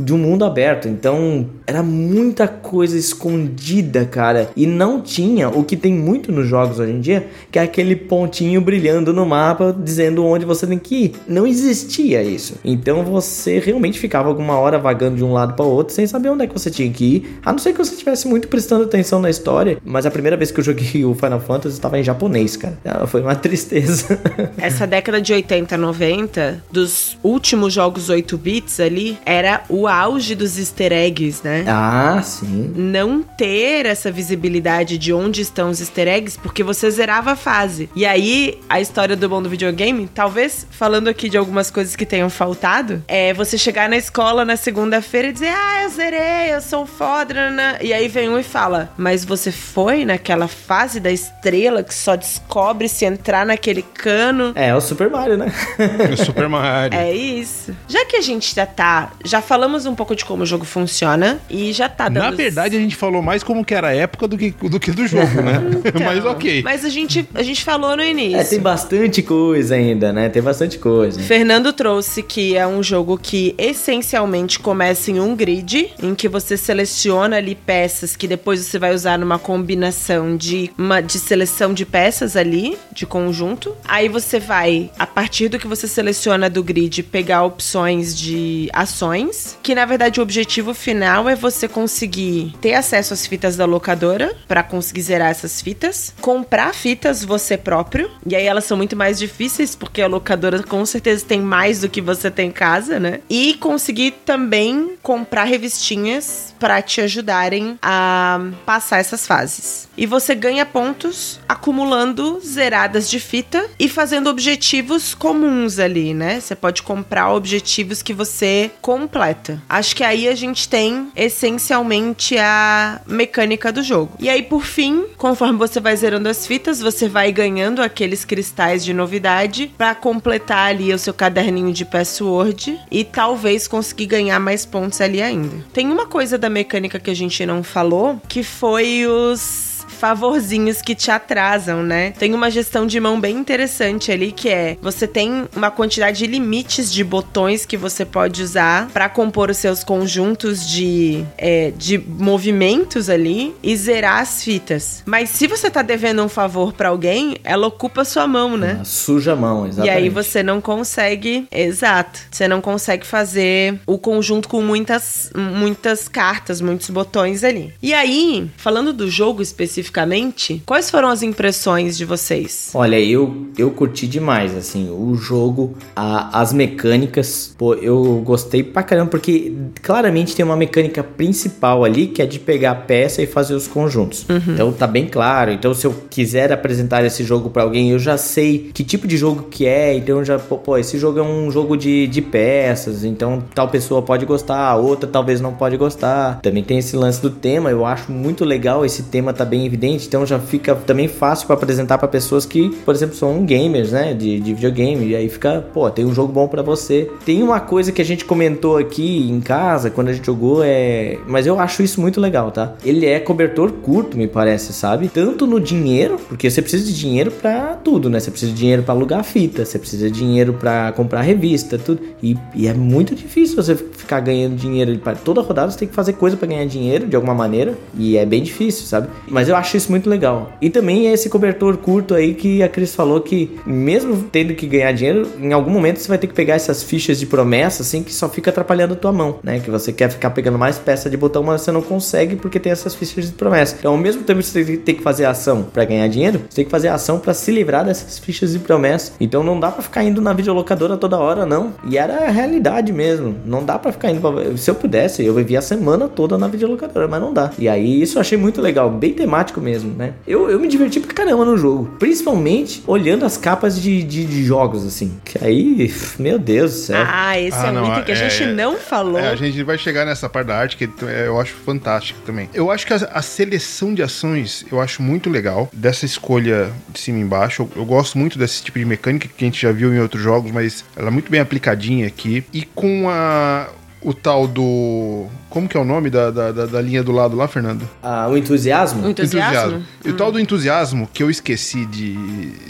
de 0.00 0.14
um 0.14 0.18
mundo 0.18 0.46
aberto, 0.46 0.88
então 0.88 1.46
era 1.66 1.82
muita 1.82 2.48
coisa 2.48 2.96
escondida, 2.96 4.06
cara. 4.06 4.48
E 4.56 4.66
não 4.66 5.02
tinha 5.02 5.50
o 5.50 5.62
que 5.62 5.76
tem 5.76 5.92
muito 5.92 6.32
nos 6.32 6.46
jogos 6.48 6.78
hoje 6.78 6.92
em 6.92 7.00
dia, 7.00 7.33
que 7.50 7.58
é 7.58 7.62
aquele 7.62 7.96
pontinho 7.96 8.60
brilhando 8.60 9.12
no 9.12 9.24
mapa 9.26 9.74
dizendo 9.76 10.24
onde 10.24 10.44
você 10.44 10.66
tem 10.66 10.78
que 10.78 10.94
ir. 10.96 11.12
Não 11.26 11.46
existia 11.46 12.22
isso. 12.22 12.54
Então 12.64 13.04
você 13.04 13.58
realmente 13.58 13.98
ficava 13.98 14.28
alguma 14.28 14.58
hora 14.58 14.78
vagando 14.78 15.16
de 15.16 15.24
um 15.24 15.32
lado 15.32 15.54
para 15.54 15.64
outro 15.64 15.94
sem 15.94 16.06
saber 16.06 16.28
onde 16.30 16.44
é 16.44 16.46
que 16.46 16.52
você 16.52 16.70
tinha 16.70 16.90
que 16.90 17.04
ir. 17.04 17.38
A 17.44 17.52
não 17.52 17.58
ser 17.58 17.72
que 17.72 17.78
você 17.78 17.92
estivesse 17.92 18.26
muito 18.28 18.48
prestando 18.48 18.84
atenção 18.84 19.20
na 19.20 19.30
história. 19.30 19.78
Mas 19.84 20.06
a 20.06 20.10
primeira 20.10 20.36
vez 20.36 20.50
que 20.50 20.60
eu 20.60 20.64
joguei 20.64 21.04
o 21.04 21.14
Final 21.14 21.40
Fantasy 21.40 21.74
estava 21.74 21.98
em 21.98 22.02
japonês, 22.02 22.56
cara. 22.56 22.78
Ah, 22.84 23.06
Foi 23.06 23.20
uma 23.20 23.34
tristeza. 23.36 24.18
Essa 24.58 24.86
década 24.86 25.20
de 25.20 25.32
80, 25.32 25.76
90, 25.76 26.62
dos 26.70 27.16
últimos 27.22 27.72
jogos 27.72 28.08
8 28.08 28.36
bits 28.38 28.80
ali, 28.80 29.18
era 29.24 29.62
o 29.68 29.86
auge 29.86 30.34
dos 30.34 30.58
easter 30.58 30.92
eggs, 30.92 31.40
né? 31.44 31.64
ah, 31.68 32.20
sim. 32.22 32.72
Não 32.76 33.22
ter 33.22 33.86
essa 33.86 34.10
visibilidade 34.10 34.98
de 34.98 35.12
onde 35.12 35.40
estão 35.40 35.70
os 35.70 35.80
easter 35.80 36.08
eggs, 36.08 36.38
porque 36.38 36.62
você 36.62 36.90
zerava 36.90 37.23
a 37.32 37.36
fase. 37.36 37.88
E 37.94 38.04
aí, 38.06 38.58
a 38.68 38.80
história 38.80 39.16
do 39.16 39.28
bom 39.28 39.42
do 39.42 39.48
videogame, 39.48 40.08
talvez 40.12 40.66
falando 40.70 41.08
aqui 41.08 41.28
de 41.28 41.36
algumas 41.36 41.70
coisas 41.70 41.96
que 41.96 42.06
tenham 42.06 42.30
faltado, 42.30 43.02
é 43.08 43.32
você 43.32 43.56
chegar 43.58 43.88
na 43.88 43.96
escola 43.96 44.44
na 44.44 44.56
segunda-feira 44.56 45.28
e 45.28 45.32
dizer: 45.32 45.52
Ah, 45.54 45.82
eu 45.82 45.88
zerei, 45.90 46.54
eu 46.54 46.60
sou 46.60 46.86
foda. 46.86 47.34
nanã." 47.34 47.76
E 47.80 47.92
aí 47.92 48.08
vem 48.08 48.28
um 48.28 48.38
e 48.38 48.42
fala: 48.42 48.90
Mas 48.96 49.24
você 49.24 49.50
foi 49.52 50.04
naquela 50.04 50.48
fase 50.48 51.00
da 51.00 51.10
estrela 51.10 51.82
que 51.82 51.94
só 51.94 52.16
descobre 52.16 52.88
se 52.88 53.04
entrar 53.04 53.44
naquele 53.46 53.82
cano. 53.82 54.52
É, 54.54 54.74
o 54.74 54.80
Super 54.80 55.10
Mario, 55.10 55.36
né? 55.36 55.52
O 56.12 56.16
Super 56.16 56.48
Mario. 56.48 56.98
É 56.98 57.12
isso. 57.12 57.74
Já 57.88 58.04
que 58.04 58.16
a 58.16 58.20
gente 58.20 58.54
já 58.54 58.66
tá. 58.66 59.12
Já 59.24 59.40
falamos 59.40 59.86
um 59.86 59.94
pouco 59.94 60.14
de 60.14 60.24
como 60.24 60.42
o 60.42 60.46
jogo 60.46 60.64
funciona 60.64 61.38
e 61.48 61.72
já 61.72 61.88
tá 61.88 62.08
dando. 62.08 62.24
Na 62.24 62.30
verdade, 62.30 62.76
a 62.76 62.80
gente 62.80 62.96
falou 62.96 63.22
mais 63.22 63.42
como 63.42 63.64
que 63.64 63.74
era 63.74 63.88
a 63.88 63.94
época 63.94 64.28
do 64.28 64.36
que 64.36 64.50
do, 64.50 64.80
que 64.80 64.90
do 64.90 65.06
jogo, 65.06 65.42
né? 65.42 65.54
Então, 65.84 66.00
Mas 66.04 66.24
ok. 66.24 66.62
Mas 66.62 66.84
a 66.84 66.88
gente, 66.88 67.03
a 67.34 67.42
gente 67.42 67.62
falou 67.62 67.96
no 67.96 68.02
início. 68.02 68.38
É, 68.38 68.44
tem 68.44 68.60
bastante 68.60 69.22
coisa 69.22 69.74
ainda, 69.74 70.12
né? 70.12 70.28
Tem 70.28 70.42
bastante 70.42 70.78
coisa. 70.78 71.20
Fernando 71.20 71.72
trouxe 71.72 72.22
que 72.22 72.56
é 72.56 72.66
um 72.66 72.82
jogo 72.82 73.18
que 73.18 73.54
essencialmente 73.58 74.58
começa 74.58 75.10
em 75.10 75.20
um 75.20 75.34
grid, 75.34 75.92
em 76.02 76.14
que 76.14 76.28
você 76.28 76.56
seleciona 76.56 77.36
ali 77.36 77.54
peças 77.54 78.16
que 78.16 78.26
depois 78.26 78.60
você 78.60 78.78
vai 78.78 78.94
usar 78.94 79.18
numa 79.18 79.38
combinação 79.38 80.36
de 80.36 80.70
uma 80.76 81.00
de 81.00 81.18
seleção 81.18 81.72
de 81.74 81.84
peças 81.84 82.36
ali, 82.36 82.76
de 82.92 83.06
conjunto. 83.06 83.74
Aí 83.86 84.08
você 84.08 84.38
vai, 84.40 84.90
a 84.98 85.06
partir 85.06 85.48
do 85.48 85.58
que 85.58 85.66
você 85.66 85.86
seleciona 85.86 86.48
do 86.48 86.62
grid, 86.62 87.02
pegar 87.02 87.44
opções 87.44 88.16
de 88.16 88.68
ações, 88.72 89.58
que 89.62 89.74
na 89.74 89.84
verdade 89.84 90.20
o 90.20 90.22
objetivo 90.22 90.74
final 90.74 91.28
é 91.28 91.34
você 91.34 91.68
conseguir 91.68 92.54
ter 92.60 92.74
acesso 92.74 93.14
às 93.14 93.26
fitas 93.26 93.56
da 93.56 93.64
locadora 93.64 94.34
para 94.46 94.62
conseguir 94.62 95.02
zerar 95.02 95.30
essas 95.30 95.60
fitas, 95.60 96.14
comprar 96.20 96.74
fitas 96.74 96.93
você 97.24 97.56
próprio, 97.56 98.10
e 98.26 98.34
aí 98.34 98.46
elas 98.46 98.64
são 98.64 98.76
muito 98.76 98.96
mais 98.96 99.18
difíceis 99.18 99.74
porque 99.74 100.02
a 100.02 100.06
locadora 100.06 100.62
com 100.62 100.84
certeza 100.84 101.24
tem 101.24 101.40
mais 101.40 101.80
do 101.80 101.88
que 101.88 102.00
você 102.00 102.30
tem 102.30 102.48
em 102.48 102.52
casa, 102.52 103.00
né? 103.00 103.20
E 103.28 103.54
conseguir 103.54 104.12
também 104.24 104.96
comprar 105.02 105.44
revistinhas 105.44 106.54
para 106.58 106.80
te 106.82 107.00
ajudarem 107.00 107.78
a 107.82 108.40
passar 108.64 108.98
essas 108.98 109.26
fases. 109.26 109.88
E 109.96 110.06
você 110.06 110.34
ganha 110.34 110.66
pontos 110.66 111.38
acumulando 111.48 112.40
zeradas 112.44 113.08
de 113.08 113.20
fita 113.20 113.64
e 113.78 113.88
fazendo 113.88 114.28
objetivos 114.28 115.14
comuns 115.14 115.78
ali, 115.78 116.12
né? 116.12 116.40
Você 116.40 116.54
pode 116.54 116.82
comprar 116.82 117.32
objetivos 117.32 118.02
que 118.02 118.12
você 118.12 118.70
completa. 118.80 119.62
Acho 119.68 119.94
que 119.94 120.02
aí 120.02 120.28
a 120.28 120.34
gente 120.34 120.68
tem 120.68 121.08
essencialmente 121.14 122.36
a 122.38 123.00
mecânica 123.06 123.70
do 123.70 123.82
jogo. 123.82 124.16
E 124.18 124.28
aí, 124.28 124.42
por 124.42 124.64
fim, 124.64 125.04
conforme 125.16 125.58
você 125.58 125.80
vai 125.80 125.96
zerando 125.96 126.28
as 126.28 126.46
fitas, 126.46 126.80
você 126.84 127.08
vai 127.08 127.32
ganhando 127.32 127.80
aqueles 127.80 128.26
cristais 128.26 128.84
de 128.84 128.92
novidade 128.92 129.72
para 129.78 129.94
completar 129.94 130.68
ali 130.68 130.92
o 130.92 130.98
seu 130.98 131.14
caderninho 131.14 131.72
de 131.72 131.84
password 131.84 132.78
e 132.90 133.02
talvez 133.02 133.66
conseguir 133.66 134.06
ganhar 134.06 134.38
mais 134.38 134.66
pontos 134.66 135.00
ali 135.00 135.22
ainda. 135.22 135.64
Tem 135.72 135.90
uma 135.90 136.06
coisa 136.06 136.36
da 136.36 136.50
mecânica 136.50 137.00
que 137.00 137.10
a 137.10 137.14
gente 137.14 137.46
não 137.46 137.62
falou, 137.62 138.20
que 138.28 138.42
foi 138.42 139.06
os 139.06 139.73
favorzinhos 140.04 140.82
que 140.82 140.94
te 140.94 141.10
atrasam, 141.10 141.82
né? 141.82 142.10
Tem 142.10 142.34
uma 142.34 142.50
gestão 142.50 142.86
de 142.86 143.00
mão 143.00 143.18
bem 143.18 143.38
interessante 143.38 144.12
ali 144.12 144.32
que 144.32 144.50
é 144.50 144.76
você 144.82 145.08
tem 145.08 145.46
uma 145.56 145.70
quantidade 145.70 146.18
de 146.18 146.26
limites 146.26 146.92
de 146.92 147.02
botões 147.02 147.64
que 147.64 147.74
você 147.74 148.04
pode 148.04 148.42
usar 148.42 148.88
para 148.88 149.08
compor 149.08 149.48
os 149.48 149.56
seus 149.56 149.82
conjuntos 149.82 150.68
de, 150.68 151.24
é, 151.38 151.72
de 151.74 151.96
movimentos 151.96 153.08
ali 153.08 153.54
e 153.62 153.74
zerar 153.74 154.20
as 154.20 154.44
fitas. 154.44 155.02
Mas 155.06 155.30
se 155.30 155.46
você 155.46 155.70
tá 155.70 155.80
devendo 155.80 156.22
um 156.22 156.28
favor 156.28 156.74
para 156.74 156.90
alguém, 156.90 157.38
ela 157.42 157.66
ocupa 157.66 158.04
sua 158.04 158.26
mão, 158.26 158.58
né? 158.58 158.80
Ah, 158.82 158.84
suja 158.84 159.32
a 159.32 159.36
mão, 159.36 159.66
exatamente. 159.66 159.86
E 159.86 159.90
aí 159.90 160.10
você 160.10 160.42
não 160.42 160.60
consegue, 160.60 161.48
exato, 161.50 162.20
você 162.30 162.46
não 162.46 162.60
consegue 162.60 163.06
fazer 163.06 163.80
o 163.86 163.96
conjunto 163.96 164.50
com 164.50 164.60
muitas 164.60 165.30
muitas 165.34 166.08
cartas, 166.08 166.60
muitos 166.60 166.90
botões 166.90 167.42
ali. 167.42 167.72
E 167.82 167.94
aí, 167.94 168.50
falando 168.58 168.92
do 168.92 169.10
jogo 169.10 169.40
especificamente 169.40 169.93
especificamente, 169.94 170.62
quais 170.66 170.90
foram 170.90 171.08
as 171.08 171.22
impressões 171.22 171.96
de 171.96 172.04
vocês? 172.04 172.70
Olha, 172.74 172.98
eu, 172.98 173.46
eu 173.56 173.70
curti 173.70 174.06
demais, 174.06 174.54
assim, 174.56 174.90
o 174.90 175.14
jogo, 175.14 175.74
a, 175.94 176.40
as 176.40 176.52
mecânicas, 176.52 177.54
pô, 177.56 177.74
eu 177.74 178.20
gostei 178.24 178.62
pra 178.64 178.82
caramba, 178.82 179.10
porque 179.10 179.54
claramente 179.82 180.34
tem 180.34 180.44
uma 180.44 180.56
mecânica 180.56 181.02
principal 181.04 181.84
ali, 181.84 182.08
que 182.08 182.20
é 182.20 182.26
de 182.26 182.38
pegar 182.38 182.72
a 182.72 182.74
peça 182.74 183.22
e 183.22 183.26
fazer 183.26 183.54
os 183.54 183.68
conjuntos. 183.68 184.26
Uhum. 184.28 184.54
Então 184.54 184.72
tá 184.72 184.86
bem 184.86 185.06
claro, 185.06 185.52
então 185.52 185.72
se 185.72 185.86
eu 185.86 185.94
quiser 186.10 186.52
apresentar 186.52 187.04
esse 187.04 187.22
jogo 187.22 187.50
para 187.50 187.62
alguém, 187.62 187.90
eu 187.90 187.98
já 187.98 188.16
sei 188.16 188.70
que 188.74 188.82
tipo 188.82 189.06
de 189.06 189.16
jogo 189.16 189.44
que 189.50 189.66
é, 189.66 189.94
então 189.94 190.24
já, 190.24 190.38
pô, 190.38 190.76
esse 190.76 190.98
jogo 190.98 191.20
é 191.20 191.22
um 191.22 191.50
jogo 191.50 191.76
de, 191.76 192.06
de 192.08 192.20
peças, 192.20 193.04
então 193.04 193.42
tal 193.54 193.68
pessoa 193.68 194.02
pode 194.02 194.26
gostar, 194.26 194.74
outra 194.76 195.08
talvez 195.08 195.40
não 195.40 195.52
pode 195.52 195.76
gostar. 195.76 196.40
Também 196.40 196.64
tem 196.64 196.78
esse 196.78 196.96
lance 196.96 197.22
do 197.22 197.30
tema, 197.30 197.70
eu 197.70 197.86
acho 197.86 198.10
muito 198.10 198.44
legal, 198.44 198.84
esse 198.84 199.04
tema 199.04 199.32
tá 199.32 199.44
bem 199.44 199.64
evidente, 199.74 200.06
então 200.06 200.24
já 200.24 200.38
fica 200.38 200.74
também 200.74 201.08
fácil 201.08 201.46
para 201.46 201.56
apresentar 201.56 201.98
para 201.98 202.08
pessoas 202.08 202.46
que, 202.46 202.70
por 202.84 202.94
exemplo, 202.94 203.16
são 203.16 203.44
gamers, 203.44 203.92
né, 203.92 204.14
de, 204.14 204.40
de 204.40 204.54
videogame, 204.54 205.08
e 205.08 205.16
aí 205.16 205.28
fica, 205.28 205.64
pô, 205.72 205.90
tem 205.90 206.04
um 206.04 206.14
jogo 206.14 206.32
bom 206.32 206.46
para 206.46 206.62
você. 206.62 207.10
Tem 207.24 207.42
uma 207.42 207.60
coisa 207.60 207.92
que 207.92 208.00
a 208.00 208.04
gente 208.04 208.24
comentou 208.24 208.76
aqui 208.76 209.28
em 209.30 209.40
casa 209.40 209.90
quando 209.90 210.08
a 210.08 210.12
gente 210.12 210.24
jogou 210.24 210.62
é, 210.64 211.18
mas 211.26 211.46
eu 211.46 211.58
acho 211.58 211.82
isso 211.82 212.00
muito 212.00 212.20
legal, 212.20 212.50
tá? 212.50 212.74
Ele 212.84 213.06
é 213.06 213.18
cobertor 213.18 213.72
curto, 213.72 214.16
me 214.16 214.26
parece, 214.26 214.72
sabe? 214.72 215.08
Tanto 215.08 215.46
no 215.46 215.60
dinheiro, 215.60 216.16
porque 216.28 216.48
você 216.50 216.62
precisa 216.62 216.84
de 216.84 216.94
dinheiro 216.94 217.30
para 217.30 217.74
tudo, 217.74 218.08
né? 218.08 218.20
Você 218.20 218.30
precisa 218.30 218.52
de 218.52 218.58
dinheiro 218.58 218.82
para 218.82 218.94
alugar 218.94 219.24
fita, 219.24 219.64
você 219.64 219.78
precisa 219.78 220.10
de 220.10 220.18
dinheiro 220.18 220.54
para 220.54 220.92
comprar 220.92 221.22
revista, 221.22 221.78
tudo. 221.78 222.00
E, 222.22 222.36
e, 222.54 222.68
é 222.68 222.74
muito 222.74 223.14
difícil 223.14 223.56
você 223.56 223.74
ficar 223.74 224.20
ganhando 224.20 224.56
dinheiro. 224.56 224.98
Toda 225.24 225.40
rodada 225.40 225.70
você 225.70 225.78
tem 225.78 225.88
que 225.88 225.94
fazer 225.94 226.14
coisa 226.14 226.36
para 226.36 226.46
ganhar 226.48 226.64
dinheiro 226.66 227.06
de 227.06 227.16
alguma 227.16 227.34
maneira, 227.34 227.74
e 227.96 228.16
é 228.16 228.24
bem 228.24 228.42
difícil, 228.42 228.86
sabe? 228.86 229.08
Mas 229.28 229.48
eu 229.48 229.56
acho 229.56 229.63
acho 229.64 229.76
isso 229.76 229.90
muito 229.90 230.08
legal. 230.08 230.52
E 230.60 230.68
também 230.68 231.08
é 231.08 231.12
esse 231.12 231.28
cobertor 231.28 231.76
curto 231.78 232.14
aí 232.14 232.34
que 232.34 232.62
a 232.62 232.68
Cris 232.68 232.94
falou 232.94 233.20
que, 233.20 233.58
mesmo 233.66 234.24
tendo 234.30 234.54
que 234.54 234.66
ganhar 234.66 234.92
dinheiro, 234.92 235.26
em 235.40 235.52
algum 235.52 235.70
momento 235.70 235.98
você 235.98 236.08
vai 236.08 236.18
ter 236.18 236.26
que 236.26 236.34
pegar 236.34 236.54
essas 236.54 236.82
fichas 236.82 237.18
de 237.18 237.26
promessa, 237.26 237.82
assim, 237.82 238.02
que 238.02 238.12
só 238.12 238.28
fica 238.28 238.50
atrapalhando 238.50 238.92
a 238.92 238.96
tua 238.96 239.12
mão, 239.12 239.38
né? 239.42 239.58
Que 239.60 239.70
você 239.70 239.92
quer 239.92 240.10
ficar 240.10 240.30
pegando 240.30 240.58
mais 240.58 240.78
peça 240.78 241.08
de 241.08 241.16
botão, 241.16 241.42
mas 241.42 241.62
você 241.62 241.72
não 241.72 241.82
consegue 241.82 242.36
porque 242.36 242.60
tem 242.60 242.70
essas 242.70 242.94
fichas 242.94 243.26
de 243.26 243.32
promessa. 243.32 243.76
Então, 243.78 243.92
ao 243.92 243.98
mesmo 243.98 244.22
tempo 244.22 244.40
que 244.40 244.46
você 244.46 244.76
tem 244.76 244.94
que 244.94 245.02
fazer 245.02 245.24
ação 245.24 245.62
para 245.62 245.84
ganhar 245.84 246.06
dinheiro, 246.08 246.42
você 246.48 246.56
tem 246.56 246.64
que 246.64 246.70
fazer 246.70 246.88
ação 246.88 247.18
para 247.18 247.32
se 247.32 247.50
livrar 247.50 247.84
dessas 247.84 248.18
fichas 248.18 248.52
de 248.52 248.58
promessa. 248.58 249.12
Então, 249.18 249.42
não 249.42 249.58
dá 249.58 249.70
para 249.70 249.82
ficar 249.82 250.04
indo 250.04 250.20
na 250.20 250.32
videolocadora 250.32 250.96
toda 250.96 251.18
hora, 251.18 251.46
não. 251.46 251.72
E 251.88 251.96
era 251.96 252.26
a 252.26 252.30
realidade 252.30 252.92
mesmo. 252.92 253.36
Não 253.46 253.64
dá 253.64 253.78
para 253.78 253.92
ficar 253.92 254.10
indo 254.10 254.20
pra... 254.20 254.56
Se 254.56 254.70
eu 254.70 254.74
pudesse, 254.74 255.24
eu 255.24 255.34
vivia 255.34 255.58
a 255.58 255.62
semana 255.62 256.08
toda 256.08 256.36
na 256.36 256.48
videolocadora, 256.48 257.08
mas 257.08 257.20
não 257.20 257.32
dá. 257.32 257.50
E 257.58 257.68
aí, 257.68 258.02
isso 258.02 258.18
eu 258.18 258.20
achei 258.20 258.36
muito 258.36 258.60
legal, 258.60 258.90
bem 258.90 259.14
temático 259.14 259.53
mesmo, 259.60 259.94
né? 259.94 260.14
Eu, 260.26 260.50
eu 260.50 260.58
me 260.58 260.68
diverti 260.68 261.00
pra 261.00 261.12
caramba 261.12 261.44
no 261.44 261.56
jogo. 261.56 261.94
Principalmente 261.98 262.82
olhando 262.86 263.24
as 263.24 263.36
capas 263.36 263.80
de, 263.80 264.02
de, 264.02 264.24
de 264.24 264.44
jogos, 264.44 264.84
assim. 264.86 265.18
Que 265.24 265.44
aí, 265.44 265.92
meu 266.18 266.38
Deus 266.38 266.72
do 266.72 266.78
céu. 266.78 267.04
Ah, 267.06 267.38
esse 267.38 267.56
ah, 267.56 267.68
é 267.68 267.80
um 267.80 267.92
item 267.92 268.04
que 268.04 268.12
a 268.12 268.14
é, 268.14 268.30
gente 268.30 268.52
não 268.52 268.76
falou. 268.76 269.18
É, 269.18 269.28
a 269.28 269.36
gente 269.36 269.62
vai 269.62 269.78
chegar 269.78 270.04
nessa 270.04 270.28
parte 270.28 270.48
da 270.48 270.56
arte 270.56 270.76
que 270.76 270.88
eu 271.26 271.40
acho 271.40 271.54
fantástico 271.54 272.20
também. 272.24 272.48
Eu 272.52 272.70
acho 272.70 272.86
que 272.86 272.92
a, 272.92 272.96
a, 272.96 273.22
seleção 273.22 273.94
de 273.94 274.02
ações 274.02 274.64
eu 274.70 274.80
acho 274.80 275.02
muito 275.02 275.30
legal. 275.30 275.68
Dessa 275.72 276.04
escolha 276.04 276.70
de 276.92 277.00
cima 277.00 277.18
e 277.18 277.22
embaixo. 277.22 277.62
Eu, 277.62 277.82
eu 277.82 277.84
gosto 277.84 278.18
muito 278.18 278.38
desse 278.38 278.62
tipo 278.62 278.78
de 278.78 278.84
mecânica 278.84 279.28
que 279.28 279.44
a 279.44 279.46
gente 279.46 279.60
já 279.60 279.72
viu 279.72 279.94
em 279.94 279.98
outros 279.98 280.22
jogos, 280.22 280.50
mas 280.50 280.84
ela 280.96 281.08
é 281.08 281.10
muito 281.10 281.30
bem 281.30 281.40
aplicadinha 281.40 282.06
aqui. 282.06 282.44
E 282.52 282.62
com 282.62 283.08
a 283.08 283.68
o 284.04 284.12
tal 284.12 284.46
do. 284.46 285.26
Como 285.48 285.68
que 285.68 285.76
é 285.76 285.80
o 285.80 285.84
nome 285.84 286.10
da, 286.10 286.30
da, 286.30 286.50
da 286.50 286.80
linha 286.80 287.02
do 287.02 287.12
lado 287.12 287.36
lá, 287.36 287.46
Fernando? 287.46 287.88
Ah, 288.02 288.28
o 288.28 288.36
entusiasmo? 288.36 289.06
O 289.06 289.10
entusiasmo. 289.10 289.76
entusiasmo. 289.76 289.86
E 290.04 290.10
o 290.10 290.16
tal 290.16 290.32
do 290.32 290.40
entusiasmo, 290.40 291.08
que 291.12 291.22
eu 291.22 291.30
esqueci 291.30 291.86
de, 291.86 292.12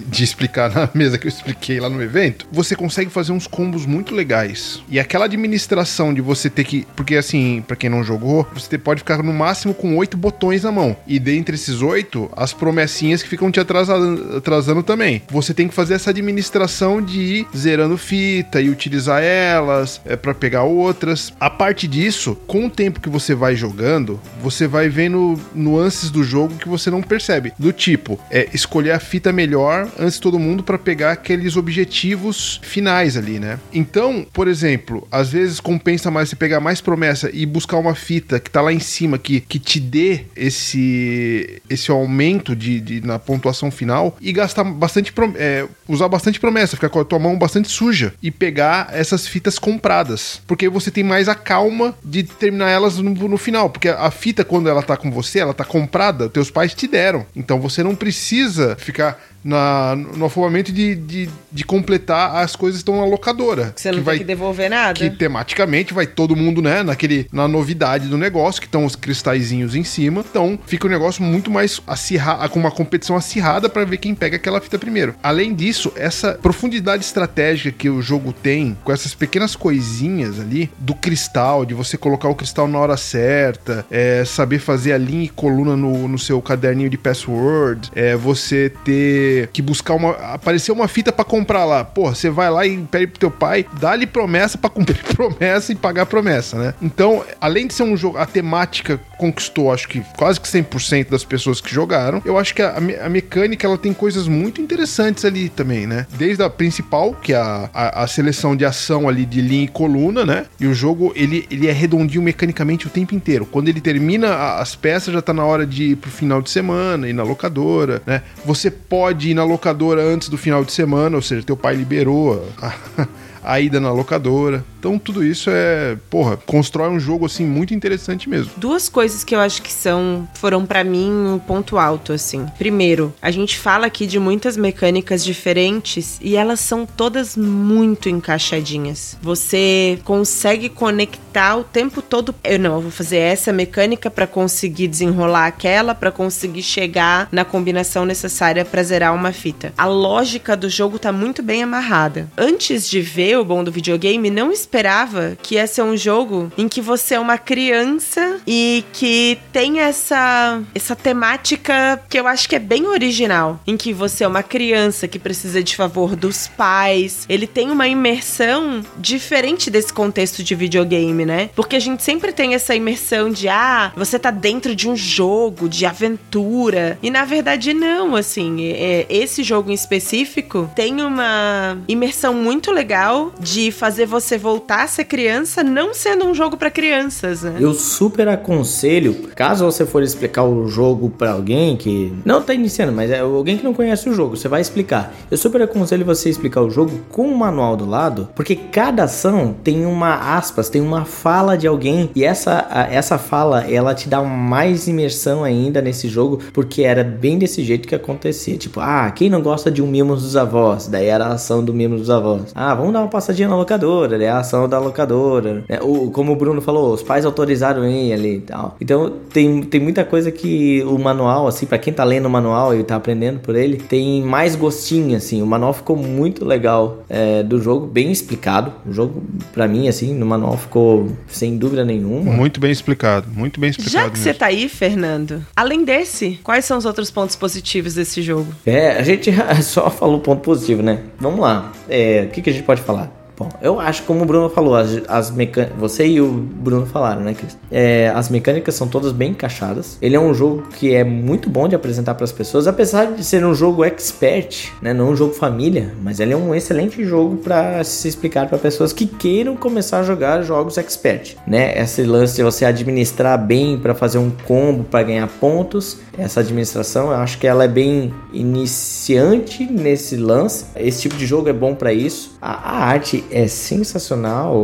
de 0.06 0.22
explicar 0.22 0.68
na 0.72 0.88
mesa 0.94 1.18
que 1.18 1.26
eu 1.26 1.30
expliquei 1.30 1.80
lá 1.80 1.88
no 1.88 2.02
evento, 2.02 2.46
você 2.52 2.76
consegue 2.76 3.10
fazer 3.10 3.32
uns 3.32 3.46
combos 3.46 3.86
muito 3.86 4.14
legais. 4.14 4.82
E 4.88 5.00
aquela 5.00 5.24
administração 5.24 6.12
de 6.14 6.20
você 6.20 6.48
ter 6.48 6.64
que. 6.64 6.86
Porque 6.94 7.16
assim, 7.16 7.64
para 7.66 7.74
quem 7.74 7.90
não 7.90 8.04
jogou, 8.04 8.46
você 8.54 8.78
pode 8.78 9.00
ficar 9.00 9.22
no 9.22 9.32
máximo 9.32 9.74
com 9.74 9.96
oito 9.96 10.16
botões 10.16 10.62
na 10.62 10.70
mão. 10.70 10.96
E 11.06 11.18
dentre 11.18 11.54
esses 11.54 11.82
oito, 11.82 12.30
as 12.36 12.52
promessinhas 12.52 13.22
que 13.22 13.28
ficam 13.28 13.50
te 13.50 13.58
atrasando, 13.58 14.36
atrasando 14.36 14.82
também. 14.82 15.22
Você 15.30 15.54
tem 15.54 15.68
que 15.68 15.74
fazer 15.74 15.94
essa 15.94 16.10
administração 16.10 17.00
de 17.00 17.20
ir 17.20 17.46
zerando 17.56 17.96
fita 17.96 18.60
e 18.60 18.68
utilizar 18.68 19.22
elas 19.22 20.00
é, 20.04 20.16
para 20.16 20.34
pegar 20.34 20.64
outras 20.64 21.23
a 21.38 21.48
parte 21.48 21.86
disso, 21.86 22.36
com 22.46 22.66
o 22.66 22.70
tempo 22.70 23.00
que 23.00 23.08
você 23.08 23.34
vai 23.34 23.56
jogando, 23.56 24.20
você 24.42 24.66
vai 24.66 24.88
vendo 24.88 25.38
nuances 25.54 26.10
do 26.10 26.22
jogo 26.22 26.56
que 26.56 26.68
você 26.68 26.90
não 26.90 27.02
percebe. 27.02 27.52
Do 27.58 27.72
tipo, 27.72 28.18
é 28.30 28.48
escolher 28.52 28.92
a 28.92 29.00
fita 29.00 29.32
melhor 29.32 29.88
antes 29.98 30.14
de 30.14 30.20
todo 30.20 30.38
mundo 30.38 30.62
para 30.62 30.78
pegar 30.78 31.12
aqueles 31.12 31.56
objetivos 31.56 32.60
finais 32.62 33.16
ali, 33.16 33.38
né? 33.38 33.58
Então, 33.72 34.26
por 34.32 34.48
exemplo, 34.48 35.06
às 35.10 35.30
vezes 35.30 35.60
compensa 35.60 36.10
mais 36.10 36.28
você 36.28 36.36
pegar 36.36 36.60
mais 36.60 36.80
promessa 36.80 37.30
e 37.32 37.46
buscar 37.46 37.78
uma 37.78 37.94
fita 37.94 38.40
que 38.40 38.50
tá 38.50 38.60
lá 38.60 38.72
em 38.72 38.80
cima 38.80 39.18
que, 39.18 39.40
que 39.40 39.58
te 39.58 39.80
dê 39.80 40.24
esse 40.36 41.62
esse 41.68 41.90
aumento 41.90 42.54
de, 42.54 42.80
de 42.80 43.00
na 43.00 43.18
pontuação 43.18 43.70
final 43.70 44.16
e 44.20 44.32
gastar 44.32 44.64
bastante 44.64 45.12
é, 45.36 45.66
usar 45.88 46.08
bastante 46.08 46.40
promessa, 46.40 46.76
ficar 46.76 46.88
com 46.88 47.00
a 47.00 47.04
tua 47.04 47.18
mão 47.18 47.38
bastante 47.38 47.68
suja 47.68 48.14
e 48.22 48.30
pegar 48.30 48.88
essas 48.92 49.26
fitas 49.26 49.58
compradas, 49.58 50.40
porque 50.46 50.68
você 50.68 50.90
tem 50.90 51.04
mais 51.04 51.13
mais 51.14 51.28
a 51.28 51.34
calma 51.36 51.94
de 52.02 52.24
terminar 52.24 52.68
elas 52.68 52.98
no, 52.98 53.10
no, 53.28 53.38
final. 53.38 53.70
Porque 53.70 53.88
a 53.88 54.10
fita, 54.10 54.44
quando 54.44 54.68
ela 54.68 54.82
tá 54.82 54.96
com 54.96 55.12
você, 55.12 55.38
ela 55.38 55.54
tá 55.54 55.64
comprada, 55.64 56.28
teus 56.28 56.50
pais 56.50 56.74
te 56.74 56.88
deram. 56.88 57.24
Então 57.36 57.60
você 57.60 57.84
não 57.84 57.94
precisa 57.94 58.74
ficar 58.76 59.22
na, 59.44 59.94
no 59.94 60.24
afobamento 60.24 60.72
de, 60.72 60.94
de, 60.94 61.28
de, 61.52 61.64
completar 61.64 62.36
as 62.36 62.56
coisas 62.56 62.80
que 62.80 62.90
estão 62.90 63.00
na 63.00 63.06
locadora. 63.06 63.74
Você 63.76 63.90
não 63.90 63.98
que 63.98 64.04
vai, 64.04 64.18
que 64.18 64.24
devolver 64.24 64.70
nada. 64.70 64.94
Que 64.94 65.10
tematicamente 65.10 65.92
vai 65.92 66.06
todo 66.06 66.34
mundo, 66.34 66.62
né, 66.62 66.82
naquele, 66.82 67.28
na 67.30 67.46
novidade 67.46 68.08
do 68.08 68.16
negócio, 68.16 68.60
que 68.60 68.66
estão 68.66 68.84
os 68.84 68.96
cristalzinhos 68.96 69.74
em 69.74 69.84
cima. 69.84 70.24
Então 70.28 70.58
fica 70.66 70.86
um 70.86 70.90
negócio 70.90 71.22
muito 71.22 71.50
mais 71.50 71.80
acirrado, 71.86 72.48
com 72.48 72.58
uma 72.58 72.70
competição 72.70 73.16
acirrada 73.16 73.68
para 73.68 73.84
ver 73.84 73.98
quem 73.98 74.14
pega 74.14 74.36
aquela 74.36 74.60
fita 74.60 74.78
primeiro. 74.78 75.14
Além 75.22 75.54
disso, 75.54 75.92
essa 75.96 76.32
profundidade 76.34 77.04
estratégica 77.04 77.76
que 77.76 77.90
o 77.90 78.00
jogo 78.00 78.32
tem, 78.32 78.76
com 78.82 78.92
essas 78.92 79.14
pequenas 79.14 79.54
coisinhas 79.54 80.40
ali, 80.40 80.70
do 80.78 80.94
cristal, 80.94 81.66
de 81.66 81.74
você 81.74 81.98
colocar 81.98 82.28
o 82.28 82.34
cristal 82.34 82.66
na 82.66 82.78
hora 82.78 82.96
certa, 82.96 83.84
é, 83.90 84.24
saber 84.24 84.58
fazer 84.58 84.92
a 84.92 84.98
linha 84.98 85.24
e 85.24 85.28
coluna 85.28 85.76
no, 85.76 86.08
no 86.08 86.18
seu 86.18 86.40
caderninho 86.40 86.88
de 86.88 86.96
password, 86.96 87.90
é, 87.94 88.16
você 88.16 88.72
ter 88.84 89.33
que 89.52 89.62
buscar 89.62 89.94
uma. 89.94 90.12
aparecer 90.12 90.72
uma 90.72 90.88
fita 90.88 91.12
para 91.12 91.24
comprar 91.24 91.64
lá. 91.64 91.84
Porra, 91.84 92.14
você 92.14 92.30
vai 92.30 92.50
lá 92.50 92.66
e 92.66 92.76
pede 92.78 93.08
pro 93.08 93.20
teu 93.20 93.30
pai, 93.30 93.66
dá-lhe 93.80 94.06
promessa 94.06 94.58
para 94.58 94.70
cumprir 94.70 95.02
promessa 95.14 95.72
e 95.72 95.74
pagar 95.74 96.06
promessa, 96.06 96.58
né? 96.58 96.74
Então, 96.80 97.24
além 97.40 97.66
de 97.66 97.74
ser 97.74 97.82
um 97.82 97.96
jogo, 97.96 98.18
a 98.18 98.26
temática 98.26 99.00
conquistou, 99.18 99.72
acho 99.72 99.88
que 99.88 100.02
quase 100.16 100.40
que 100.40 100.48
100% 100.48 101.10
das 101.10 101.24
pessoas 101.24 101.60
que 101.60 101.72
jogaram. 101.72 102.22
Eu 102.24 102.38
acho 102.38 102.54
que 102.54 102.62
a, 102.62 102.76
a, 102.76 103.08
mecânica 103.08 103.66
ela 103.66 103.78
tem 103.78 103.92
coisas 103.92 104.28
muito 104.28 104.60
interessantes 104.60 105.24
ali 105.24 105.48
também, 105.48 105.86
né? 105.86 106.06
Desde 106.16 106.42
a 106.42 106.50
principal, 106.50 107.14
que 107.14 107.32
é 107.32 107.36
a, 107.36 107.70
a, 107.72 108.04
a, 108.04 108.06
seleção 108.06 108.56
de 108.56 108.64
ação 108.64 109.08
ali 109.08 109.24
de 109.24 109.40
linha 109.40 109.64
e 109.64 109.68
coluna, 109.68 110.24
né? 110.24 110.46
E 110.60 110.66
o 110.66 110.74
jogo 110.74 111.12
ele, 111.16 111.46
ele 111.50 111.66
é 111.66 111.72
redondinho 111.72 112.22
mecanicamente 112.22 112.86
o 112.86 112.90
tempo 112.90 113.14
inteiro. 113.14 113.46
Quando 113.46 113.68
ele 113.68 113.80
termina 113.80 114.56
as 114.56 114.74
peças, 114.74 115.12
já 115.12 115.22
tá 115.22 115.32
na 115.32 115.44
hora 115.44 115.66
de 115.66 115.90
ir 115.90 115.96
pro 115.96 116.10
final 116.10 116.42
de 116.42 116.50
semana, 116.50 117.08
ir 117.08 117.12
na 117.12 117.22
locadora, 117.22 118.02
né? 118.06 118.22
Você 118.44 118.70
pode 118.70 119.23
ir 119.30 119.34
na 119.34 119.44
locadora 119.44 120.02
antes 120.02 120.28
do 120.28 120.36
final 120.36 120.64
de 120.64 120.72
semana, 120.72 121.16
ou 121.16 121.22
seja, 121.22 121.42
teu 121.42 121.56
pai 121.56 121.74
liberou 121.74 122.52
a, 122.62 123.06
a 123.44 123.60
ida 123.60 123.80
na 123.80 123.92
locadora. 123.92 124.64
Então 124.78 124.98
tudo 124.98 125.24
isso 125.24 125.50
é, 125.50 125.96
porra, 126.10 126.36
constrói 126.36 126.90
um 126.90 127.00
jogo 127.00 127.26
assim 127.26 127.46
muito 127.46 127.72
interessante 127.72 128.28
mesmo. 128.28 128.52
Duas 128.56 128.88
coisas 128.88 129.24
que 129.24 129.34
eu 129.34 129.40
acho 129.40 129.62
que 129.62 129.72
são 129.72 130.28
foram 130.34 130.66
para 130.66 130.84
mim 130.84 131.10
um 131.10 131.38
ponto 131.38 131.78
alto 131.78 132.12
assim. 132.12 132.46
Primeiro, 132.58 133.14
a 133.20 133.30
gente 133.30 133.58
fala 133.58 133.86
aqui 133.86 134.06
de 134.06 134.18
muitas 134.18 134.56
mecânicas 134.56 135.24
diferentes 135.24 136.18
e 136.20 136.36
elas 136.36 136.60
são 136.60 136.84
todas 136.84 137.36
muito 137.36 138.08
encaixadinhas. 138.08 139.16
Você 139.22 139.98
consegue 140.04 140.68
conectar 140.68 141.56
o 141.56 141.64
tempo 141.64 142.02
todo. 142.02 142.34
Eu 142.44 142.58
não, 142.58 142.74
eu 142.74 142.80
vou 142.82 142.90
fazer 142.90 143.18
essa 143.18 143.52
mecânica 143.52 144.10
para 144.10 144.26
conseguir 144.26 144.88
desenrolar 144.88 145.46
aquela, 145.46 145.94
para 145.94 146.10
conseguir 146.10 146.62
chegar 146.62 147.28
na 147.32 147.44
combinação 147.44 148.04
necessária 148.04 148.64
para 148.64 148.82
zerar 148.82 149.14
uma 149.14 149.32
fita. 149.32 149.72
A 149.76 149.86
lógica 149.86 150.56
do 150.56 150.68
jogo 150.68 150.98
tá 150.98 151.12
muito 151.12 151.42
bem 151.42 151.62
amarrada. 151.62 152.28
Antes 152.36 152.88
de 152.88 153.00
ver 153.00 153.33
o 153.36 153.44
bom 153.44 153.62
do 153.64 153.72
videogame, 153.72 154.30
não 154.30 154.52
esperava 154.52 155.36
que 155.42 155.56
ia 155.56 155.66
ser 155.66 155.82
um 155.82 155.96
jogo 155.96 156.52
em 156.56 156.68
que 156.68 156.80
você 156.80 157.14
é 157.14 157.20
uma 157.20 157.38
criança 157.38 158.40
e 158.46 158.84
que 158.92 159.38
tem 159.52 159.80
essa 159.80 160.60
essa 160.74 160.96
temática 160.96 162.02
que 162.08 162.18
eu 162.18 162.26
acho 162.26 162.48
que 162.48 162.56
é 162.56 162.58
bem 162.58 162.86
original, 162.86 163.60
em 163.66 163.76
que 163.76 163.92
você 163.92 164.24
é 164.24 164.28
uma 164.28 164.42
criança 164.42 165.08
que 165.08 165.18
precisa 165.18 165.62
de 165.62 165.76
favor 165.76 166.16
dos 166.16 166.48
pais. 166.48 167.24
Ele 167.28 167.46
tem 167.46 167.70
uma 167.70 167.88
imersão 167.88 168.82
diferente 168.98 169.70
desse 169.70 169.92
contexto 169.92 170.42
de 170.42 170.54
videogame, 170.54 171.24
né? 171.24 171.50
Porque 171.54 171.76
a 171.76 171.80
gente 171.80 172.02
sempre 172.02 172.32
tem 172.32 172.54
essa 172.54 172.74
imersão 172.74 173.30
de 173.30 173.48
ah, 173.48 173.92
você 173.96 174.18
tá 174.18 174.30
dentro 174.30 174.74
de 174.74 174.88
um 174.88 174.96
jogo 174.96 175.68
de 175.68 175.86
aventura. 175.86 176.98
E 177.02 177.10
na 177.10 177.24
verdade 177.24 177.72
não, 177.74 178.16
assim, 178.16 178.72
é, 178.72 179.06
esse 179.08 179.42
jogo 179.42 179.70
em 179.70 179.74
específico 179.74 180.70
tem 180.74 181.02
uma 181.02 181.78
imersão 181.88 182.34
muito 182.34 182.70
legal 182.70 183.23
de 183.38 183.70
fazer 183.70 184.06
você 184.06 184.38
voltar 184.38 184.84
a 184.84 184.86
ser 184.86 185.04
criança, 185.04 185.62
não 185.62 185.94
sendo 185.94 186.24
um 186.24 186.34
jogo 186.34 186.56
para 186.56 186.70
crianças, 186.70 187.42
né? 187.42 187.56
Eu 187.60 187.74
super 187.74 188.28
aconselho, 188.28 189.14
caso 189.34 189.64
você 189.64 189.84
for 189.86 190.02
explicar 190.02 190.44
o 190.44 190.66
jogo 190.68 191.10
para 191.10 191.32
alguém 191.32 191.76
que 191.76 192.12
não 192.24 192.42
tá 192.42 192.54
iniciando, 192.54 192.92
mas 192.92 193.10
é 193.10 193.20
alguém 193.20 193.56
que 193.56 193.64
não 193.64 193.74
conhece 193.74 194.08
o 194.08 194.14
jogo, 194.14 194.36
você 194.36 194.48
vai 194.48 194.60
explicar. 194.60 195.14
Eu 195.30 195.36
super 195.36 195.62
aconselho 195.62 196.04
você 196.04 196.28
explicar 196.28 196.62
o 196.62 196.70
jogo 196.70 197.00
com 197.10 197.28
o 197.28 197.36
manual 197.36 197.76
do 197.76 197.86
lado, 197.86 198.28
porque 198.34 198.56
cada 198.56 199.04
ação 199.04 199.54
tem 199.62 199.86
uma 199.86 200.36
aspas, 200.36 200.68
tem 200.68 200.80
uma 200.80 201.04
fala 201.04 201.56
de 201.56 201.66
alguém 201.66 202.10
e 202.14 202.24
essa 202.24 202.66
essa 202.90 203.18
fala 203.18 203.70
ela 203.70 203.94
te 203.94 204.08
dá 204.08 204.22
mais 204.22 204.86
imersão 204.88 205.44
ainda 205.44 205.80
nesse 205.80 206.08
jogo, 206.08 206.40
porque 206.52 206.82
era 206.82 207.04
bem 207.04 207.38
desse 207.38 207.62
jeito 207.62 207.88
que 207.88 207.94
acontecia. 207.94 208.56
Tipo, 208.56 208.80
ah, 208.80 209.10
quem 209.10 209.30
não 209.30 209.42
gosta 209.42 209.70
de 209.70 209.82
um 209.82 209.86
Mimos 209.86 210.22
dos 210.22 210.36
Avós? 210.36 210.86
Daí 210.86 211.06
era 211.06 211.26
a 211.26 211.32
ação 211.34 211.64
do 211.64 211.72
Mimos 211.72 212.00
dos 212.00 212.10
Avós. 212.10 212.52
Ah, 212.54 212.74
vamos 212.74 212.92
dar 212.92 213.00
uma 213.00 213.08
passadinha 213.14 213.48
na 213.48 213.56
locadora, 213.56 214.20
é 214.22 214.28
a 214.28 214.38
ação 214.38 214.68
da 214.68 214.80
locadora. 214.80 215.64
É, 215.68 215.80
o, 215.80 216.10
como 216.10 216.32
o 216.32 216.36
Bruno 216.36 216.60
falou, 216.60 216.92
os 216.92 217.00
pais 217.00 217.24
autorizaram 217.24 217.84
ele 217.84 218.12
ali 218.12 218.36
e 218.38 218.40
tal. 218.40 218.76
Então 218.80 219.08
tem, 219.32 219.62
tem 219.62 219.80
muita 219.80 220.04
coisa 220.04 220.32
que 220.32 220.82
o 220.82 220.98
manual, 220.98 221.46
assim, 221.46 221.64
para 221.64 221.78
quem 221.78 221.92
tá 221.92 222.02
lendo 222.02 222.26
o 222.26 222.30
manual 222.30 222.74
e 222.74 222.82
tá 222.82 222.96
aprendendo 222.96 223.38
por 223.38 223.54
ele, 223.54 223.76
tem 223.76 224.20
mais 224.22 224.56
gostinho, 224.56 225.16
assim. 225.16 225.40
O 225.42 225.46
manual 225.46 225.72
ficou 225.72 225.96
muito 225.96 226.44
legal 226.44 227.04
é, 227.08 227.44
do 227.44 227.60
jogo, 227.62 227.86
bem 227.86 228.10
explicado. 228.10 228.72
O 228.84 228.92
jogo, 228.92 229.22
para 229.52 229.68
mim, 229.68 229.86
assim, 229.86 230.12
no 230.12 230.26
manual 230.26 230.56
ficou 230.56 231.08
sem 231.28 231.56
dúvida 231.56 231.84
nenhuma. 231.84 232.32
Muito 232.32 232.58
bem 232.58 232.72
explicado, 232.72 233.28
muito 233.32 233.60
bem 233.60 233.70
explicado. 233.70 233.92
Já 233.92 234.10
que 234.10 234.18
mesmo. 234.18 234.24
você 234.24 234.34
tá 234.34 234.46
aí, 234.46 234.68
Fernando, 234.68 235.40
além 235.54 235.84
desse, 235.84 236.40
quais 236.42 236.64
são 236.64 236.76
os 236.76 236.84
outros 236.84 237.12
pontos 237.12 237.36
positivos 237.36 237.94
desse 237.94 238.22
jogo? 238.22 238.48
É, 238.66 238.98
a 238.98 239.02
gente 239.02 239.30
só 239.62 239.88
falou 239.88 240.18
ponto 240.18 240.42
positivo, 240.42 240.82
né? 240.82 240.98
Vamos 241.20 241.38
lá. 241.38 241.72
É, 241.88 242.26
o 242.28 242.32
que, 242.32 242.42
que 242.42 242.50
a 242.50 242.52
gente 242.52 242.64
pode 242.64 242.82
falar? 242.82 243.03
Bom, 243.36 243.48
eu 243.60 243.80
acho, 243.80 244.04
como 244.04 244.22
o 244.22 244.24
Bruno 244.24 244.48
falou, 244.48 244.76
as, 244.76 245.02
as 245.08 245.30
mecânicas. 245.30 245.76
Você 245.78 246.06
e 246.06 246.20
o 246.20 246.28
Bruno 246.28 246.86
falaram, 246.86 247.22
né, 247.22 247.34
Cris? 247.34 247.56
É, 247.70 248.12
as 248.14 248.28
mecânicas 248.28 248.74
são 248.76 248.86
todas 248.86 249.10
bem 249.12 249.30
encaixadas. 249.30 249.98
Ele 250.00 250.14
é 250.14 250.20
um 250.20 250.32
jogo 250.32 250.68
que 250.76 250.94
é 250.94 251.02
muito 251.02 251.50
bom 251.50 251.66
de 251.66 251.74
apresentar 251.74 252.14
para 252.14 252.24
as 252.24 252.32
pessoas, 252.32 252.68
apesar 252.68 253.12
de 253.12 253.24
ser 253.24 253.44
um 253.44 253.54
jogo 253.54 253.84
expert, 253.84 254.72
né? 254.80 254.92
Não 254.92 255.10
um 255.10 255.16
jogo 255.16 255.34
família, 255.34 255.92
mas 256.02 256.20
ele 256.20 256.32
é 256.32 256.36
um 256.36 256.54
excelente 256.54 257.04
jogo 257.04 257.36
para 257.36 257.82
se 257.82 258.06
explicar 258.06 258.48
para 258.48 258.56
pessoas 258.58 258.92
que 258.92 259.06
queiram 259.06 259.56
começar 259.56 260.00
a 260.00 260.02
jogar 260.04 260.42
jogos 260.42 260.78
expert, 260.78 261.36
né? 261.46 261.76
Esse 261.76 262.04
lance 262.04 262.36
de 262.36 262.42
você 262.42 262.64
administrar 262.64 263.36
bem 263.38 263.78
para 263.78 263.94
fazer 263.94 264.18
um 264.18 264.30
combo 264.30 264.84
para 264.84 265.02
ganhar 265.02 265.26
pontos, 265.26 265.98
essa 266.16 266.40
administração, 266.40 267.06
eu 267.08 267.16
acho 267.16 267.38
que 267.38 267.46
ela 267.46 267.64
é 267.64 267.68
bem 267.68 268.14
iniciante 268.32 269.64
nesse 269.64 270.16
lance. 270.16 270.66
Esse 270.76 271.02
tipo 271.02 271.16
de 271.16 271.26
jogo 271.26 271.48
é 271.48 271.52
bom 271.52 271.74
para 271.74 271.92
isso. 271.92 272.36
A, 272.40 272.52
a 272.52 272.84
arte 272.84 273.23
é 273.30 273.46
sensacional, 273.46 274.54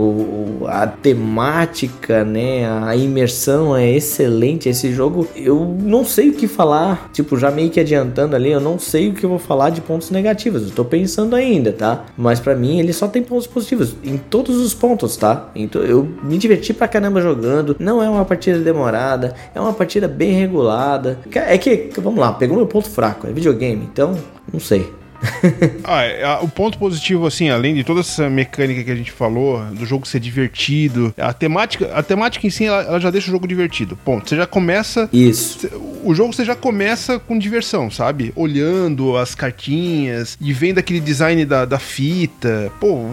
a 0.66 0.86
temática, 0.86 2.24
né, 2.24 2.68
a 2.84 2.94
imersão 2.96 3.76
é 3.76 3.90
excelente. 3.90 4.68
Esse 4.68 4.92
jogo, 4.92 5.26
eu 5.34 5.76
não 5.80 6.04
sei 6.04 6.30
o 6.30 6.34
que 6.34 6.46
falar, 6.46 7.10
tipo, 7.12 7.36
já 7.38 7.50
meio 7.50 7.70
que 7.70 7.80
adiantando 7.80 8.36
ali, 8.36 8.50
eu 8.50 8.60
não 8.60 8.78
sei 8.78 9.08
o 9.08 9.12
que 9.12 9.24
eu 9.24 9.30
vou 9.30 9.38
falar 9.38 9.70
de 9.70 9.80
pontos 9.80 10.10
negativos. 10.10 10.68
Eu 10.68 10.70
tô 10.70 10.84
pensando 10.84 11.36
ainda, 11.36 11.72
tá? 11.72 12.04
Mas 12.16 12.40
para 12.40 12.54
mim 12.54 12.78
ele 12.78 12.92
só 12.92 13.08
tem 13.08 13.22
pontos 13.22 13.46
positivos 13.46 13.94
em 14.04 14.16
todos 14.16 14.56
os 14.56 14.74
pontos, 14.74 15.16
tá? 15.16 15.50
Então 15.54 15.82
eu 15.82 16.08
me 16.22 16.38
diverti 16.38 16.72
pra 16.72 16.88
caramba 16.88 17.20
jogando. 17.20 17.76
Não 17.78 18.02
é 18.02 18.08
uma 18.08 18.24
partida 18.24 18.58
demorada, 18.58 19.34
é 19.54 19.60
uma 19.60 19.72
partida 19.72 20.06
bem 20.06 20.32
regulada. 20.32 21.18
É 21.32 21.56
que, 21.58 21.90
vamos 21.98 22.20
lá, 22.20 22.32
pegou 22.32 22.56
meu 22.56 22.66
ponto 22.66 22.88
fraco, 22.88 23.26
é 23.26 23.32
videogame, 23.32 23.88
então 23.90 24.16
não 24.52 24.60
sei. 24.60 24.99
ah, 25.84 26.02
é, 26.02 26.38
o 26.42 26.48
ponto 26.48 26.78
positivo, 26.78 27.26
assim, 27.26 27.50
além 27.50 27.74
de 27.74 27.84
toda 27.84 28.00
essa 28.00 28.28
mecânica 28.28 28.82
que 28.84 28.90
a 28.90 28.96
gente 28.96 29.12
falou, 29.12 29.64
do 29.66 29.84
jogo 29.84 30.06
ser 30.06 30.20
divertido, 30.20 31.14
a 31.16 31.32
temática, 31.32 31.90
a 31.94 32.02
temática 32.02 32.46
em 32.46 32.50
si, 32.50 32.64
ela, 32.64 32.82
ela 32.82 33.00
já 33.00 33.10
deixa 33.10 33.28
o 33.28 33.30
jogo 33.30 33.46
divertido. 33.46 33.96
Ponto. 33.96 34.28
Você 34.28 34.36
já 34.36 34.46
começa. 34.46 35.08
Isso. 35.12 35.68
O 36.02 36.14
jogo 36.14 36.32
você 36.32 36.44
já 36.44 36.54
começa 36.54 37.18
com 37.18 37.38
diversão, 37.38 37.90
sabe? 37.90 38.32
Olhando 38.34 39.16
as 39.16 39.34
cartinhas 39.34 40.36
e 40.40 40.52
vendo 40.52 40.78
aquele 40.78 41.00
design 41.00 41.44
da, 41.44 41.64
da 41.64 41.78
fita. 41.78 42.72
Pô, 42.80 43.04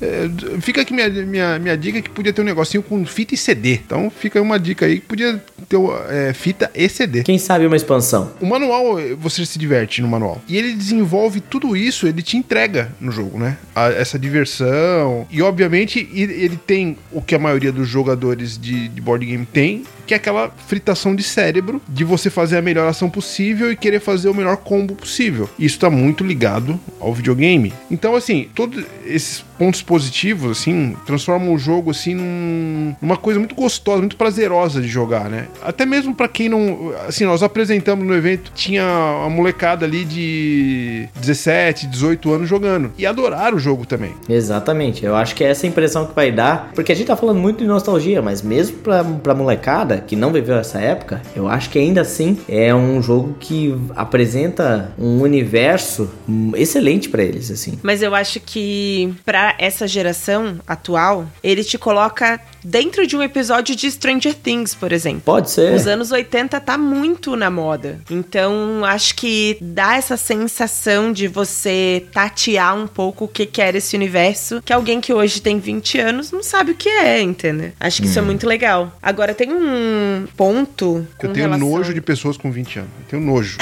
é, 0.00 0.60
fica 0.60 0.82
aqui 0.82 0.92
minha, 0.92 1.08
minha, 1.08 1.58
minha 1.58 1.76
dica 1.76 2.02
que 2.02 2.10
podia 2.10 2.32
ter 2.32 2.42
um 2.42 2.44
negocinho 2.44 2.82
com 2.82 3.04
fita 3.06 3.34
e 3.34 3.38
CD. 3.38 3.74
Então 3.74 4.10
fica 4.10 4.40
uma 4.40 4.58
dica 4.58 4.86
aí 4.86 5.00
que 5.00 5.06
podia 5.06 5.42
ter 5.68 5.78
é, 6.10 6.32
fita 6.32 6.70
e 6.74 6.88
CD. 6.88 7.22
Quem 7.22 7.38
sabe 7.38 7.66
uma 7.66 7.76
expansão. 7.76 8.32
O 8.40 8.46
manual, 8.46 8.96
você 9.18 9.44
se 9.46 9.58
diverte 9.58 10.02
no 10.02 10.08
manual. 10.08 10.40
E 10.46 10.56
ele 10.56 10.74
desenvolve 10.74 11.40
tudo 11.40 11.53
isso 11.76 12.06
ele 12.06 12.22
te 12.22 12.36
entrega 12.36 12.92
no 13.00 13.12
jogo, 13.12 13.38
né? 13.38 13.58
A, 13.74 13.88
essa 13.88 14.18
diversão. 14.18 15.26
E 15.30 15.42
obviamente 15.42 16.08
ele 16.12 16.56
tem 16.56 16.96
o 17.12 17.20
que 17.20 17.34
a 17.34 17.38
maioria 17.38 17.70
dos 17.70 17.88
jogadores 17.88 18.58
de, 18.58 18.88
de 18.88 19.00
board 19.00 19.24
game 19.24 19.46
tem, 19.46 19.84
que 20.06 20.14
é 20.14 20.16
aquela 20.16 20.50
fritação 20.66 21.14
de 21.14 21.22
cérebro 21.22 21.80
de 21.88 22.04
você 22.04 22.30
fazer 22.30 22.58
a 22.58 22.62
melhor 22.62 22.88
ação 22.88 23.10
possível 23.10 23.70
e 23.70 23.76
querer 23.76 24.00
fazer 24.00 24.28
o 24.28 24.34
melhor 24.34 24.56
combo 24.58 24.94
possível. 24.94 25.48
Isso 25.58 25.78
tá 25.78 25.90
muito 25.90 26.24
ligado 26.24 26.78
ao 27.00 27.12
videogame. 27.12 27.72
Então, 27.90 28.14
assim, 28.14 28.48
todos 28.54 28.84
esses 29.06 29.44
pontos 29.58 29.82
positivos, 29.82 30.58
assim, 30.58 30.96
transformam 31.06 31.54
o 31.54 31.58
jogo, 31.58 31.90
assim, 31.90 32.14
num, 32.14 32.94
numa 33.00 33.16
coisa 33.16 33.38
muito 33.38 33.54
gostosa, 33.54 33.98
muito 33.98 34.16
prazerosa 34.16 34.80
de 34.80 34.88
jogar, 34.88 35.28
né? 35.28 35.46
Até 35.62 35.86
mesmo 35.86 36.14
para 36.14 36.28
quem 36.28 36.48
não. 36.48 36.92
Assim, 37.06 37.24
nós 37.24 37.42
apresentamos 37.42 38.06
no 38.06 38.14
evento, 38.14 38.52
tinha 38.54 38.84
uma 39.20 39.30
molecada 39.30 39.84
ali 39.84 40.04
de 40.04 41.08
17, 41.20 41.86
18 41.86 42.32
anos 42.32 42.48
jogando. 42.48 42.92
E 42.98 43.06
adoraram 43.06 43.56
o 43.56 43.60
jogo 43.60 43.86
também. 43.86 44.14
Exatamente. 44.28 45.04
Eu 45.04 45.14
acho 45.14 45.34
que 45.34 45.44
é 45.44 45.48
essa 45.48 45.66
impressão 45.66 46.06
que 46.06 46.14
vai 46.14 46.30
dar. 46.32 46.70
Porque 46.74 46.92
a 46.92 46.94
gente 46.94 47.06
tá 47.06 47.16
falando 47.16 47.38
muito 47.38 47.58
de 47.58 47.66
nostalgia, 47.66 48.20
mas 48.20 48.42
mesmo 48.42 48.78
pra, 48.78 49.04
pra 49.04 49.34
molecada 49.34 49.93
que 50.00 50.16
não 50.16 50.32
viveu 50.32 50.56
essa 50.56 50.78
época, 50.78 51.22
eu 51.34 51.48
acho 51.48 51.70
que 51.70 51.78
ainda 51.78 52.00
assim 52.00 52.38
é 52.48 52.74
um 52.74 53.02
jogo 53.02 53.36
que 53.38 53.74
apresenta 53.96 54.92
um 54.98 55.20
universo 55.20 56.10
excelente 56.56 57.08
para 57.08 57.22
eles, 57.22 57.50
assim. 57.50 57.78
Mas 57.82 58.02
eu 58.02 58.14
acho 58.14 58.40
que 58.40 59.14
para 59.24 59.54
essa 59.58 59.86
geração 59.86 60.58
atual, 60.66 61.26
ele 61.42 61.64
te 61.64 61.78
coloca 61.78 62.40
dentro 62.64 63.06
de 63.06 63.16
um 63.16 63.22
episódio 63.22 63.76
de 63.76 63.90
Stranger 63.90 64.34
Things, 64.34 64.74
por 64.74 64.92
exemplo. 64.92 65.22
Pode 65.24 65.50
ser. 65.50 65.74
Os 65.74 65.86
anos 65.86 66.10
80 66.10 66.58
tá 66.60 66.78
muito 66.78 67.36
na 67.36 67.50
moda. 67.50 68.00
Então, 68.10 68.84
acho 68.84 69.14
que 69.14 69.58
dá 69.60 69.96
essa 69.96 70.16
sensação 70.16 71.12
de 71.12 71.28
você 71.28 72.06
tatear 72.12 72.76
um 72.76 72.86
pouco 72.86 73.26
o 73.26 73.28
que, 73.28 73.46
que 73.46 73.60
era 73.60 73.76
esse 73.76 73.94
universo, 73.94 74.62
que 74.64 74.72
alguém 74.72 75.00
que 75.00 75.12
hoje 75.12 75.40
tem 75.40 75.58
20 75.58 75.98
anos 75.98 76.32
não 76.32 76.42
sabe 76.42 76.72
o 76.72 76.74
que 76.74 76.88
é, 76.88 77.20
entendeu? 77.20 77.72
Acho 77.78 78.00
que 78.00 78.08
hum. 78.08 78.10
isso 78.10 78.18
é 78.18 78.22
uhum. 78.22 78.26
muito 78.26 78.46
legal. 78.46 78.96
Agora, 79.02 79.34
tem 79.34 79.52
um 79.52 80.26
ponto. 80.36 81.06
Eu 81.22 81.32
tenho 81.32 81.46
relação... 81.46 81.68
nojo 81.68 81.92
de 81.92 82.00
pessoas 82.00 82.36
com 82.36 82.50
20 82.50 82.78
anos. 82.78 82.90
Eu 83.00 83.06
tenho 83.10 83.22
nojo. 83.22 83.58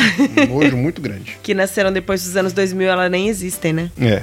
Um 0.49 0.61
nojo 0.61 0.77
muito 0.77 1.01
grande. 1.01 1.39
Que 1.43 1.55
nasceram 1.55 1.93
depois 1.93 2.23
dos 2.23 2.37
anos 2.37 2.53
2000, 2.53 2.89
elas 2.89 3.11
nem 3.11 3.29
existem, 3.29 3.73
né? 3.73 3.91
É. 4.01 4.23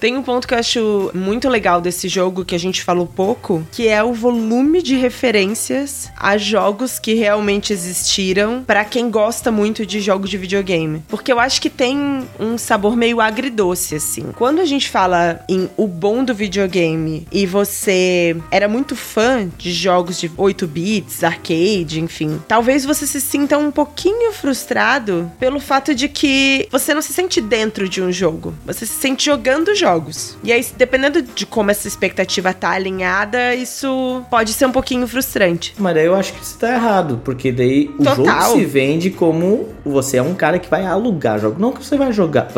Tem 0.00 0.16
um 0.16 0.22
ponto 0.22 0.48
que 0.48 0.52
eu 0.52 0.58
acho 0.58 1.10
muito 1.14 1.48
legal 1.48 1.80
desse 1.80 2.08
jogo, 2.08 2.44
que 2.44 2.54
a 2.54 2.58
gente 2.58 2.82
falou 2.82 3.06
pouco, 3.06 3.66
que 3.70 3.86
é 3.86 4.02
o 4.02 4.12
volume 4.16 4.82
de 4.82 4.96
referências 4.96 6.10
a 6.16 6.36
jogos 6.36 6.98
que 6.98 7.14
realmente 7.14 7.72
existiram 7.72 8.64
para 8.66 8.84
quem 8.84 9.10
gosta 9.10 9.52
muito 9.52 9.86
de 9.86 10.00
jogos 10.00 10.30
de 10.30 10.38
videogame. 10.38 11.02
Porque 11.08 11.32
eu 11.32 11.38
acho 11.38 11.60
que 11.60 11.70
tem 11.70 12.26
um 12.40 12.58
sabor 12.58 12.96
meio 12.96 13.20
agridoce, 13.20 13.94
assim. 13.94 14.32
Quando 14.34 14.60
a 14.60 14.64
gente 14.64 14.90
fala 14.90 15.44
em 15.48 15.68
o 15.76 15.86
bom 15.86 16.24
do 16.24 16.34
videogame 16.34 17.26
e 17.30 17.46
você 17.46 18.36
era 18.50 18.68
muito 18.68 18.96
fã 18.96 19.48
de 19.56 19.72
jogos 19.72 20.18
de 20.18 20.30
8 20.36 20.66
bits, 20.66 21.22
arcade, 21.22 22.00
enfim, 22.00 22.40
talvez 22.48 22.84
você 22.84 23.06
se 23.06 23.20
sinta 23.20 23.58
um 23.58 23.70
pouquinho 23.70 24.32
frustrado 24.32 25.30
pelo 25.38 25.60
fato 25.60 25.94
de 25.94 26.08
que 26.08 26.66
você 26.70 26.94
não 26.94 27.02
se 27.02 27.12
sente 27.12 27.40
dentro 27.40 27.88
de 27.88 28.02
um 28.02 28.10
jogo. 28.10 28.54
Você 28.64 28.86
se 28.86 28.94
sente 28.94 29.24
jogando 29.24 29.74
jogos. 29.74 30.36
E 30.42 30.52
aí, 30.52 30.64
dependendo 30.76 31.22
de 31.22 31.44
como 31.44 31.70
essa 31.70 31.86
expectativa 31.86 32.52
tá 32.54 32.70
alinhada, 32.70 33.54
isso 33.54 33.86
pode 34.30 34.52
ser 34.52 34.66
um 34.66 34.72
pouquinho 34.72 35.06
frustrante. 35.06 35.74
Mas 35.78 35.94
daí 35.94 36.06
eu 36.06 36.14
acho 36.14 36.32
que 36.32 36.42
isso 36.42 36.58
tá 36.58 36.72
errado, 36.72 37.20
porque 37.24 37.52
daí 37.52 37.90
o 37.98 38.04
Total. 38.04 38.24
jogo 38.24 38.58
se 38.58 38.64
vende 38.64 39.10
como 39.10 39.68
você 39.84 40.16
é 40.16 40.22
um 40.22 40.34
cara 40.34 40.58
que 40.58 40.68
vai 40.68 40.84
alugar 40.84 41.38
jogo, 41.38 41.60
não 41.60 41.72
que 41.72 41.84
você 41.84 41.96
vai 41.96 42.12
jogar. 42.12 42.48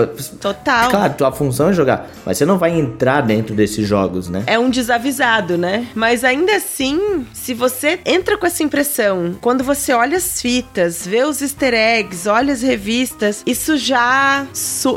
Total. 0.40 0.90
Claro, 0.90 1.14
tua 1.14 1.32
função 1.32 1.70
é 1.70 1.72
jogar, 1.72 2.08
mas 2.24 2.38
você 2.38 2.46
não 2.46 2.58
vai 2.58 2.78
entrar 2.78 3.20
dentro 3.20 3.54
desses 3.54 3.86
jogos, 3.86 4.28
né? 4.28 4.42
É 4.46 4.58
um 4.58 4.70
desavisado, 4.70 5.58
né? 5.58 5.86
Mas 5.94 6.24
ainda 6.24 6.56
assim, 6.56 7.26
se 7.32 7.54
você 7.54 7.98
entra 8.04 8.36
com 8.36 8.46
essa 8.46 8.62
impressão, 8.62 9.36
quando 9.40 9.62
você 9.64 9.92
olha 9.92 10.16
as 10.16 10.40
fitas, 10.40 11.06
vê 11.06 11.24
os 11.24 11.42
easter 11.42 11.74
eggs, 11.74 12.28
olha 12.28 12.52
as 12.52 12.62
revistas, 12.62 13.42
isso 13.46 13.76
já 13.76 14.46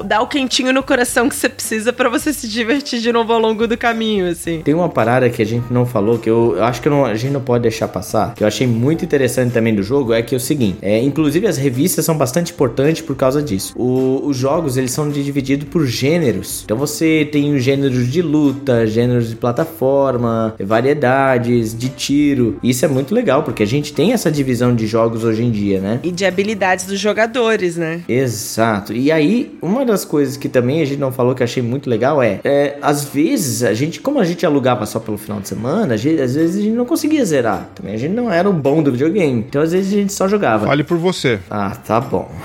dá 0.05 0.21
o 0.21 0.27
quentinho 0.27 0.73
no 0.73 0.83
coração 0.83 1.27
que 1.27 1.35
você 1.35 1.49
precisa 1.49 1.91
pra 1.93 2.09
você 2.09 2.33
se 2.33 2.47
divertir 2.47 2.99
de 2.99 3.11
novo 3.11 3.33
ao 3.33 3.39
longo 3.39 3.67
do 3.67 3.77
caminho, 3.77 4.29
assim. 4.29 4.61
Tem 4.61 4.73
uma 4.73 4.89
parada 4.89 5.29
que 5.29 5.41
a 5.41 5.45
gente 5.45 5.71
não 5.71 5.85
falou, 5.85 6.17
que 6.17 6.29
eu, 6.29 6.40
eu 6.55 6.63
acho 6.63 6.81
que 6.81 6.89
não- 6.89 7.05
a 7.05 7.15
gente 7.15 7.31
não 7.31 7.41
pode 7.41 7.63
deixar 7.63 7.87
passar, 7.87 8.33
que 8.35 8.43
eu 8.43 8.47
achei 8.47 8.65
muito 8.67 9.03
interessante 9.05 9.51
também 9.53 9.73
do 9.75 9.83
jogo, 9.83 10.13
é 10.13 10.21
que 10.21 10.33
é 10.35 10.37
o 10.37 10.41
seguinte, 10.41 10.77
é, 10.81 10.99
inclusive 11.01 11.47
as 11.47 11.57
revistas 11.57 12.05
são 12.05 12.17
bastante 12.17 12.51
importantes 12.53 13.01
por 13.01 13.15
causa 13.15 13.41
disso. 13.41 13.73
O- 13.77 14.21
os 14.25 14.37
jogos, 14.37 14.77
eles 14.77 14.91
são 14.91 15.09
divididos 15.09 15.67
por 15.69 15.85
gêneros. 15.85 16.61
Então 16.65 16.77
você 16.77 17.27
tem 17.31 17.53
os 17.53 17.63
gêneros 17.63 18.11
de 18.11 18.21
luta, 18.21 18.85
gêneros 18.87 19.29
de 19.29 19.35
plataforma, 19.35 20.53
variedades, 20.59 21.77
de 21.77 21.89
tiro. 21.89 22.57
Isso 22.63 22.85
é 22.85 22.87
muito 22.87 23.13
legal, 23.13 23.43
porque 23.43 23.63
a 23.63 23.67
gente 23.67 23.93
tem 23.93 24.13
essa 24.13 24.31
divisão 24.31 24.73
de 24.75 24.85
jogos 24.87 25.23
hoje 25.23 25.43
em 25.43 25.51
dia, 25.51 25.79
né? 25.79 25.99
E 26.03 26.11
de 26.11 26.25
habilidades 26.25 26.85
dos 26.85 26.99
jogadores, 26.99 27.77
né? 27.77 28.01
Exato. 28.07 28.93
E 28.93 29.11
aí, 29.11 29.55
uma 29.61 29.85
das 29.85 30.03
coisas 30.05 30.37
que 30.37 30.49
também 30.49 30.81
a 30.81 30.85
gente 30.85 30.99
não 30.99 31.11
falou 31.11 31.33
que 31.35 31.41
eu 31.41 31.45
achei 31.45 31.61
muito 31.63 31.89
legal 31.89 32.21
é, 32.21 32.39
é, 32.43 32.77
às 32.81 33.05
vezes 33.05 33.63
a 33.63 33.73
gente, 33.73 33.99
como 33.99 34.19
a 34.19 34.23
gente 34.23 34.45
alugava 34.45 34.85
só 34.85 34.99
pelo 34.99 35.17
final 35.17 35.39
de 35.39 35.47
semana, 35.47 35.93
a 35.93 35.97
gente- 35.97 36.19
às 36.31 36.35
vezes 36.35 36.57
a 36.57 36.61
gente 36.61 36.75
não 36.75 36.85
conseguia 36.85 37.23
zerar. 37.25 37.69
Também 37.75 37.93
a 37.93 37.97
gente 37.97 38.13
não 38.13 38.31
era 38.31 38.49
o 38.49 38.53
bom 38.53 38.81
do 38.81 38.91
videogame. 38.91 39.45
Então 39.47 39.61
às 39.61 39.71
vezes 39.71 39.93
a 39.93 39.97
gente 39.97 40.13
só 40.13 40.27
jogava. 40.27 40.67
Fale 40.67 40.83
por 40.83 40.97
você. 40.97 41.39
Ah, 41.49 41.71
tá 41.71 41.99
bom. 41.99 42.31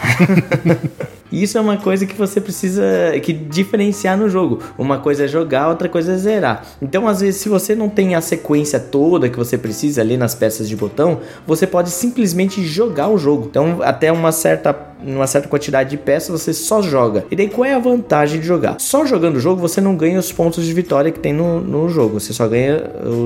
Isso 1.30 1.58
é 1.58 1.60
uma 1.60 1.76
coisa 1.76 2.06
que 2.06 2.14
você 2.14 2.40
precisa 2.40 2.82
que 3.22 3.32
diferenciar 3.32 4.16
no 4.16 4.28
jogo. 4.28 4.60
Uma 4.78 4.98
coisa 4.98 5.24
é 5.24 5.28
jogar, 5.28 5.68
outra 5.68 5.88
coisa 5.88 6.12
é 6.12 6.16
zerar. 6.16 6.64
Então, 6.80 7.08
às 7.08 7.20
vezes, 7.20 7.40
se 7.40 7.48
você 7.48 7.74
não 7.74 7.88
tem 7.88 8.14
a 8.14 8.20
sequência 8.20 8.78
toda 8.78 9.28
que 9.28 9.36
você 9.36 9.58
precisa 9.58 10.00
ali 10.00 10.16
nas 10.16 10.34
peças 10.34 10.68
de 10.68 10.76
botão, 10.76 11.20
você 11.46 11.66
pode 11.66 11.90
simplesmente 11.90 12.64
jogar 12.64 13.08
o 13.08 13.18
jogo. 13.18 13.46
Então, 13.50 13.80
até 13.82 14.12
uma 14.12 14.30
certa 14.30 14.72
uma 15.04 15.26
certa 15.26 15.48
quantidade 15.48 15.90
de 15.90 15.96
peças, 15.96 16.40
você 16.40 16.52
só 16.52 16.82
joga. 16.82 17.24
E 17.30 17.36
daí 17.36 17.48
qual 17.48 17.64
é 17.64 17.74
a 17.74 17.78
vantagem 17.78 18.40
de 18.40 18.46
jogar? 18.46 18.76
Só 18.78 19.04
jogando 19.04 19.36
o 19.36 19.40
jogo 19.40 19.60
você 19.60 19.80
não 19.80 19.96
ganha 19.96 20.18
os 20.18 20.32
pontos 20.32 20.64
de 20.64 20.72
vitória 20.72 21.10
que 21.10 21.18
tem 21.18 21.32
no, 21.32 21.60
no 21.60 21.88
jogo. 21.88 22.20
Você 22.20 22.32
só 22.32 22.46
ganha 22.46 22.82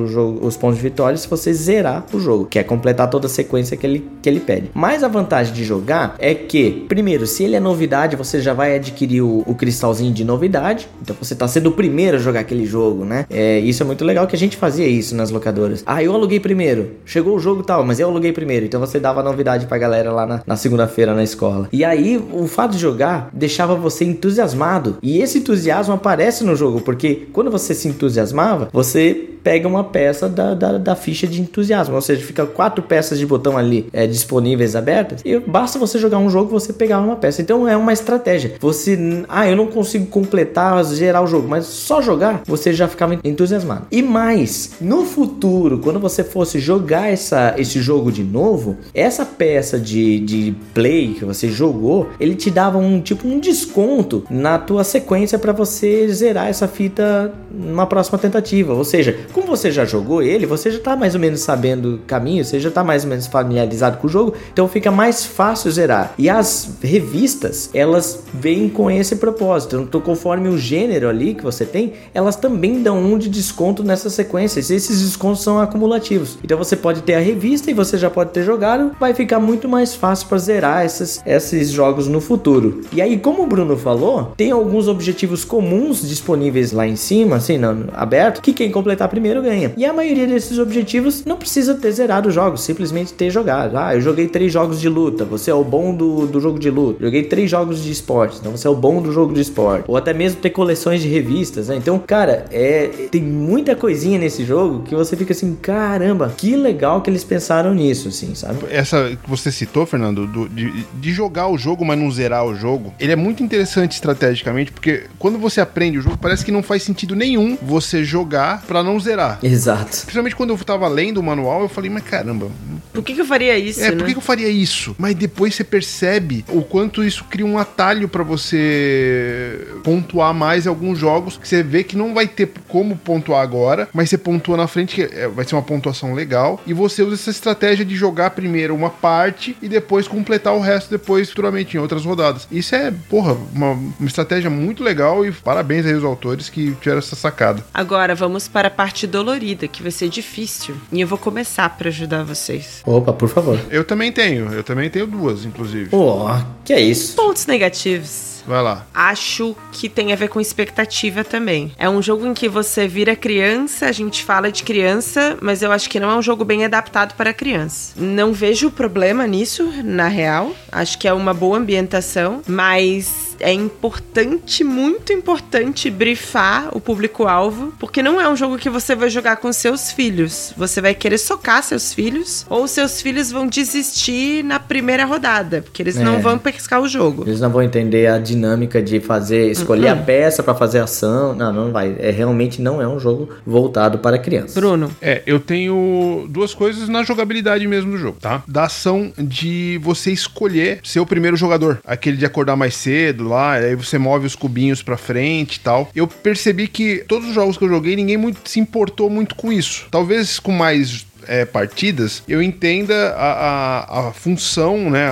jogo, 0.07 0.47
os 0.47 0.57
pontos 0.57 0.77
de 0.77 0.83
vitória 0.83 1.16
se 1.16 1.29
você 1.29 1.53
zerar 1.53 2.05
o 2.12 2.21
jogo, 2.21 2.47
que 2.47 2.59
é 2.59 2.62
completar 2.62 3.09
toda 3.09 3.27
a 3.27 3.31
sequência 3.31 3.77
que 3.77 3.87
ele, 3.87 4.09
que 4.23 4.29
ele 4.29 4.41
pede. 4.41 4.71
Mas 4.75 5.03
a 5.03 5.09
vantagem 5.09 5.53
de 5.53 5.64
jogar 5.64 6.14
é 6.18 6.35
que, 6.35 6.85
primeiro, 6.89 7.27
se 7.27 7.45
ele 7.45 7.57
é 7.57 7.61
novidade, 7.61 8.16
você 8.16 8.41
já 8.41 8.53
vai 8.53 8.77
adquirir 8.77 9.23
o, 9.23 9.43
o 9.47 9.55
cristalzinho 9.55 10.12
de 10.12 10.25
novidade. 10.25 10.89
Então 11.03 11.16
você 11.21 11.35
tá 11.35 11.47
sendo 11.49 11.68
o 11.68 11.73
primeiro 11.73 12.16
a 12.16 12.21
jogar 12.21 12.41
aquele 12.41 12.66
jogo, 12.66 13.05
né? 13.05 13.27
É, 13.31 13.59
isso 13.59 13.83
é 13.83 13.87
muito 13.87 14.05
legal 14.05 14.27
que 14.27 14.37
a 14.37 14.39
gente 14.39 14.57
fazia 14.57 14.87
isso 14.87 15.14
nas 15.14 15.31
locadoras. 15.31 15.83
Ah, 15.87 16.03
eu 16.03 16.14
aluguei 16.14 16.41
primeiro. 16.41 16.93
Chegou 17.05 17.37
o 17.37 17.41
jogo 17.41 17.62
tal, 17.62 17.85
mas 17.85 18.01
eu 18.01 18.09
aluguei 18.09 18.33
primeiro. 18.33 18.66
Então 18.66 18.81
você 18.81 18.99
dava 18.99 19.23
novidade 19.23 19.66
pra 19.66 19.79
galera 19.79 20.12
lá 20.12 20.27
na, 20.27 20.43
na 20.47 20.57
segunda-feira 20.57 21.14
na 21.14 21.23
escola. 21.23 21.60
E 21.73 21.85
aí, 21.85 22.23
o 22.33 22.47
fato 22.47 22.73
de 22.73 22.79
jogar 22.79 23.31
deixava 23.33 23.75
você 23.75 24.05
entusiasmado. 24.05 24.99
E 25.03 25.19
esse 25.19 25.39
entusiasmo 25.39 25.95
aparece 25.95 26.45
no 26.45 26.57
jogo, 26.57 26.81
porque 26.81 27.29
quando 27.33 27.51
você 27.51 27.75
se 27.75 27.89
entusiasmava, 27.89 28.69
você 28.73 29.30
pega 29.43 29.66
uma 29.66 29.84
peça 29.84 30.28
da, 30.28 30.55
da, 30.55 30.78
da 30.78 30.97
ficha 30.97 31.26
de 31.26 31.41
entusiasmo. 31.41 31.95
Ou 31.95 32.01
seja, 32.01 32.24
fica 32.24 32.47
quatro 32.47 32.82
peças 32.82 33.18
de 33.18 33.26
botão 33.26 33.57
ali 33.57 33.86
é, 33.93 34.07
disponíveis, 34.07 34.76
abertas. 34.76 35.20
E 35.24 35.38
basta 35.38 35.78
você 35.78 35.99
jogar 35.99 36.18
um 36.18 36.30
jogo, 36.30 36.51
você 36.51 36.72
pegar 36.72 37.01
uma 37.01 37.16
peça. 37.16 37.43
Então 37.43 37.66
é 37.66 37.76
uma 37.76 37.93
estratégia. 37.93 38.55
Você, 38.61 39.24
ah, 39.28 39.49
eu 39.49 39.57
não 39.57 39.66
consigo 39.66 40.07
completar, 40.07 40.84
gerar 40.84 41.22
o 41.22 41.26
jogo, 41.26 41.49
mas 41.49 41.66
só 41.66 42.01
jogar, 42.01 42.43
você 42.47 42.72
já 42.72 42.88
ficava 42.88 43.18
entusiasmado. 43.24 43.86
E 43.91 44.03
mais, 44.03 44.72
no 44.80 45.05
futuro, 45.05 45.78
quando 45.78 45.99
você 45.99 46.22
fosse 46.22 46.59
jogar 46.59 47.11
essa, 47.11 47.55
esse 47.57 47.80
jogo 47.80 48.11
de 48.12 48.22
novo, 48.22 48.76
essa 48.95 49.24
peça 49.24 49.78
de, 49.78 50.20
de 50.20 50.55
play 50.74 51.14
que 51.14 51.24
você 51.24 51.49
jogou, 51.49 52.09
ele 52.18 52.34
te 52.34 52.51
dava 52.51 52.78
um 52.78 53.01
tipo 53.01 53.26
um 53.26 53.38
desconto 53.38 54.24
na 54.30 54.59
tua 54.59 54.84
sequência 54.84 55.38
para 55.38 55.53
você 55.53 56.09
zerar 56.09 56.49
essa 56.49 56.68
fita 56.68 57.32
numa 57.51 57.86
próxima 57.86 58.18
tentativa. 58.18 58.74
Ou 58.74 58.84
seja, 58.84 59.18
como 59.33 59.47
você 59.47 59.70
já 59.70 59.85
jogou 59.85 60.22
ele, 60.22 60.47
você 60.47 60.70
já 60.70 60.78
tá 60.78 60.97
mais 60.97 61.14
ou 61.14 61.20
menos 61.20 61.41
sabendo 61.41 61.95
o 61.95 61.99
caminho, 61.99 62.45
você 62.45 62.61
já 62.61 62.70
tá 62.70 62.85
mais 62.85 63.05
ou 63.05 63.11
menos 63.11 63.26
familiarizado 63.26 63.99
com 63.99 64.07
o 64.07 64.11
jogo, 64.11 64.35
então 64.53 64.68
fica 64.68 64.91
mais 64.91 65.24
fácil 65.24 65.70
zerar. 65.70 66.14
E 66.18 66.28
as 66.28 66.70
revistas, 66.83 67.70
elas 67.72 68.24
vêm 68.33 68.68
com 68.68 68.91
esse 68.91 69.16
propósito. 69.16 69.76
Então, 69.76 70.01
conforme 70.01 70.49
o 70.49 70.59
gênero 70.59 71.09
ali 71.09 71.35
que 71.35 71.43
você 71.43 71.64
tem, 71.64 71.95
elas 72.12 72.37
também 72.37 72.83
dão 72.83 72.99
um 72.99 73.18
de 73.18 73.28
desconto 73.28 73.83
nessas 73.83 74.12
sequências. 74.12 74.70
Esses 74.70 75.01
descontos 75.03 75.43
são 75.43 75.59
acumulativos. 75.59 76.39
Então 76.43 76.59
você 76.59 76.76
pode 76.76 77.03
ter 77.03 77.14
a 77.14 77.20
revista 77.20 77.70
e 77.70 77.74
você 77.74 77.97
já 77.97 78.11
pode 78.11 78.31
ter 78.31 78.45
jogado, 78.45 78.93
vai 78.99 79.14
ficar 79.14 79.39
muito 79.39 79.68
mais 79.68 79.95
fácil 79.95 80.28
para 80.28 80.39
zerar 80.39 80.85
esses, 80.85 81.20
esses 81.24 81.70
jogos 81.70 82.09
no 82.09 82.20
futuro. 82.20 82.83
E 82.93 83.01
aí, 83.01 83.18
como 83.18 83.43
o 83.43 83.47
Bruno 83.47 83.76
falou, 83.76 84.33
tem 84.37 84.51
alguns 84.51 84.89
objetivos 84.89 85.45
comuns 85.45 86.07
disponíveis 86.07 86.72
lá 86.72 86.87
em 86.87 86.97
cima, 86.97 87.37
assim, 87.37 87.59
no, 87.59 87.89
aberto, 87.93 88.41
que 88.41 88.53
quem 88.53 88.70
completar 88.70 89.09
primeiro 89.09 89.20
ganha. 89.21 89.73
E 89.77 89.85
a 89.85 89.93
maioria 89.93 90.27
desses 90.27 90.59
objetivos 90.59 91.25
não 91.25 91.37
precisa 91.37 91.75
ter 91.75 91.91
zerado 91.93 92.29
os 92.29 92.35
jogos, 92.35 92.62
simplesmente 92.62 93.12
ter 93.12 93.31
jogado. 93.31 93.77
Ah, 93.77 93.95
eu 93.95 94.01
joguei 94.01 94.27
três 94.29 94.53
jogos 94.53 94.81
de 94.81 94.89
luta, 94.89 95.25
você 95.25 95.51
é 95.51 95.55
o 95.55 95.64
bom 95.64 95.95
do, 95.95 96.27
do 96.27 96.41
jogo 96.41 96.59
de 96.59 96.71
luta. 96.71 97.05
Joguei 97.05 97.23
três 97.25 97.51
jogos 97.51 97.83
de 97.83 97.91
esporte, 97.91 98.39
então 98.41 98.53
você 98.53 98.66
é 98.66 98.71
o 98.71 98.75
bom 98.75 99.01
do 99.03 99.12
jogo 99.12 99.33
de 99.35 99.41
esporte. 99.41 99.85
Ou 99.89 99.97
até 99.97 100.12
mesmo 100.12 100.41
ter 100.41 100.51
coleções 100.51 101.01
de 101.03 101.09
revistas, 101.09 101.68
né? 101.68 101.77
Então, 101.77 101.99
cara, 101.99 102.47
é, 102.51 102.89
tem 103.11 103.23
muita 103.23 103.75
coisinha 103.77 104.18
nesse 104.18 104.45
jogo 104.45 104.83
que 104.83 104.95
você 104.95 105.16
fica 105.16 105.33
assim, 105.33 105.55
caramba, 105.61 106.33
que 106.37 106.57
legal 106.57 107.01
que 107.03 107.11
eles 107.11 107.25
pensaram 107.25 107.75
nisso, 107.75 108.09
assim, 108.09 108.35
sabe? 108.35 108.59
Essa 108.71 109.16
que 109.23 109.29
você 109.29 109.51
citou, 109.53 109.87
Fernando, 109.87 110.27
do- 110.27 110.49
de, 110.49 110.85
de 110.95 111.12
jogar 111.12 111.49
o 111.49 111.59
jogo, 111.59 111.85
mas 111.85 111.99
não 111.99 112.11
zerar 112.11 112.45
o 112.47 112.55
jogo, 112.55 112.93
ele 112.99 113.12
é 113.12 113.16
muito 113.16 113.43
interessante 113.43 113.93
estrategicamente, 113.93 114.73
porque 114.73 115.05
quando 115.18 115.39
você 115.39 115.61
aprende 115.61 115.99
o 115.99 116.03
jogo, 116.03 116.16
parece 116.21 116.45
que 116.45 116.53
não 116.53 116.62
faz 116.62 116.83
sentido 116.83 117.14
nenhum 117.16 117.57
você 117.62 118.05
jogar 118.05 118.62
pra 118.66 118.83
não 118.83 118.99
zerar. 118.99 119.10
Exato. 119.43 119.91
Principalmente 120.03 120.37
quando 120.37 120.51
eu 120.51 120.59
tava 120.59 120.87
lendo 120.89 121.19
o 121.19 121.23
manual, 121.23 121.63
eu 121.63 121.69
falei, 121.69 121.91
mas 121.91 122.03
caramba, 122.03 122.49
Por 122.93 123.03
que, 123.05 123.15
que 123.15 123.21
eu 123.21 123.25
faria 123.27 123.57
isso, 123.59 123.81
é, 123.81 123.91
né? 123.91 123.97
por 123.97 124.07
que, 124.07 124.13
que 124.13 124.19
eu 124.19 124.23
faria 124.23 124.49
isso? 124.49 124.95
Mas 124.99 125.15
depois 125.15 125.55
você 125.55 125.65
percebe 125.65 126.45
o 126.49 126.63
quanto 126.63 127.03
isso 127.05 127.25
cria 127.25 127.47
um 127.47 127.59
atalho 127.59 128.09
pra 128.09 128.23
você 128.25 129.67
pontuar 129.83 130.35
mais 130.35 130.67
em 130.67 130.69
alguns 130.69 130.99
jogos 130.99 131.37
que 131.37 131.47
você 131.49 131.63
vê 131.63 131.83
que 131.85 131.97
não 131.97 132.15
vai 132.15 132.27
ter 132.27 132.51
como 132.69 132.97
pontuar 132.97 133.43
agora, 133.43 133.89
mas 133.93 134.11
você 134.11 134.19
pontua 134.19 134.57
na 134.57 134.67
frente, 134.67 134.95
que 134.95 135.03
é- 135.03 135.29
vai 135.29 135.45
ser 135.45 135.55
uma 135.55 135.63
pontuação 135.63 136.15
legal, 136.15 136.61
e 136.67 136.73
você 136.73 137.03
usa 137.03 137.15
essa 137.15 137.31
estratégia 137.31 137.85
de 137.85 137.95
jogar 137.97 138.31
primeiro 138.31 138.75
uma 138.75 138.91
parte 138.91 139.57
e 139.63 139.69
depois 139.69 140.07
completar 140.09 140.55
o 140.55 140.61
resto 140.61 140.91
depois 140.91 141.29
futuramente 141.29 141.77
em 141.77 141.81
outras 141.81 142.05
rodadas. 142.05 142.47
Isso 142.51 142.75
é, 142.75 142.93
porra, 143.09 143.37
uma, 143.55 143.73
uma 143.73 144.07
estratégia 144.07 144.51
muito 144.51 144.83
legal 144.83 145.25
e 145.25 145.33
parabéns 145.33 145.87
aí 145.87 145.95
aos 145.95 146.05
autores 146.05 146.49
que 146.49 146.73
tiveram 146.81 146.99
essa 146.99 147.17
sacada. 147.17 147.65
Agora 147.73 148.15
vamos 148.15 148.49
para 148.49 148.69
a 148.69 148.71
parte 148.71 148.99
dolorida, 149.07 149.66
que 149.68 149.82
vai 149.82 149.90
ser 149.92 150.09
difícil. 150.09 150.76
E 150.92 151.01
eu 151.01 151.07
vou 151.07 151.18
começar 151.18 151.68
para 151.76 151.88
ajudar 151.88 152.24
vocês. 152.24 152.82
Opa, 152.84 153.12
por 153.12 153.28
favor. 153.28 153.59
Eu 153.70 153.84
também 153.84 154.12
tenho, 154.12 154.53
eu 154.53 154.62
também 154.62 154.90
tenho 154.90 155.07
duas, 155.07 155.44
inclusive. 155.44 155.90
Pô, 155.90 156.26
que 156.64 156.72
é 156.72 156.80
isso? 156.80 157.16
Pontos 157.16 157.46
negativos. 157.46 158.39
Vai 158.47 158.62
lá. 158.62 158.86
Acho 158.95 159.57
que 159.72 159.88
tem 159.88 160.12
a 160.12 160.16
ver 160.16 160.28
com 160.28 160.41
expectativa 160.41 161.22
também. 161.24 161.72
É 161.78 161.88
um 161.88 162.03
jogo 162.03 162.26
em 162.26 162.34
que 162.34 162.49
você 162.49 162.86
vira 162.88 163.14
criança, 163.16 163.86
a 163.86 163.93
gente 163.93 164.24
fala 164.24 164.51
de 164.51 164.62
criança, 164.62 165.36
mas 165.41 165.62
eu 165.62 165.72
acho 165.72 165.88
que 165.88 166.01
não 166.01 166.11
é 166.11 166.16
um 166.16 166.22
jogo 166.22 166.45
bem 166.45 166.64
adaptado 166.64 167.14
para 167.14 167.32
criança. 167.32 167.93
Não 167.97 168.32
vejo 168.32 168.70
problema 168.70 169.26
nisso, 169.26 169.70
na 169.84 170.09
real. 170.09 170.53
Acho 170.70 170.99
que 170.99 171.07
é 171.09 171.12
uma 171.12 171.32
boa 171.34 171.59
ambientação, 171.59 172.43
mas 172.47 173.30
é 173.41 173.53
importante, 173.53 174.62
muito 174.62 175.12
importante, 175.12 175.91
brifar 175.91 176.68
o 176.76 176.80
público-alvo, 176.80 177.72
porque 177.78 178.03
não 178.03 178.20
é 178.20 178.28
um 178.28 178.36
jogo 178.36 178.59
que 178.59 178.68
você 178.68 178.95
vai 178.95 179.09
jogar 179.09 179.36
com 179.36 179.53
seus 179.53 179.91
filhos. 179.93 180.53
Você 180.57 180.80
vai 180.80 180.95
querer 180.95 181.16
socar 181.18 181.62
seus 181.62 181.93
filhos, 181.95 182.45
ou 182.49 182.68
seus 182.68 183.01
filhos 183.01 183.30
vão 183.30 183.47
desistir 183.47 184.45
na 184.45 184.59
primeira 184.59 185.05
rodada, 185.05 185.62
porque 185.62 185.82
eles 185.82 185.97
É. 185.97 186.03
não 186.05 186.20
vão 186.20 186.38
pescar 186.38 186.80
o 186.80 186.88
jogo. 186.88 187.24
Eles 187.26 187.41
não 187.41 187.51
vão 187.51 187.62
entender 187.62 188.07
a 188.09 188.18
dinâmica 188.31 188.81
de 188.83 189.01
fazer, 189.01 189.51
escolher 189.51 189.89
a 189.89 189.97
peça 189.97 190.43
pra 190.43 190.55
fazer 190.55 190.78
ação. 190.78 191.35
Não, 191.35 191.53
não 191.53 191.72
vai. 191.72 191.97
É 191.99 192.11
realmente 192.11 192.62
não 192.62 192.81
é 192.81 192.89
um 192.89 192.99
jogo 192.99 193.28
voltado 193.47 193.99
para 193.99 194.18
crianças. 194.18 194.55
Bruno, 194.55 194.91
É, 195.01 195.22
eu 195.26 195.39
tenho 195.41 196.26
duas 196.28 196.55
coisas 196.55 196.89
na 196.89 197.03
jogabilidade 197.03 197.66
mesmo 197.66 197.93
do 197.93 197.99
jogo, 197.99 198.18
tá? 198.20 198.43
Da 198.47 198.64
ação 198.64 199.12
de 199.18 199.78
você 199.83 200.11
escolher 200.12 200.81
ser 200.83 201.01
o 201.01 201.07
primeiro 201.07 201.37
jogador. 201.37 201.81
Aquele 201.85 202.16
de 202.16 202.24
acordar 202.26 202.57
mais 202.57 202.74
cedo 202.74 203.24
lá, 203.28 203.53
aí 203.55 203.74
você 203.74 203.99
move 203.99 204.26
os 204.26 204.35
cubinhos 204.37 204.83
pra 204.83 204.97
frente 204.97 205.57
e 205.57 205.61
tal. 205.61 205.89
Eu 205.95 206.07
percebi 206.07 206.68
que 206.68 207.05
todos 207.09 207.28
os 207.28 207.35
jogos 207.35 207.57
que 207.57 207.64
eu 207.64 207.68
joguei, 207.68 207.97
ninguém 207.97 208.16
muito 208.16 208.41
se 208.45 208.61
importou 208.61 209.11
muito 209.11 209.35
com 209.35 209.53
isso. 209.53 209.87
Talvez 209.91 210.39
com 210.39 210.53
mais 210.53 211.07
é, 211.27 211.45
partidas, 211.45 212.23
eu 212.29 212.43
entenda 212.43 213.14
a, 213.16 213.33
a, 213.33 214.09
a 214.09 214.12
função, 214.12 214.91
né, 214.91 215.09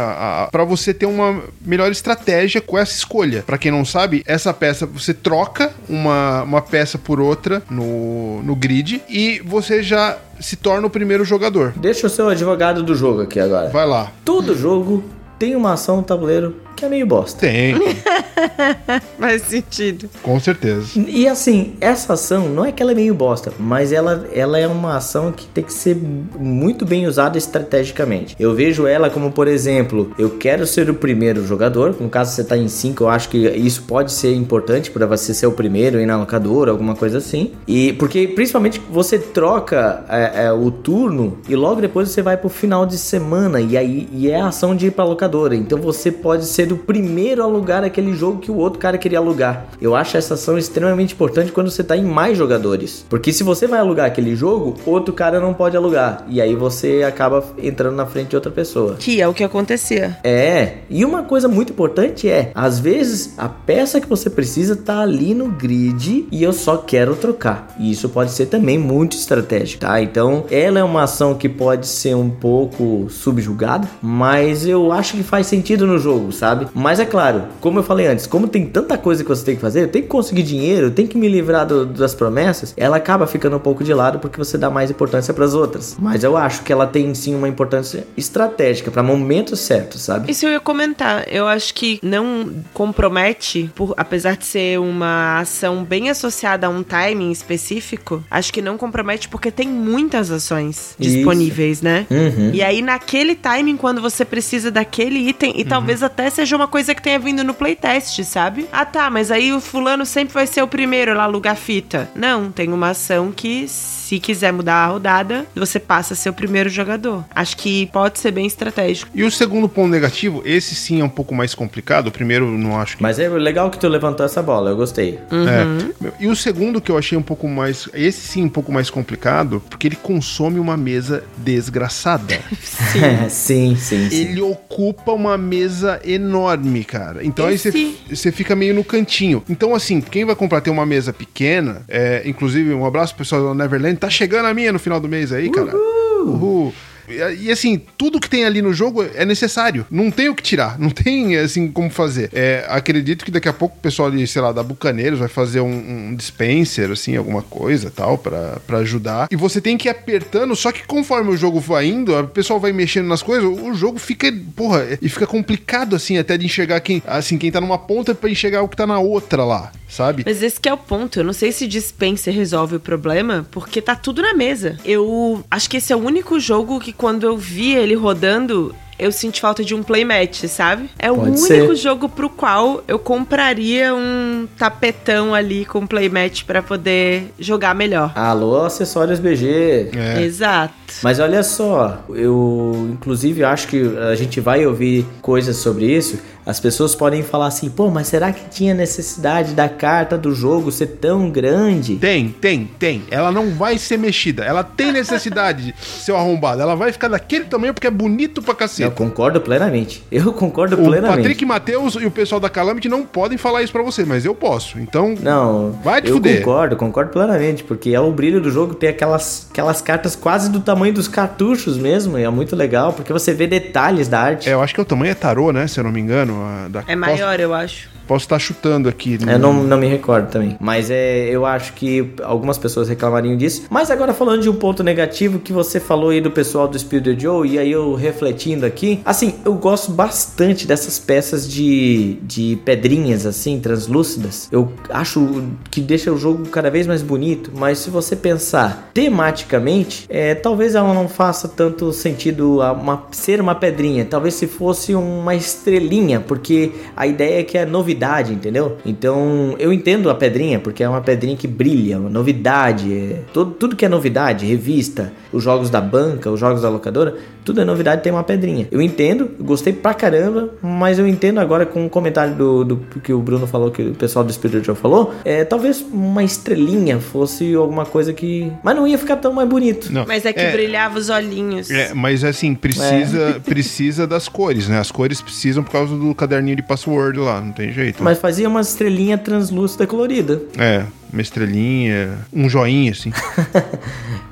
para 0.50 0.64
você 0.64 0.92
ter 0.92 1.06
uma 1.06 1.42
melhor 1.64 1.90
estratégia 1.90 2.60
com 2.60 2.78
essa 2.78 2.92
escolha. 2.92 3.42
Pra 3.46 3.58
quem 3.58 3.70
não 3.70 3.84
sabe, 3.84 4.22
essa 4.26 4.52
peça 4.52 4.86
você 4.86 5.12
troca 5.14 5.72
uma, 5.88 6.42
uma 6.42 6.62
peça 6.62 6.98
por 6.98 7.20
outra 7.20 7.62
no, 7.70 8.42
no 8.42 8.54
grid 8.54 9.02
e 9.08 9.40
você 9.44 9.82
já 9.82 10.18
se 10.40 10.56
torna 10.56 10.86
o 10.86 10.90
primeiro 10.90 11.24
jogador. 11.24 11.72
Deixa 11.76 12.06
eu 12.06 12.10
ser 12.10 12.22
o 12.22 12.28
advogado 12.28 12.82
do 12.82 12.94
jogo 12.94 13.22
aqui 13.22 13.40
agora. 13.40 13.68
Vai 13.70 13.86
lá. 13.86 14.12
Todo 14.24 14.56
jogo 14.56 15.04
tem 15.38 15.54
uma 15.54 15.74
ação 15.74 15.98
no 15.98 16.02
tabuleiro 16.02 16.54
que 16.78 16.84
é 16.84 16.88
meio 16.88 17.06
bosta. 17.06 17.40
Tem, 17.40 17.74
faz 19.18 19.42
sentido. 19.42 20.08
com 20.22 20.38
certeza. 20.38 20.90
E 20.94 21.26
assim, 21.26 21.74
essa 21.80 22.12
ação 22.12 22.48
não 22.48 22.64
é 22.64 22.70
que 22.70 22.80
ela 22.80 22.92
é 22.92 22.94
meio 22.94 23.14
bosta, 23.14 23.52
mas 23.58 23.90
ela, 23.92 24.28
ela 24.32 24.58
é 24.58 24.66
uma 24.66 24.96
ação 24.96 25.32
que 25.32 25.44
tem 25.46 25.64
que 25.64 25.72
ser 25.72 25.96
muito 25.96 26.84
bem 26.84 27.06
usada 27.06 27.36
estrategicamente. 27.36 28.36
Eu 28.38 28.54
vejo 28.54 28.86
ela 28.86 29.10
como, 29.10 29.32
por 29.32 29.48
exemplo, 29.48 30.12
eu 30.16 30.30
quero 30.30 30.64
ser 30.66 30.88
o 30.88 30.94
primeiro 30.94 31.44
jogador. 31.44 31.96
No 31.98 32.08
caso, 32.08 32.32
você 32.32 32.44
tá 32.44 32.56
em 32.56 32.68
5, 32.68 33.02
eu 33.02 33.08
acho 33.08 33.28
que 33.28 33.38
isso 33.48 33.82
pode 33.82 34.12
ser 34.12 34.32
importante 34.34 34.90
para 34.90 35.04
você 35.04 35.34
ser 35.34 35.46
o 35.46 35.52
primeiro 35.52 36.00
ir 36.00 36.06
na 36.06 36.16
locadora, 36.16 36.70
alguma 36.70 36.94
coisa 36.94 37.18
assim. 37.18 37.52
E 37.66 37.92
porque 37.94 38.28
principalmente 38.28 38.80
você 38.88 39.18
troca 39.18 40.04
é, 40.08 40.44
é, 40.44 40.52
o 40.52 40.70
turno 40.70 41.38
e 41.48 41.56
logo 41.56 41.80
depois 41.80 42.08
você 42.08 42.22
vai 42.22 42.36
pro 42.36 42.48
final 42.48 42.86
de 42.86 42.96
semana 42.96 43.60
e 43.60 43.76
aí 43.76 44.08
e 44.12 44.30
é 44.30 44.40
a 44.40 44.46
ação 44.46 44.76
de 44.76 44.86
ir 44.86 44.90
pra 44.92 45.04
locadora. 45.04 45.27
Então 45.54 45.78
você 45.78 46.10
pode 46.10 46.46
ser 46.46 46.72
o 46.72 46.78
primeiro 46.78 47.42
a 47.42 47.44
alugar 47.44 47.84
aquele 47.84 48.14
jogo 48.14 48.38
que 48.38 48.50
o 48.50 48.56
outro 48.56 48.78
cara 48.78 48.98
queria 48.98 49.18
alugar. 49.18 49.66
Eu 49.80 49.94
acho 49.94 50.16
essa 50.16 50.34
ação 50.34 50.56
extremamente 50.56 51.14
importante 51.14 51.52
quando 51.52 51.70
você 51.70 51.84
tá 51.84 51.96
em 51.96 52.04
mais 52.04 52.36
jogadores. 52.38 53.04
Porque 53.08 53.32
se 53.32 53.42
você 53.42 53.66
vai 53.66 53.80
alugar 53.80 54.06
aquele 54.06 54.34
jogo, 54.34 54.76
outro 54.86 55.12
cara 55.12 55.38
não 55.38 55.52
pode 55.52 55.76
alugar. 55.76 56.24
E 56.28 56.40
aí 56.40 56.54
você 56.54 57.04
acaba 57.06 57.44
entrando 57.62 57.96
na 57.96 58.06
frente 58.06 58.28
de 58.28 58.36
outra 58.36 58.50
pessoa. 58.50 58.96
Que 58.98 59.20
é 59.20 59.28
o 59.28 59.34
que 59.34 59.44
acontecia. 59.44 60.16
É, 60.24 60.78
e 60.88 61.04
uma 61.04 61.22
coisa 61.22 61.48
muito 61.48 61.72
importante 61.72 62.28
é, 62.28 62.50
às 62.54 62.78
vezes 62.78 63.34
a 63.36 63.48
peça 63.48 64.00
que 64.00 64.08
você 64.08 64.30
precisa 64.30 64.74
tá 64.76 65.00
ali 65.00 65.34
no 65.34 65.48
grid 65.48 66.26
e 66.30 66.42
eu 66.42 66.52
só 66.52 66.78
quero 66.78 67.14
trocar. 67.14 67.74
E 67.78 67.90
isso 67.90 68.08
pode 68.08 68.30
ser 68.30 68.46
também 68.46 68.78
muito 68.78 69.16
estratégico, 69.16 69.82
tá? 69.82 70.00
Então, 70.00 70.44
ela 70.50 70.78
é 70.78 70.84
uma 70.84 71.02
ação 71.02 71.34
que 71.34 71.48
pode 71.48 71.86
ser 71.86 72.14
um 72.14 72.30
pouco 72.30 73.08
subjugada, 73.10 73.88
mas 74.00 74.66
eu 74.66 74.92
acho 74.92 75.16
que 75.18 75.22
faz 75.24 75.46
sentido 75.46 75.86
no 75.86 75.98
jogo, 75.98 76.32
sabe? 76.32 76.66
Mas 76.74 77.00
é 77.00 77.04
claro, 77.04 77.44
como 77.60 77.78
eu 77.80 77.82
falei 77.82 78.06
antes, 78.06 78.26
como 78.26 78.46
tem 78.48 78.66
tanta 78.66 78.96
coisa 78.96 79.22
que 79.22 79.28
você 79.28 79.44
tem 79.44 79.56
que 79.56 79.60
fazer, 79.60 79.82
eu 79.82 79.88
tenho 79.88 80.04
que 80.04 80.10
conseguir 80.10 80.42
dinheiro, 80.42 80.86
eu 80.86 80.90
tenho 80.90 81.08
que 81.08 81.18
me 81.18 81.28
livrar 81.28 81.66
do- 81.66 81.86
das 81.86 82.14
promessas, 82.14 82.72
ela 82.76 82.96
acaba 82.96 83.26
ficando 83.26 83.56
um 83.56 83.60
pouco 83.60 83.82
de 83.82 83.92
lado 83.92 84.18
porque 84.18 84.38
você 84.38 84.56
dá 84.56 84.70
mais 84.70 84.90
importância 84.90 85.32
para 85.34 85.44
as 85.44 85.54
outras. 85.54 85.96
Mas 85.98 86.22
eu 86.24 86.36
acho 86.36 86.62
que 86.62 86.72
ela 86.72 86.86
tem 86.86 87.14
sim 87.14 87.34
uma 87.34 87.48
importância 87.48 88.06
estratégica 88.16 88.90
para 88.90 89.02
momentos 89.02 89.60
certos, 89.60 90.02
sabe? 90.02 90.30
Isso 90.30 90.46
eu 90.46 90.50
ia 90.52 90.60
comentar. 90.60 91.24
Eu 91.28 91.46
acho 91.46 91.72
que 91.74 91.98
não 92.02 92.50
compromete, 92.72 93.70
por, 93.74 93.94
apesar 93.96 94.36
de 94.36 94.44
ser 94.44 94.78
uma 94.78 95.40
ação 95.40 95.84
bem 95.84 96.10
associada 96.10 96.66
a 96.66 96.70
um 96.70 96.82
timing 96.82 97.30
específico, 97.30 98.22
acho 98.30 98.52
que 98.52 98.60
não 98.60 98.76
compromete 98.76 99.28
porque 99.28 99.50
tem 99.50 99.68
muitas 99.68 100.30
ações 100.30 100.96
Isso. 100.98 101.16
disponíveis, 101.16 101.80
né? 101.80 102.06
Uhum. 102.10 102.50
E 102.52 102.62
aí, 102.62 102.82
naquele 102.82 103.34
timing, 103.34 103.76
quando 103.76 104.00
você 104.00 104.24
precisa 104.24 104.70
daquele 104.70 105.07
item, 105.16 105.54
e 105.56 105.64
talvez 105.64 106.02
até 106.02 106.28
seja 106.30 106.56
uma 106.56 106.68
coisa 106.68 106.94
que 106.94 107.02
tenha 107.02 107.18
vindo 107.18 107.44
no 107.44 107.54
playtest, 107.54 108.22
sabe? 108.24 108.66
Ah, 108.72 108.84
tá, 108.84 109.10
mas 109.10 109.30
aí 109.30 109.52
o 109.52 109.60
fulano 109.60 110.04
sempre 110.04 110.34
vai 110.34 110.46
ser 110.46 110.62
o 110.62 110.68
primeiro 110.68 111.14
lá 111.14 111.24
alugar 111.24 111.56
fita. 111.56 112.10
Não, 112.14 112.50
tem 112.50 112.72
uma 112.72 112.90
ação 112.90 113.32
que, 113.32 113.66
se 113.68 114.18
quiser 114.18 114.52
mudar 114.52 114.74
a 114.74 114.86
rodada, 114.86 115.46
você 115.54 115.78
passa 115.78 116.14
a 116.14 116.16
ser 116.16 116.30
o 116.30 116.32
primeiro 116.32 116.68
jogador. 116.68 117.24
Acho 117.34 117.56
que 117.56 117.86
pode 117.86 118.18
ser 118.18 118.30
bem 118.30 118.46
estratégico. 118.46 119.10
E 119.14 119.24
o 119.24 119.30
segundo 119.30 119.68
ponto 119.68 119.88
negativo, 119.88 120.42
esse 120.44 120.74
sim 120.74 121.00
é 121.00 121.04
um 121.04 121.08
pouco 121.08 121.34
mais 121.34 121.54
complicado. 121.54 122.08
O 122.08 122.12
primeiro, 122.12 122.46
eu 122.46 122.58
não 122.58 122.78
acho 122.78 122.96
que 122.96 123.02
Mas 123.02 123.18
é 123.18 123.28
legal 123.28 123.70
que 123.70 123.78
tu 123.78 123.88
levantou 123.88 124.24
essa 124.24 124.42
bola, 124.42 124.70
eu 124.70 124.76
gostei. 124.76 125.18
É. 125.30 126.12
E 126.20 126.26
o 126.28 126.36
segundo 126.36 126.80
que 126.80 126.90
eu 126.90 126.98
achei 126.98 127.16
um 127.16 127.22
pouco 127.22 127.48
mais. 127.48 127.88
Esse 127.94 128.20
sim, 128.20 128.44
um 128.44 128.48
pouco 128.48 128.72
mais 128.72 128.90
complicado, 128.90 129.62
porque 129.68 129.86
ele 129.86 129.96
consome 129.96 130.58
uma 130.58 130.76
mesa 130.76 131.24
desgraçada. 131.36 132.40
sim, 133.28 133.76
sim, 133.76 134.08
sim. 134.10 134.16
ele 134.16 134.40
ocupa 134.40 134.97
uma 135.06 135.36
mesa 135.38 136.00
enorme, 136.04 136.84
cara. 136.84 137.24
Então 137.24 137.46
aí 137.46 137.54
Esse- 137.54 137.70
você 137.70 138.16
você 138.16 138.32
fica 138.32 138.54
meio 138.56 138.74
no 138.74 138.84
cantinho. 138.84 139.42
Então, 139.48 139.74
assim, 139.74 140.00
quem 140.00 140.24
vai 140.24 140.34
comprar 140.34 140.60
ter 140.60 140.70
uma 140.70 140.86
mesa 140.86 141.12
pequena, 141.12 141.82
é, 141.88 142.22
inclusive, 142.26 142.72
um 142.74 142.84
abraço 142.86 143.14
pro 143.14 143.24
pessoal 143.24 143.42
do 143.42 143.54
Neverland, 143.54 143.96
tá 143.98 144.10
chegando 144.10 144.46
a 144.46 144.54
minha 144.54 144.72
no 144.72 144.78
final 144.78 145.00
do 145.00 145.08
mês 145.08 145.32
aí, 145.32 145.50
cara. 145.50 145.72
Uhul. 145.74 146.72
E, 146.72 146.87
e, 147.08 147.50
assim, 147.50 147.80
tudo 147.96 148.20
que 148.20 148.28
tem 148.28 148.44
ali 148.44 148.62
no 148.62 148.72
jogo 148.72 149.04
é 149.14 149.24
necessário. 149.24 149.86
Não 149.90 150.10
tem 150.10 150.28
o 150.28 150.34
que 150.34 150.42
tirar. 150.42 150.78
Não 150.78 150.90
tem, 150.90 151.36
assim, 151.36 151.68
como 151.70 151.90
fazer. 151.90 152.30
É, 152.32 152.64
acredito 152.68 153.24
que 153.24 153.30
daqui 153.30 153.48
a 153.48 153.52
pouco 153.52 153.76
o 153.76 153.80
pessoal 153.80 154.08
ali, 154.08 154.26
sei 154.26 154.42
lá, 154.42 154.52
da 154.52 154.62
Bucaneiros 154.62 155.18
vai 155.18 155.28
fazer 155.28 155.60
um, 155.60 156.08
um 156.10 156.14
dispenser, 156.14 156.90
assim, 156.90 157.16
alguma 157.16 157.42
coisa 157.42 157.90
tal, 157.94 158.18
pra 158.18 158.78
ajudar. 158.78 159.28
E 159.30 159.36
você 159.36 159.60
tem 159.60 159.76
que 159.76 159.88
ir 159.88 159.90
apertando, 159.90 160.54
só 160.54 160.72
que 160.72 160.86
conforme 160.86 161.30
o 161.30 161.36
jogo 161.36 161.60
vai 161.60 161.86
indo, 161.86 162.18
o 162.18 162.28
pessoal 162.28 162.60
vai 162.60 162.72
mexendo 162.72 163.06
nas 163.06 163.22
coisas, 163.22 163.48
o 163.48 163.74
jogo 163.74 163.98
fica, 163.98 164.32
porra, 164.54 164.98
e 165.00 165.08
fica 165.08 165.26
complicado, 165.26 165.96
assim, 165.96 166.18
até 166.18 166.36
de 166.36 166.46
enxergar 166.46 166.80
quem, 166.80 167.02
assim, 167.06 167.38
quem 167.38 167.50
tá 167.50 167.60
numa 167.60 167.78
ponta 167.78 168.14
pra 168.14 168.30
enxergar 168.30 168.62
o 168.62 168.68
que 168.68 168.76
tá 168.76 168.86
na 168.86 168.98
outra 168.98 169.44
lá, 169.44 169.72
sabe? 169.88 170.22
Mas 170.24 170.42
esse 170.42 170.60
que 170.60 170.68
é 170.68 170.72
o 170.72 170.78
ponto. 170.78 171.20
Eu 171.20 171.24
não 171.24 171.32
sei 171.32 171.52
se 171.52 171.66
dispenser 171.66 172.34
resolve 172.34 172.76
o 172.76 172.80
problema, 172.80 173.46
porque 173.50 173.80
tá 173.80 173.94
tudo 173.94 174.22
na 174.22 174.34
mesa. 174.34 174.78
Eu 174.84 175.44
acho 175.50 175.68
que 175.68 175.76
esse 175.76 175.92
é 175.92 175.96
o 175.96 176.00
único 176.00 176.38
jogo 176.38 176.80
que 176.80 176.92
quando 176.98 177.24
eu 177.24 177.38
vi 177.38 177.74
ele 177.74 177.94
rodando. 177.94 178.74
Eu 178.98 179.12
senti 179.12 179.40
falta 179.40 179.62
de 179.62 179.76
um 179.76 179.82
playmat, 179.84 180.44
sabe? 180.48 180.90
É 180.98 181.08
o 181.08 181.14
Pode 181.14 181.28
único 181.28 181.46
ser. 181.46 181.76
jogo 181.76 182.08
pro 182.08 182.28
qual 182.28 182.82
eu 182.88 182.98
compraria 182.98 183.94
um 183.94 184.48
tapetão 184.58 185.32
ali 185.32 185.64
com 185.64 185.86
playmat 185.86 186.42
pra 186.44 186.60
poder 186.64 187.32
jogar 187.38 187.76
melhor. 187.76 188.10
Alô, 188.16 188.64
acessórios 188.64 189.20
BG. 189.20 189.90
É. 189.96 190.20
Exato. 190.20 190.74
Mas 191.00 191.20
olha 191.20 191.44
só, 191.44 192.02
eu 192.08 192.88
inclusive 192.92 193.44
acho 193.44 193.68
que 193.68 193.80
a 194.10 194.16
gente 194.16 194.40
vai 194.40 194.66
ouvir 194.66 195.06
coisas 195.22 195.56
sobre 195.58 195.86
isso. 195.86 196.18
As 196.48 196.58
pessoas 196.58 196.94
podem 196.94 197.22
falar 197.22 197.48
assim, 197.48 197.68
pô, 197.68 197.90
mas 197.90 198.06
será 198.08 198.32
que 198.32 198.48
tinha 198.48 198.72
necessidade 198.72 199.52
da 199.52 199.68
carta 199.68 200.16
do 200.16 200.34
jogo 200.34 200.72
ser 200.72 200.86
tão 200.86 201.28
grande? 201.30 201.96
Tem, 201.96 202.30
tem, 202.30 202.64
tem. 202.78 203.02
Ela 203.10 203.30
não 203.30 203.50
vai 203.50 203.76
ser 203.76 203.98
mexida. 203.98 204.44
Ela 204.44 204.64
tem 204.64 204.90
necessidade 204.90 205.74
de 205.78 205.84
ser 205.84 206.12
arrombada. 206.12 206.62
Ela 206.62 206.74
vai 206.74 206.90
ficar 206.90 207.08
daquele 207.08 207.44
tamanho 207.44 207.74
porque 207.74 207.86
é 207.86 207.90
bonito 207.90 208.40
pra 208.40 208.52
Eu 208.52 208.56
cacete. 208.56 208.90
concordo 208.96 209.42
plenamente. 209.42 210.02
Eu 210.10 210.32
concordo 210.32 210.74
O 210.76 210.84
plenamente. 210.84 211.18
Patrick 211.18 211.44
Matheus 211.44 211.94
e 211.96 212.06
o 212.06 212.10
pessoal 212.10 212.40
da 212.40 212.48
Calamity 212.48 212.88
não 212.88 213.04
podem 213.04 213.36
falar 213.36 213.62
isso 213.62 213.72
pra 213.72 213.82
você, 213.82 214.06
mas 214.06 214.24
eu 214.24 214.34
posso. 214.34 214.78
Então, 214.78 215.14
Não, 215.20 215.72
Vai 215.84 216.00
te 216.00 216.08
eu 216.08 216.14
fuder. 216.14 216.38
concordo, 216.38 216.76
concordo 216.76 217.12
plenamente, 217.12 217.62
porque 217.62 217.90
é 217.90 218.00
o 218.00 218.10
brilho 218.10 218.40
do 218.40 218.50
jogo 218.50 218.74
ter 218.74 218.88
aquelas, 218.88 219.48
aquelas 219.50 219.82
cartas 219.82 220.16
quase 220.16 220.50
do 220.50 220.60
tamanho 220.60 220.94
dos 220.94 221.08
cartuchos 221.08 221.76
mesmo, 221.76 222.18
e 222.18 222.22
é 222.22 222.30
muito 222.30 222.56
legal, 222.56 222.94
porque 222.94 223.12
você 223.12 223.34
vê 223.34 223.46
detalhes 223.46 224.08
da 224.08 224.18
arte. 224.20 224.48
é, 224.48 224.54
eu 224.54 224.62
acho 224.62 224.74
que 224.74 224.80
o 224.80 224.84
tamanho 224.86 225.10
é 225.10 225.14
tarô, 225.14 225.52
né? 225.52 225.66
Se 225.66 225.78
eu 225.78 225.84
não 225.84 225.92
me 225.92 226.00
engano. 226.00 226.37
Da- 226.70 226.84
É 226.86 226.94
maior, 226.96 227.38
eu 227.40 227.52
acho. 227.54 227.88
Posso, 227.88 228.06
posso 228.08 228.24
estar 228.24 228.38
chutando 228.38 228.88
aqui. 228.88 229.18
Eu 229.26 229.38
não, 229.38 229.52
não 229.52 229.76
me 229.78 229.86
recordo 229.86 230.30
também. 230.30 230.56
Mas 230.60 230.90
é, 230.90 231.28
eu 231.28 231.44
acho 231.44 231.74
que 231.74 232.12
algumas 232.22 232.56
pessoas 232.56 232.88
reclamariam 232.88 233.36
disso. 233.36 233.64
Mas 233.68 233.90
agora 233.90 234.14
falando 234.14 234.40
de 234.42 234.48
um 234.48 234.54
ponto 234.54 234.82
negativo 234.82 235.38
que 235.38 235.52
você 235.52 235.78
falou 235.78 236.10
aí 236.10 236.20
do 236.20 236.30
pessoal 236.30 236.66
do 236.66 236.78
Spirit 236.78 237.20
Joe, 237.20 237.46
e 237.48 237.58
aí 237.58 237.70
eu 237.70 237.94
refletindo 237.94 238.64
aqui. 238.64 239.00
Assim, 239.04 239.34
eu 239.44 239.54
gosto 239.54 239.92
bastante 239.92 240.66
dessas 240.66 240.98
peças 240.98 241.46
de, 241.50 242.14
de 242.22 242.58
pedrinhas, 242.64 243.26
assim, 243.26 243.60
translúcidas. 243.60 244.48
Eu 244.50 244.72
acho 244.90 245.44
que 245.70 245.80
deixa 245.80 246.10
o 246.12 246.16
jogo 246.16 246.46
cada 246.48 246.70
vez 246.70 246.86
mais 246.86 247.02
bonito. 247.02 247.52
Mas 247.54 247.78
se 247.78 247.90
você 247.90 248.16
pensar 248.16 248.90
tematicamente, 248.94 250.06
é, 250.08 250.34
talvez 250.34 250.74
ela 250.74 250.92
não 250.94 251.08
faça 251.08 251.46
tanto 251.48 251.92
sentido 251.92 252.62
a 252.62 252.72
uma, 252.72 253.04
ser 253.10 253.40
uma 253.40 253.54
pedrinha. 253.54 254.04
Talvez 254.04 254.34
se 254.34 254.46
fosse 254.46 254.94
uma 254.94 255.34
estrelinha, 255.34 256.20
porque 256.28 256.70
a 256.94 257.06
ideia 257.06 257.40
é 257.40 257.42
que 257.42 257.58
é 257.58 257.66
novidade, 257.66 258.32
entendeu? 258.32 258.76
Então 258.86 259.56
eu 259.58 259.72
entendo 259.72 260.10
a 260.10 260.14
pedrinha, 260.14 260.60
porque 260.60 260.84
é 260.84 260.88
uma 260.88 261.00
pedrinha 261.00 261.36
que 261.36 261.48
brilha, 261.48 261.98
uma 261.98 262.10
novidade. 262.10 262.92
É, 262.92 263.20
tudo, 263.32 263.52
tudo 263.52 263.74
que 263.74 263.84
é 263.84 263.88
novidade, 263.88 264.46
revista, 264.46 265.12
os 265.32 265.42
jogos 265.42 265.70
da 265.70 265.80
banca, 265.80 266.30
os 266.30 266.38
jogos 266.38 266.62
da 266.62 266.68
locadora, 266.68 267.16
tudo 267.44 267.62
é 267.62 267.64
novidade, 267.64 268.02
tem 268.02 268.12
uma 268.12 268.22
pedrinha. 268.22 268.68
Eu 268.70 268.82
entendo, 268.82 269.30
gostei 269.40 269.72
pra 269.72 269.94
caramba, 269.94 270.50
mas 270.60 270.98
eu 270.98 271.08
entendo 271.08 271.40
agora 271.40 271.64
com 271.64 271.86
o 271.86 271.90
comentário 271.90 272.34
do, 272.34 272.64
do 272.64 272.76
que 273.00 273.12
o 273.12 273.20
Bruno 273.20 273.46
falou, 273.46 273.70
que 273.70 273.82
o 273.82 273.94
pessoal 273.94 274.22
do 274.22 274.30
Spirit 274.30 274.66
falou, 274.74 275.14
é, 275.24 275.44
talvez 275.44 275.84
uma 275.90 276.22
estrelinha 276.22 277.00
fosse 277.00 277.54
alguma 277.54 277.86
coisa 277.86 278.12
que. 278.12 278.52
Mas 278.62 278.76
não 278.76 278.86
ia 278.86 278.98
ficar 278.98 279.16
tão 279.16 279.32
mais 279.32 279.48
bonito. 279.48 279.90
Não, 279.90 280.04
Mas 280.06 280.26
é 280.26 280.32
que 280.32 280.44
brilhava 280.50 280.98
os 280.98 281.08
olhinhos. 281.08 281.70
É, 281.70 281.94
mas 281.94 282.22
assim, 282.22 282.54
precisa, 282.54 283.40
precisa 283.44 284.06
das 284.06 284.28
cores, 284.28 284.68
né? 284.68 284.78
As 284.78 284.90
cores 284.90 285.22
precisam 285.22 285.62
por 285.62 285.72
causa 285.72 285.96
do 285.96 286.07
caderninho 286.14 286.56
de 286.56 286.62
password 286.62 287.18
lá, 287.18 287.40
não 287.40 287.52
tem 287.52 287.72
jeito. 287.72 288.02
Mas 288.02 288.18
fazia 288.18 288.48
uma 288.48 288.60
estrelinha 288.60 289.18
translúcida 289.18 289.86
colorida. 289.86 290.40
É, 290.58 290.84
uma 291.12 291.22
estrelinha, 291.22 292.18
um 292.32 292.48
joinha, 292.48 292.92
assim. 292.92 293.12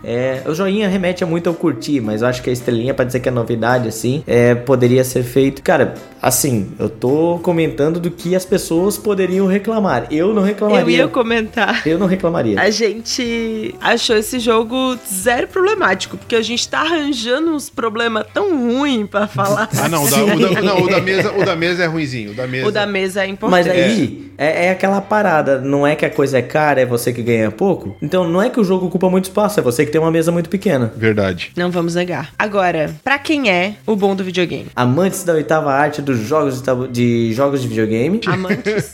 É, 0.09 0.43
o 0.47 0.55
joinha 0.55 0.89
remete 0.89 1.25
muito 1.25 1.49
ao 1.49 1.55
curtir, 1.55 2.01
mas 2.01 2.23
eu 2.23 2.29
acho 2.29 2.41
que 2.41 2.49
a 2.49 2.53
estrelinha, 2.53 2.95
pra 2.95 3.05
dizer 3.05 3.19
que 3.19 3.29
é 3.29 3.33
novidade, 3.33 3.89
assim, 3.89 4.23
é, 4.25 4.55
poderia 4.55 5.03
ser 5.03 5.25
feito. 5.25 5.61
Cara, 5.63 5.95
assim, 6.23 6.69
eu 6.79 6.89
tô 6.89 7.41
comentando 7.43 7.99
do 7.99 8.09
que 8.09 8.37
as 8.37 8.45
pessoas 8.45 8.97
poderiam 8.97 9.49
reclamar. 9.49 10.07
Eu 10.09 10.29
não 10.29 10.43
Eu 10.43 10.47
reclamaria. 10.47 10.97
ia 10.99 11.09
comentar. 11.09 11.83
Eu 11.85 11.99
não 11.99 12.07
reclamaria. 12.07 12.61
A 12.61 12.71
gente 12.71 13.75
achou 13.81 14.17
esse 14.17 14.39
jogo 14.39 14.97
zero 15.13 15.49
problemático, 15.49 16.17
porque 16.17 16.37
a 16.37 16.43
gente 16.43 16.69
tá 16.69 16.83
arranjando 16.83 17.51
uns 17.53 17.69
problemas 17.69 18.27
tão 18.33 18.57
ruins 18.57 19.09
pra 19.11 19.27
falar. 19.29 19.69
Ah, 19.77 19.89
não, 19.89 20.05
o 20.05 20.09
da, 20.11 20.23
o 20.25 20.39
da- 20.55 20.63
não, 20.63 20.83
o 20.83 20.89
da 20.89 21.01
mesa, 21.01 21.33
o 21.33 21.45
da 21.45 21.57
mesa 21.57 21.83
é 21.83 21.87
ruinzinho. 21.87 22.31
O 22.31 22.35
da 22.35 22.47
mesa. 22.47 22.69
O 22.69 22.71
da 22.71 22.87
mesa 22.87 23.25
é 23.25 23.27
importante. 23.27 23.67
Mas 23.67 23.69
aí 23.69 24.31
é. 24.39 24.67
é 24.67 24.71
aquela 24.71 25.01
parada, 25.01 25.61
não 25.61 25.85
é 25.85 25.97
que 25.97 26.05
a 26.05 26.11
coisa 26.11 26.39
é 26.39 26.43
cara, 26.43 26.66
é 26.79 26.85
você 26.87 27.13
que 27.13 27.23
ganha 27.23 27.51
pouco. 27.51 27.97
Então 28.03 28.29
não 28.29 28.41
é 28.43 28.51
que 28.51 28.59
o 28.61 28.65
jogo 28.65 28.87
ocupa 28.87 29.09
muito 29.09 29.25
espaço, 29.27 29.61
é 29.61 29.63
você 29.63 29.85
que 29.87 29.93
tem 29.93 30.01
uma 30.01 30.11
mesa 30.11 30.31
muito 30.33 30.49
pequena. 30.51 30.93
Verdade. 30.97 31.53
Não 31.57 31.71
vamos 31.71 31.95
negar. 31.95 32.31
Agora, 32.39 32.95
pra 33.05 33.19
quem 33.19 33.51
é 33.51 33.75
o 33.87 33.95
bom 33.97 34.15
do 34.17 34.25
videogame? 34.25 34.67
Amantes 34.75 35.25
da 35.25 35.33
oitava 35.35 35.73
arte 35.73 36.03
dos 36.03 36.19
jogos 36.19 36.57
de, 36.57 36.63
tabu- 36.63 36.89
de 36.89 37.33
jogos 37.33 37.63
de 37.63 37.69
videogame, 37.69 38.21
Amantes? 38.27 38.93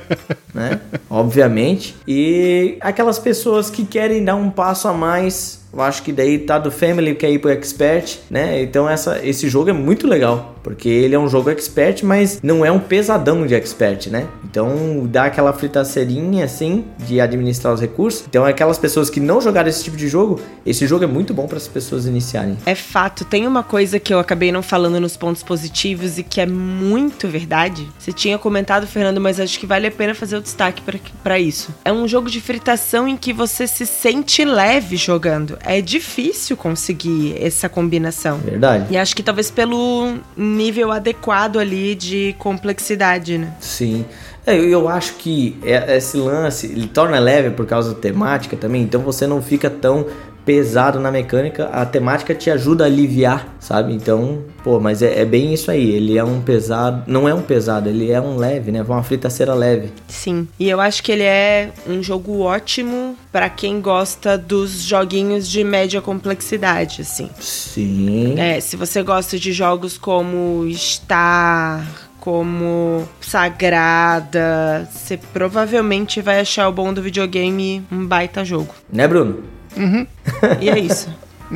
né? 0.54 0.80
Obviamente. 1.08 1.94
E 2.06 2.76
aquelas 2.80 3.18
pessoas 3.18 3.70
que 3.70 3.84
querem 3.84 4.24
dar 4.24 4.34
um 4.36 4.50
passo 4.50 4.88
a 4.88 4.92
mais. 4.92 5.63
Eu 5.74 5.82
acho 5.82 6.02
que 6.04 6.12
daí 6.12 6.38
tá 6.38 6.58
do 6.58 6.70
Family 6.70 7.14
quer 7.16 7.30
ir 7.30 7.40
pro 7.40 7.50
Expert, 7.50 8.18
né? 8.30 8.62
Então 8.62 8.88
essa, 8.88 9.20
esse 9.26 9.48
jogo 9.48 9.70
é 9.70 9.72
muito 9.72 10.06
legal. 10.06 10.54
Porque 10.62 10.88
ele 10.88 11.14
é 11.14 11.18
um 11.18 11.28
jogo 11.28 11.50
Expert, 11.50 12.02
mas 12.02 12.40
não 12.42 12.64
é 12.64 12.72
um 12.72 12.78
pesadão 12.78 13.46
de 13.46 13.54
Expert, 13.54 14.08
né? 14.08 14.26
Então 14.44 15.06
dá 15.06 15.24
aquela 15.24 15.52
fritaceirinha 15.52 16.44
assim 16.44 16.86
de 17.06 17.20
administrar 17.20 17.74
os 17.74 17.80
recursos. 17.80 18.24
Então 18.26 18.44
aquelas 18.44 18.78
pessoas 18.78 19.10
que 19.10 19.20
não 19.20 19.40
jogaram 19.40 19.68
esse 19.68 19.84
tipo 19.84 19.96
de 19.96 20.08
jogo, 20.08 20.40
esse 20.64 20.86
jogo 20.86 21.04
é 21.04 21.06
muito 21.06 21.34
bom 21.34 21.46
para 21.46 21.58
as 21.58 21.68
pessoas 21.68 22.06
iniciarem. 22.06 22.56
É 22.64 22.74
fato, 22.74 23.24
tem 23.24 23.46
uma 23.46 23.62
coisa 23.62 23.98
que 23.98 24.14
eu 24.14 24.18
acabei 24.18 24.50
não 24.50 24.62
falando 24.62 24.98
nos 25.00 25.16
pontos 25.16 25.42
positivos 25.42 26.18
e 26.18 26.22
que 26.22 26.40
é 26.40 26.46
muito 26.46 27.28
verdade. 27.28 27.86
Você 27.98 28.12
tinha 28.12 28.38
comentado, 28.38 28.86
Fernando, 28.86 29.20
mas 29.20 29.40
acho 29.40 29.58
que 29.58 29.66
vale 29.66 29.88
a 29.88 29.90
pena 29.90 30.14
fazer 30.14 30.36
o 30.36 30.40
destaque 30.40 30.82
pra 31.22 31.38
isso. 31.38 31.74
É 31.84 31.92
um 31.92 32.06
jogo 32.06 32.30
de 32.30 32.40
fritação 32.40 33.06
em 33.06 33.16
que 33.16 33.32
você 33.32 33.66
se 33.66 33.84
sente 33.84 34.44
leve 34.44 34.96
jogando. 34.96 35.58
É 35.66 35.80
difícil 35.80 36.56
conseguir 36.56 37.36
essa 37.40 37.68
combinação. 37.68 38.38
Verdade? 38.38 38.86
E 38.90 38.96
acho 38.96 39.14
que 39.16 39.22
talvez 39.22 39.50
pelo 39.50 40.14
nível 40.36 40.90
adequado 40.92 41.58
ali 41.58 41.94
de 41.94 42.34
complexidade, 42.38 43.38
né? 43.38 43.52
Sim. 43.60 44.04
É, 44.46 44.56
eu, 44.56 44.64
eu 44.68 44.88
acho 44.88 45.14
que 45.14 45.56
é- 45.64 45.96
esse 45.96 46.16
lance 46.16 46.66
ele 46.66 46.86
torna 46.86 47.18
leve 47.18 47.50
por 47.50 47.66
causa 47.66 47.94
da 47.94 48.00
temática 48.00 48.56
também, 48.56 48.82
então 48.82 49.00
você 49.00 49.26
não 49.26 49.40
fica 49.40 49.70
tão 49.70 50.06
pesado 50.44 51.00
na 51.00 51.10
mecânica, 51.10 51.68
a 51.72 51.86
temática 51.86 52.34
te 52.34 52.50
ajuda 52.50 52.84
a 52.84 52.86
aliviar, 52.86 53.56
sabe? 53.58 53.94
Então, 53.94 54.44
pô, 54.62 54.78
mas 54.78 55.00
é, 55.00 55.20
é 55.22 55.24
bem 55.24 55.54
isso 55.54 55.70
aí, 55.70 55.90
ele 55.90 56.18
é 56.18 56.22
um 56.24 56.42
pesado, 56.42 57.02
não 57.06 57.26
é 57.26 57.32
um 57.32 57.40
pesado, 57.40 57.88
ele 57.88 58.10
é 58.12 58.20
um 58.20 58.36
leve, 58.36 58.70
né? 58.70 58.82
Uma 58.82 59.02
fritaceira 59.02 59.54
leve. 59.54 59.90
Sim. 60.06 60.46
E 60.60 60.68
eu 60.68 60.80
acho 60.80 61.02
que 61.02 61.10
ele 61.10 61.22
é 61.22 61.70
um 61.88 62.02
jogo 62.02 62.40
ótimo 62.40 63.13
pra 63.34 63.50
quem 63.50 63.80
gosta 63.80 64.38
dos 64.38 64.84
joguinhos 64.84 65.48
de 65.48 65.64
média 65.64 66.00
complexidade, 66.00 67.02
assim. 67.02 67.28
Sim. 67.40 68.38
É, 68.38 68.60
se 68.60 68.76
você 68.76 69.02
gosta 69.02 69.36
de 69.36 69.52
jogos 69.52 69.98
como 69.98 70.64
Star, 70.72 71.84
como 72.20 73.08
Sagrada, 73.20 74.88
você 74.88 75.16
provavelmente 75.16 76.20
vai 76.20 76.38
achar 76.38 76.68
o 76.68 76.72
bom 76.72 76.94
do 76.94 77.02
videogame 77.02 77.84
um 77.90 78.06
baita 78.06 78.44
jogo. 78.44 78.72
Né, 78.88 79.08
Bruno? 79.08 79.42
E 80.60 80.70
é 80.70 80.78
isso. 80.78 81.08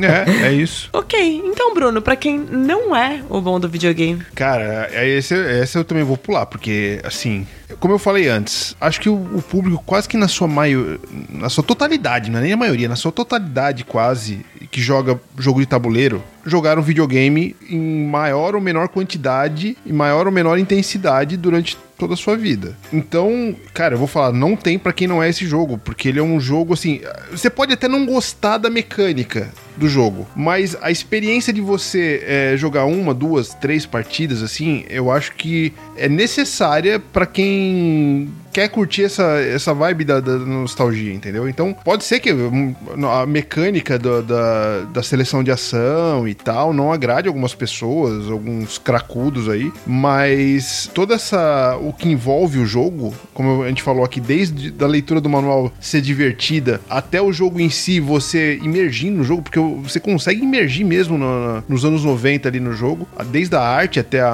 É, 0.05 0.47
é 0.47 0.53
isso. 0.53 0.89
ok, 0.93 1.41
então, 1.45 1.73
Bruno, 1.73 2.01
pra 2.01 2.15
quem 2.15 2.37
não 2.37 2.95
é 2.95 3.21
o 3.29 3.41
bom 3.41 3.59
do 3.59 3.67
videogame, 3.67 4.23
Cara, 4.35 4.89
é 4.91 5.07
esse, 5.07 5.33
esse 5.33 5.77
eu 5.77 5.83
também 5.83 6.03
vou 6.03 6.17
pular, 6.17 6.45
porque, 6.45 6.99
assim, 7.03 7.45
como 7.79 7.93
eu 7.93 7.99
falei 7.99 8.27
antes, 8.27 8.75
acho 8.79 8.99
que 8.99 9.09
o, 9.09 9.15
o 9.15 9.41
público 9.41 9.83
quase 9.85 10.07
que 10.07 10.17
na 10.17 10.27
sua 10.27 10.47
maio, 10.47 10.99
na 11.29 11.49
sua 11.49 11.63
totalidade, 11.63 12.31
não 12.31 12.39
é 12.39 12.43
nem 12.43 12.53
a 12.53 12.57
maioria, 12.57 12.87
na 12.87 12.95
sua 12.95 13.11
totalidade 13.11 13.83
quase, 13.83 14.45
que 14.71 14.81
joga 14.81 15.19
jogo 15.37 15.59
de 15.59 15.65
tabuleiro, 15.65 16.23
jogaram 16.45 16.81
videogame 16.81 17.55
em 17.69 18.05
maior 18.05 18.55
ou 18.55 18.61
menor 18.61 18.87
quantidade 18.87 19.77
e 19.85 19.93
maior 19.93 20.25
ou 20.25 20.31
menor 20.31 20.57
intensidade 20.57 21.37
durante 21.37 21.77
toda 21.97 22.13
a 22.13 22.17
sua 22.17 22.35
vida. 22.35 22.77
Então, 22.91 23.55
cara, 23.73 23.93
eu 23.93 23.99
vou 23.99 24.07
falar, 24.07 24.31
não 24.31 24.55
tem 24.55 24.79
pra 24.79 24.93
quem 24.93 25.07
não 25.07 25.21
é 25.21 25.29
esse 25.29 25.45
jogo, 25.45 25.77
porque 25.77 26.07
ele 26.07 26.19
é 26.19 26.23
um 26.23 26.39
jogo 26.39 26.73
assim, 26.73 27.01
você 27.29 27.49
pode 27.49 27.73
até 27.73 27.87
não 27.87 28.05
gostar 28.05 28.57
da 28.57 28.69
mecânica 28.69 29.49
do 29.79 29.87
jogo, 29.87 30.27
mas 30.35 30.77
a 30.81 30.91
experiência 30.91 31.51
de 31.51 31.61
você 31.61 32.23
é, 32.25 32.57
jogar 32.57 32.85
uma, 32.85 33.13
duas, 33.13 33.53
três 33.53 33.85
partidas 33.85 34.43
assim, 34.43 34.85
eu 34.89 35.11
acho 35.11 35.33
que 35.35 35.73
é 35.97 36.07
necessária 36.07 36.99
pra 36.99 37.25
quem 37.25 38.29
quer 38.51 38.67
curtir 38.69 39.03
essa, 39.03 39.39
essa 39.39 39.73
vibe 39.73 40.03
da, 40.03 40.19
da 40.19 40.37
nostalgia, 40.37 41.13
entendeu? 41.13 41.47
Então, 41.47 41.73
pode 41.73 42.03
ser 42.03 42.19
que 42.19 42.33
hum, 42.33 42.75
a 43.09 43.25
mecânica 43.25 43.97
da, 43.97 44.81
da 44.85 45.03
seleção 45.03 45.43
de 45.43 45.51
ação 45.51 46.27
e 46.27 46.33
tal 46.33 46.73
não 46.73 46.91
agrade 46.91 47.27
algumas 47.27 47.53
pessoas, 47.53 48.29
alguns 48.29 48.77
cracudos 48.77 49.47
aí, 49.49 49.71
mas 49.85 50.89
toda 50.93 51.15
essa 51.15 51.77
o 51.81 51.93
que 51.93 52.09
envolve 52.09 52.59
o 52.59 52.65
jogo, 52.65 53.13
como 53.33 53.63
a 53.63 53.67
gente 53.67 53.83
falou 53.83 54.03
aqui, 54.03 54.19
desde 54.19 54.73
a 54.83 54.87
leitura 54.87 55.21
do 55.21 55.29
manual 55.29 55.71
ser 55.79 56.01
divertida 56.01 56.81
até 56.89 57.21
o 57.21 57.31
jogo 57.31 57.59
em 57.59 57.69
si, 57.69 57.99
você 57.99 58.57
imergir 58.57 59.11
no 59.11 59.23
jogo, 59.23 59.43
porque 59.43 59.59
você 59.75 59.99
consegue 59.99 60.41
imergir 60.43 60.85
mesmo 60.85 61.17
na- 61.17 61.63
nos 61.67 61.83
anos 61.85 62.03
90 62.03 62.47
ali 62.49 62.59
no 62.59 62.73
jogo, 62.73 63.07
desde 63.27 63.55
a 63.55 63.61
arte 63.61 63.99
até 63.99 64.21
a- 64.21 64.27